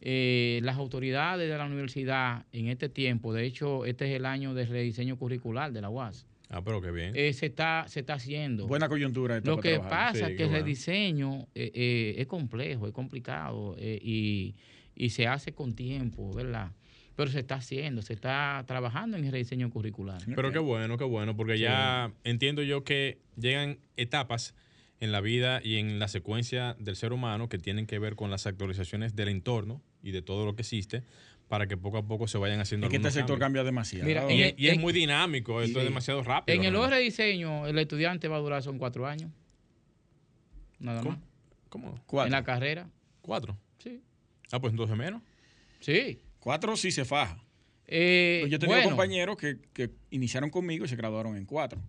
eh, 0.00 0.60
las 0.62 0.76
autoridades 0.76 1.48
de 1.50 1.56
la 1.58 1.66
universidad 1.66 2.44
en 2.52 2.68
este 2.68 2.88
tiempo, 2.88 3.32
de 3.32 3.44
hecho, 3.44 3.84
este 3.84 4.06
es 4.10 4.16
el 4.16 4.24
año 4.26 4.54
de 4.54 4.66
rediseño 4.66 5.16
curricular 5.18 5.72
de 5.72 5.80
la 5.80 5.90
UAS, 5.90 6.26
Ah, 6.52 6.62
pero 6.64 6.80
qué 6.80 6.90
bien. 6.90 7.12
eh, 7.14 7.32
se, 7.32 7.46
está, 7.46 7.84
se 7.86 8.00
está 8.00 8.14
haciendo. 8.14 8.66
Buena 8.66 8.88
coyuntura. 8.88 9.36
Lo 9.36 9.56
para 9.56 9.62
que 9.62 9.70
trabajar. 9.78 10.12
pasa 10.12 10.26
Sí, 10.26 10.32
es 10.32 10.36
que 10.36 10.42
el 10.44 10.48
bueno. 10.48 10.64
rediseño 10.64 11.46
eh, 11.54 11.70
eh, 11.74 12.14
es 12.18 12.26
complejo, 12.26 12.88
es 12.88 12.92
complicado 12.92 13.76
eh, 13.78 14.00
y, 14.02 14.56
y 14.96 15.10
se 15.10 15.28
hace 15.28 15.52
con 15.52 15.74
tiempo, 15.74 16.32
¿verdad? 16.34 16.72
Pero 17.14 17.30
se 17.30 17.38
está 17.40 17.56
haciendo, 17.56 18.02
se 18.02 18.14
está 18.14 18.64
trabajando 18.66 19.16
en 19.16 19.24
el 19.26 19.30
rediseño 19.30 19.70
curricular. 19.70 20.20
Pero 20.34 20.50
qué 20.50 20.58
bueno, 20.58 20.96
qué 20.98 21.04
bueno, 21.04 21.36
porque 21.36 21.56
ya 21.58 22.10
entiendo 22.24 22.62
yo 22.62 22.82
que 22.82 23.18
llegan 23.36 23.78
etapas 23.96 24.54
en 25.00 25.12
la 25.12 25.20
vida 25.20 25.60
y 25.64 25.76
en 25.76 25.98
la 25.98 26.08
secuencia 26.08 26.76
del 26.78 26.94
ser 26.96 27.12
humano 27.12 27.48
que 27.48 27.58
tienen 27.58 27.86
que 27.86 27.98
ver 27.98 28.16
con 28.16 28.30
las 28.30 28.46
actualizaciones 28.46 29.16
del 29.16 29.28
entorno 29.28 29.80
y 30.02 30.10
de 30.12 30.22
todo 30.22 30.44
lo 30.44 30.54
que 30.54 30.62
existe 30.62 31.02
para 31.48 31.66
que 31.66 31.76
poco 31.76 31.98
a 31.98 32.06
poco 32.06 32.28
se 32.28 32.38
vayan 32.38 32.60
haciendo 32.60 32.86
Es 32.86 32.90
que 32.90 32.96
este 32.98 33.10
sector 33.10 33.38
cambios. 33.38 33.40
cambia 33.40 33.64
demasiado. 33.64 34.06
Mira, 34.06 34.32
Y, 34.32 34.42
es- 34.42 34.54
y 34.56 34.68
es 34.68 34.74
en- 34.74 34.80
muy 34.80 34.92
dinámico, 34.92 35.62
esto 35.62 35.78
es 35.80 35.84
demasiado 35.84 36.22
rápido. 36.22 36.54
En 36.56 36.64
el 36.64 36.70
realmente. 36.72 36.96
rediseño, 36.96 37.66
el 37.66 37.78
estudiante 37.78 38.28
va 38.28 38.36
a 38.36 38.40
durar 38.40 38.62
son 38.62 38.78
cuatro 38.78 39.06
años. 39.06 39.30
Nada 40.78 41.00
¿Cómo? 41.02 41.12
más. 41.16 41.20
¿Cómo? 41.68 42.00
Cuatro. 42.06 42.26
En 42.26 42.32
la 42.32 42.44
carrera. 42.44 42.88
¿Cuatro? 43.20 43.58
Sí. 43.78 44.00
Ah, 44.52 44.60
pues 44.60 44.72
entonces 44.72 44.96
menos. 44.96 45.22
Sí. 45.80 46.20
Cuatro 46.38 46.76
sí 46.76 46.90
se 46.90 47.04
faja. 47.04 47.42
Eh, 47.86 48.46
Pues 48.48 48.52
yo 48.60 48.66
bueno, 48.66 48.84
compañeros 48.88 49.36
que, 49.36 49.58
que 49.72 49.90
iniciaron 50.10 50.50
conmigo 50.50 50.84
y 50.84 50.88
se 50.88 50.96
graduaron 50.96 51.36
en 51.36 51.44
cuatro. 51.44 51.80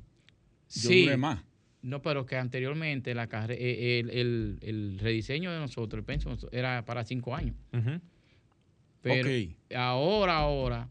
Yo 0.69 0.89
Sí. 0.89 1.03
duré 1.03 1.17
más. 1.17 1.43
No, 1.81 2.01
pero 2.01 2.25
que 2.27 2.35
anteriormente 2.37 3.15
la 3.15 3.27
eh, 3.49 3.99
el, 3.99 4.09
el- 4.11 4.59
el 4.61 4.99
rediseño 4.99 5.51
de 5.51 5.59
nosotros, 5.59 5.99
el 5.99 6.05
pensum, 6.05 6.37
era 6.51 6.85
para 6.85 7.03
cinco 7.03 7.35
años. 7.35 7.55
Ujú. 7.73 7.99
Pero 9.01 9.27
Ok. 9.27 9.55
ahora, 9.75 10.37
ahora, 10.37 10.89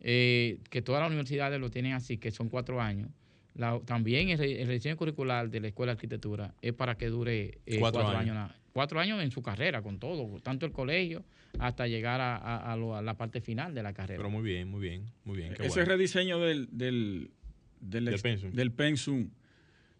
eh, 0.00 0.58
que 0.68 0.82
todas 0.82 1.00
las 1.00 1.08
universidades 1.10 1.60
lo 1.60 1.70
tienen 1.70 1.92
así, 1.92 2.18
que 2.18 2.32
son 2.32 2.48
cuatro 2.48 2.80
años, 2.80 3.08
la- 3.54 3.78
también 3.84 4.30
el, 4.30 4.40
el 4.40 4.66
rediseño 4.66 4.96
curricular 4.96 5.48
de 5.48 5.60
la 5.60 5.68
Escuela 5.68 5.92
de 5.92 5.96
Arquitectura 5.98 6.54
es 6.60 6.72
para 6.72 6.96
que 6.96 7.06
dure 7.06 7.58
eh, 7.66 7.78
Cuatro 7.78 8.02
cuatro, 8.02 8.18
años. 8.18 8.50
cuatro 8.72 8.98
años 8.98 9.22
en 9.22 9.30
su 9.30 9.42
carrera, 9.42 9.80
con 9.82 9.98
todo, 10.00 10.40
tanto 10.40 10.66
el 10.66 10.72
colegio 10.72 11.22
hasta 11.60 11.86
llegar 11.86 12.20
a, 12.20 12.36
a- 12.36 12.72
a 12.72 12.76
lo- 12.76 12.96
a 12.96 13.02
la 13.02 13.14
parte 13.16 13.40
final 13.40 13.74
de 13.74 13.82
la 13.84 13.92
carrera. 13.92 14.18
Pero 14.18 14.30
muy 14.30 14.42
bien, 14.42 14.68
muy 14.68 14.80
bien, 14.80 15.04
muy 15.24 15.36
bien. 15.36 15.54
qué 15.54 15.66
Ese 15.66 15.80
bueno. 15.80 15.92
rediseño 15.92 16.40
del, 16.40 16.68
del, 16.72 17.30
del, 17.80 18.04
Del 18.06 18.14
ex- 18.14 18.22
pensum. 18.22 18.50
del 18.50 18.72
pensum 18.72 19.28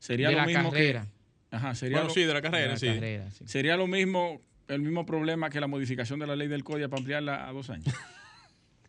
sería 0.02 0.28
de 0.28 0.34
lo 0.34 0.40
la 0.40 0.46
mismo 0.46 0.70
carrera. 0.70 1.02
que. 1.50 1.56
Ajá, 1.56 1.74
sería, 1.74 1.98
Bueno, 1.98 2.08
lo, 2.08 2.14
sí, 2.14 2.20
de 2.22 2.26
la 2.28 2.34
de 2.34 2.42
carrera, 2.42 2.72
la 2.72 2.76
sí. 2.78 2.86
carrera, 2.86 3.30
sí. 3.30 3.44
sería 3.46 3.76
lo 3.76 3.86
mismo, 3.86 4.40
el 4.68 4.80
mismo 4.80 5.04
problema 5.06 5.50
que 5.50 5.60
la 5.60 5.66
modificación 5.66 6.18
de 6.18 6.26
la 6.26 6.34
ley 6.36 6.48
del 6.48 6.64
código 6.64 6.88
para 6.88 7.00
ampliarla 7.00 7.48
a 7.48 7.52
dos 7.52 7.68
años. 7.70 7.94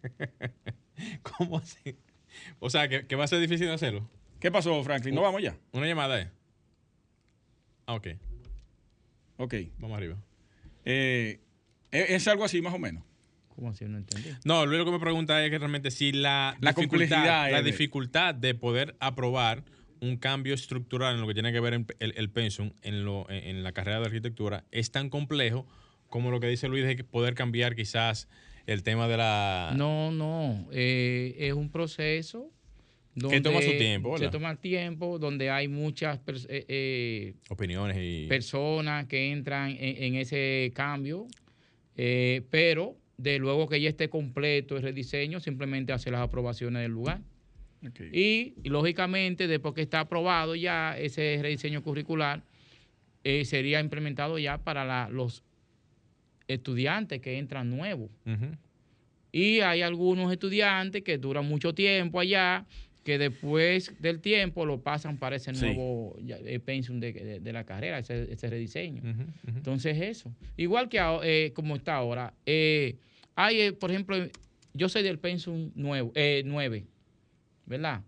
¿Cómo 1.23 1.57
así? 1.57 1.95
O 2.59 2.69
sea, 2.69 2.87
que, 2.87 3.05
que 3.05 3.15
va 3.15 3.25
a 3.25 3.27
ser 3.27 3.39
difícil 3.39 3.69
hacerlo. 3.69 4.09
¿Qué 4.39 4.51
pasó, 4.51 4.81
Franklin? 4.83 5.15
¿No 5.15 5.21
vamos 5.21 5.41
ya? 5.41 5.55
Una 5.71 5.85
llamada, 5.87 6.21
¿eh? 6.21 6.29
Ah, 7.85 7.95
ok. 7.95 8.07
Ok. 9.37 9.53
Vamos 9.77 9.97
arriba. 9.97 10.17
Eh, 10.85 11.39
es, 11.91 12.27
algo 12.27 12.43
así, 12.43 12.61
más 12.61 12.73
o 12.73 12.79
menos. 12.79 13.03
¿Cómo 13.55 13.69
así? 13.69 13.85
No 13.85 13.97
entendí. 13.97 14.29
No, 14.45 14.65
lo 14.65 14.71
único 14.75 14.85
que 14.85 14.91
me 14.91 14.99
pregunta 14.99 15.43
es 15.43 15.51
que 15.51 15.59
realmente 15.59 15.91
si 15.91 16.11
la, 16.11 16.57
La 16.59 16.73
complejidad 16.73 17.51
la 17.51 17.61
de- 17.61 17.71
dificultad 17.71 18.33
de 18.35 18.55
poder 18.55 18.95
aprobar 18.99 19.63
un 20.03 20.17
cambio 20.17 20.53
estructural 20.53 21.15
en 21.15 21.21
lo 21.21 21.27
que 21.27 21.33
tiene 21.33 21.51
que 21.51 21.59
ver 21.59 21.73
en- 21.73 21.87
el, 21.99 22.13
el 22.17 22.29
pensum 22.29 22.71
en, 22.81 23.05
lo, 23.05 23.25
en, 23.29 23.63
la 23.63 23.71
carrera 23.71 23.99
de 23.99 24.05
arquitectura 24.07 24.65
es 24.71 24.91
tan 24.91 25.09
complejo 25.09 25.65
como 26.09 26.29
lo 26.29 26.39
que 26.39 26.47
dice 26.47 26.67
Luis 26.67 26.85
de 26.85 26.95
que 26.95 27.03
poder 27.03 27.33
cambiar 27.35 27.75
quizás 27.75 28.27
el 28.67 28.83
tema 28.83 29.07
de 29.07 29.17
la... 29.17 29.73
No, 29.75 30.11
no. 30.11 30.67
eh, 30.71 31.35
es 31.39 31.53
un 31.53 31.69
proceso. 31.69 32.49
Donde 33.15 33.41
toma 33.41 33.61
su 33.61 33.71
tiempo, 33.77 34.17
Se 34.17 34.23
¿verdad? 34.25 34.31
toma 34.31 34.55
tiempo, 34.55 35.19
donde 35.19 35.49
hay 35.51 35.67
muchas 35.67 36.19
eh, 36.49 36.65
eh, 36.67 37.33
Opiniones 37.49 37.97
y... 37.99 38.27
personas 38.27 39.05
que 39.05 39.31
entran 39.31 39.69
en, 39.69 40.03
en 40.03 40.15
ese 40.15 40.71
cambio, 40.73 41.27
eh, 41.95 42.41
pero 42.49 42.95
de 43.17 43.37
luego 43.37 43.69
que 43.69 43.79
ya 43.79 43.89
esté 43.89 44.09
completo 44.09 44.75
el 44.77 44.81
rediseño, 44.83 45.39
simplemente 45.39 45.93
hace 45.93 46.09
las 46.09 46.21
aprobaciones 46.21 46.81
del 46.81 46.91
lugar. 46.91 47.21
Y, 48.11 48.53
y, 48.63 48.69
lógicamente, 48.69 49.47
después 49.47 49.73
que 49.73 49.81
está 49.81 50.01
aprobado 50.01 50.55
ya 50.55 50.97
ese 50.97 51.39
rediseño 51.41 51.81
curricular, 51.83 52.41
eh, 53.23 53.45
sería 53.45 53.79
implementado 53.79 54.37
ya 54.39 54.57
para 54.57 54.83
la- 54.85 55.09
los 55.09 55.43
estudiantes 56.47 57.21
que 57.21 57.37
entran 57.37 57.69
nuevos. 57.69 58.09
Y 59.31 59.61
hay 59.61 59.81
algunos 59.81 60.31
estudiantes 60.31 61.01
que 61.03 61.17
duran 61.17 61.45
mucho 61.45 61.73
tiempo 61.73 62.19
allá, 62.19 62.65
que 63.03 63.17
después 63.17 63.91
del 63.99 64.19
tiempo 64.21 64.65
lo 64.65 64.79
pasan 64.81 65.17
para 65.17 65.35
ese 65.35 65.51
nuevo 65.65 66.15
eh, 66.27 66.59
pensum 66.59 66.99
de, 66.99 67.11
de- 67.13 67.39
de 67.39 67.53
la 67.53 67.63
carrera, 67.65 67.99
ese, 67.99 68.31
ese 68.31 68.49
rediseño. 68.49 69.01
Entonces 69.47 69.99
eso. 69.99 70.31
Igual 70.55 70.87
que 70.89 70.99
eh, 71.23 71.51
como 71.53 71.75
está 71.75 71.95
ahora. 71.95 72.33
eh, 72.45 72.95
hay, 73.35 73.59
eh, 73.61 73.73
por 73.73 73.89
ejemplo, 73.89 74.15
yo 74.75 74.87
soy 74.89 75.01
del 75.01 75.17
pensum 75.17 75.71
nuevo, 75.75 76.11
eh, 76.15 76.43
9, 76.45 76.85
¿verdad? 77.65 78.01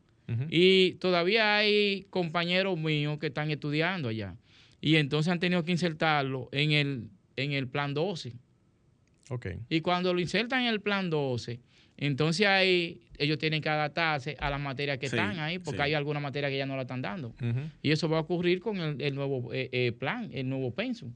Y 0.49 0.93
todavía 0.93 1.57
hay 1.57 2.07
compañeros 2.09 2.79
míos 2.79 3.19
que 3.19 3.27
están 3.27 3.51
estudiando 3.51 4.09
allá. 4.09 4.35
Y 4.81 4.95
entonces 4.95 5.31
han 5.31 5.39
tenido 5.39 5.63
que 5.63 5.71
insertarlo 5.71 6.49
en 6.51 6.71
el, 6.71 7.09
en 7.35 7.51
el 7.51 7.67
plan 7.67 7.93
12. 7.93 8.33
Ok. 9.29 9.47
Y 9.69 9.81
cuando 9.81 10.13
lo 10.13 10.19
insertan 10.19 10.61
en 10.61 10.67
el 10.67 10.81
plan 10.81 11.09
12, 11.11 11.59
entonces 11.97 12.45
ahí 12.47 13.01
ellos 13.17 13.37
tienen 13.37 13.61
que 13.61 13.69
adaptarse 13.69 14.35
a 14.39 14.49
las 14.49 14.59
materias 14.59 14.97
que 14.97 15.07
Sí, 15.09 15.15
están 15.15 15.39
ahí, 15.39 15.59
porque 15.59 15.77
sí. 15.77 15.83
hay 15.83 15.93
algunas 15.93 16.21
materias 16.21 16.51
que 16.51 16.57
ya 16.57 16.65
no 16.65 16.75
la 16.75 16.81
están 16.83 17.01
dando. 17.01 17.33
Y 17.83 17.91
eso 17.91 18.09
va 18.09 18.17
a 18.17 18.21
ocurrir 18.21 18.59
con 18.59 18.77
el, 18.77 18.99
el 19.01 19.13
nuevo 19.15 19.53
eh, 19.53 19.69
eh, 19.71 19.91
plan, 19.91 20.29
el 20.33 20.49
nuevo 20.49 20.73
pensum, 20.73 21.13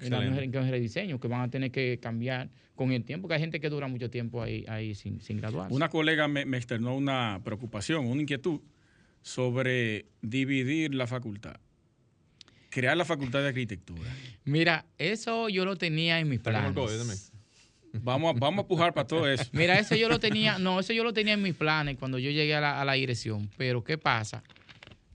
en 0.00 0.10
la 0.10 0.24
en 0.24 0.54
el 0.54 0.70
rediseño, 0.70 1.20
que 1.20 1.28
van 1.28 1.42
a 1.42 1.50
tener 1.50 1.70
que 1.70 1.98
cambiar 2.00 2.50
con 2.74 2.92
el 2.92 3.04
tiempo, 3.04 3.28
que 3.28 3.34
hay 3.34 3.40
gente 3.40 3.60
que 3.60 3.70
dura 3.70 3.86
mucho 3.88 4.10
tiempo 4.10 4.42
ahí, 4.42 4.64
ahí 4.68 4.94
sin, 4.94 5.20
sin 5.20 5.38
graduarse. 5.38 5.74
Una 5.74 5.88
colega 5.88 6.26
me, 6.26 6.44
me 6.44 6.56
externó 6.56 6.96
una 6.96 7.40
preocupación, 7.44 8.06
una 8.06 8.20
inquietud 8.20 8.60
sobre 9.22 10.06
dividir 10.20 10.94
la 10.94 11.06
facultad. 11.06 11.56
Crear 12.70 12.96
la 12.96 13.04
facultad 13.04 13.40
de 13.40 13.48
arquitectura. 13.48 14.10
Mira, 14.44 14.84
eso 14.98 15.48
yo 15.48 15.64
lo 15.64 15.76
tenía 15.76 16.18
en 16.18 16.28
mis 16.28 16.40
planes. 16.40 17.32
Vamos 18.02 18.34
a, 18.34 18.38
vamos 18.38 18.64
a 18.64 18.68
pujar 18.68 18.92
para 18.92 19.06
todo 19.06 19.30
eso. 19.30 19.44
Mira, 19.52 19.78
eso 19.78 19.94
yo 19.94 20.08
lo 20.08 20.18
tenía, 20.18 20.58
no, 20.58 20.80
eso 20.80 20.92
yo 20.92 21.04
lo 21.04 21.12
tenía 21.12 21.34
en 21.34 21.42
mis 21.42 21.54
planes 21.54 21.96
cuando 21.96 22.18
yo 22.18 22.30
llegué 22.30 22.56
a 22.56 22.60
la, 22.60 22.80
a 22.80 22.84
la 22.84 22.94
dirección. 22.94 23.48
Pero 23.56 23.84
¿qué 23.84 23.96
pasa? 23.96 24.42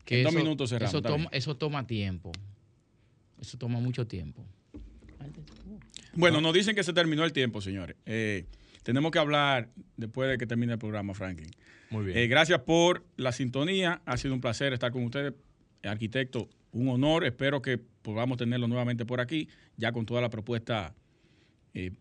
En 0.07 0.23
dos 0.23 0.34
minutos 0.34 0.69
cerramos, 0.69 0.93
Eso 0.93 1.01
toma, 1.01 1.30
eso 1.32 1.55
toma 1.55 1.86
tiempo. 1.86 2.32
Eso 3.39 3.57
toma 3.57 3.80
mucho 3.80 4.07
tiempo. 4.07 4.45
Bueno, 6.14 6.41
nos 6.41 6.53
dicen 6.53 6.76
que 6.76 6.84
se 6.84 6.93
terminó 6.93 7.24
el 7.24 7.34
tiempo, 7.34 7.62
señores. 7.62 7.95
Eh, 8.05 8.45
tenemos 8.84 9.12
que 9.12 9.20
hablar 9.20 9.70
después 9.97 10.30
de 10.30 10.38
que 10.38 10.47
termine 10.47 10.74
el 10.74 10.80
programa, 10.80 11.14
Franklin. 11.14 11.51
Muy 11.89 12.05
bien. 12.05 12.18
Eh, 12.18 12.28
gracias 12.28 12.60
por 12.62 13.05
la 13.18 13.32
sintonía. 13.32 14.01
Ha 14.05 14.18
sido 14.18 14.34
un 14.34 14.41
placer 14.41 14.74
estar 14.74 14.91
con 14.91 15.03
ustedes. 15.03 15.34
Arquitecto, 15.84 16.49
un 16.72 16.89
honor. 16.89 17.26
Espero 17.26 17.62
que 17.62 17.78
podamos 17.78 18.38
tenerlo 18.38 18.68
nuevamente 18.68 19.05
por 19.05 19.22
aquí, 19.22 19.49
ya 19.78 19.91
con 19.91 20.05
todas 20.05 20.22
las 20.22 20.30
propuestas 20.30 20.93
eh, 21.74 21.91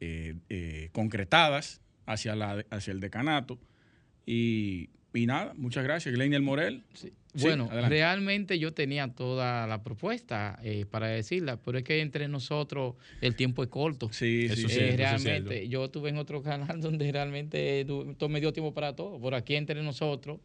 eh, 0.00 0.34
eh, 0.48 0.90
concretadas 0.92 1.80
hacia, 2.06 2.34
la, 2.34 2.64
hacia 2.70 2.92
el 2.92 3.00
decanato. 3.00 3.58
Y, 4.26 4.90
y 5.12 5.26
nada, 5.26 5.52
muchas 5.56 5.84
gracias. 5.84 6.14
Glenn 6.14 6.44
Morel. 6.44 6.84
Sí, 6.94 7.12
bueno, 7.40 7.68
realmente 7.88 8.58
yo 8.58 8.72
tenía 8.72 9.08
toda 9.08 9.66
la 9.66 9.82
propuesta 9.82 10.58
eh, 10.62 10.86
para 10.90 11.08
decirla, 11.08 11.56
pero 11.56 11.78
es 11.78 11.84
que 11.84 12.00
entre 12.00 12.28
nosotros 12.28 12.94
el 13.20 13.34
tiempo 13.36 13.62
es 13.62 13.68
corto. 13.68 14.08
Sí, 14.12 14.46
Eso 14.50 14.68
sí, 14.68 14.76
Eh, 14.78 14.90
es 14.90 14.96
realmente, 14.96 15.68
yo 15.68 15.84
estuve 15.86 16.10
en 16.10 16.18
otro 16.18 16.42
canal 16.42 16.80
donde 16.80 17.10
realmente 17.10 17.84
du- 17.84 18.14
to- 18.14 18.28
me 18.28 18.40
dio 18.40 18.52
tiempo 18.52 18.72
para 18.74 18.94
todo. 18.94 19.18
Por 19.20 19.34
aquí 19.34 19.54
entre 19.56 19.82
nosotros, 19.82 20.40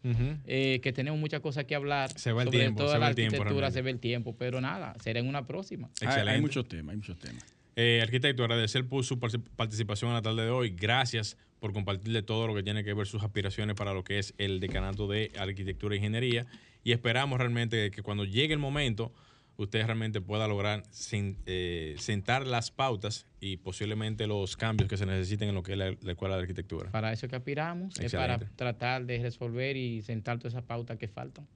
eh, 0.45 0.79
que 0.81 0.91
tenemos 0.93 1.19
muchas 1.19 1.41
cosas 1.41 1.65
que 1.65 1.75
hablar. 1.75 2.11
Se 2.17 2.31
va 2.31 2.41
el 2.43 2.47
sobre 2.47 2.59
tiempo, 2.59 2.79
toda 2.83 2.93
se 2.93 2.99
la 2.99 3.05
va 3.05 3.09
el 3.09 3.15
tiempo 3.15 3.43
realmente. 3.43 3.71
se 3.71 3.81
ve 3.81 3.91
el 3.91 3.99
tiempo, 3.99 4.35
pero 4.37 4.61
nada, 4.61 4.95
será 5.01 5.19
en 5.19 5.27
una 5.27 5.45
próxima. 5.45 5.89
Hay- 6.01 6.07
Excelente. 6.07 6.31
Hay, 6.31 6.41
muchos 6.41 6.67
temas, 6.67 6.91
hay 6.91 6.97
muchos 6.97 7.17
temas. 7.19 7.43
Eh, 7.75 8.01
arquitecto, 8.03 8.43
agradecer 8.43 8.85
por 8.87 9.05
su 9.05 9.19
participación 9.19 10.09
en 10.09 10.15
la 10.15 10.21
tarde 10.21 10.43
de 10.43 10.49
hoy. 10.49 10.71
Gracias 10.77 11.37
por 11.59 11.71
compartirle 11.73 12.21
todo 12.23 12.47
lo 12.47 12.55
que 12.55 12.63
tiene 12.63 12.83
que 12.83 12.93
ver 12.93 13.05
sus 13.07 13.21
aspiraciones 13.23 13.75
para 13.75 13.93
lo 13.93 14.03
que 14.03 14.19
es 14.19 14.33
el 14.37 14.59
decanato 14.59 15.07
de 15.07 15.31
arquitectura 15.37 15.93
e 15.95 15.97
ingeniería. 15.97 16.45
Y 16.83 16.91
esperamos 16.91 17.39
realmente 17.39 17.91
que 17.91 18.01
cuando 18.01 18.25
llegue 18.25 18.53
el 18.53 18.59
momento, 18.59 19.13
usted 19.57 19.85
realmente 19.85 20.21
pueda 20.21 20.47
lograr 20.47 20.83
eh, 21.11 21.95
sentar 21.97 22.47
las 22.47 22.71
pautas 22.71 23.25
y 23.41 23.57
posiblemente 23.57 24.27
los 24.27 24.55
cambios 24.55 24.89
que 24.89 24.97
se 24.97 25.05
necesiten 25.05 25.49
en 25.49 25.55
lo 25.55 25.63
que 25.63 25.73
es 25.73 25.77
la, 25.77 25.95
la 26.01 26.11
escuela 26.11 26.35
de 26.35 26.41
arquitectura. 26.41 26.91
Para 26.91 27.11
eso 27.11 27.27
que 27.27 27.35
aspiramos, 27.35 27.99
es 27.99 28.13
para 28.13 28.37
tratar 28.37 29.05
de 29.05 29.19
resolver 29.21 29.75
y 29.75 30.01
sentar 30.01 30.39
todas 30.39 30.53
esas 30.53 30.63
pautas 30.65 30.97
que 30.97 31.07
faltan. 31.07 31.47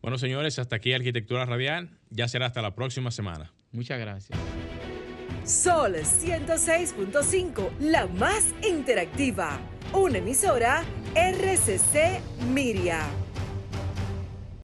Bueno, 0.00 0.18
señores, 0.18 0.58
hasta 0.58 0.76
aquí 0.76 0.92
Arquitectura 0.92 1.44
Radial. 1.44 1.90
Ya 2.10 2.28
será 2.28 2.46
hasta 2.46 2.62
la 2.62 2.74
próxima 2.74 3.10
semana. 3.10 3.52
Muchas 3.72 3.98
gracias. 3.98 4.38
Sol 5.44 5.94
106.5, 5.94 7.78
la 7.80 8.06
más 8.06 8.54
interactiva. 8.68 9.60
Una 9.92 10.18
emisora 10.18 10.84
RCC 11.14 12.20
Miria. 12.52 13.25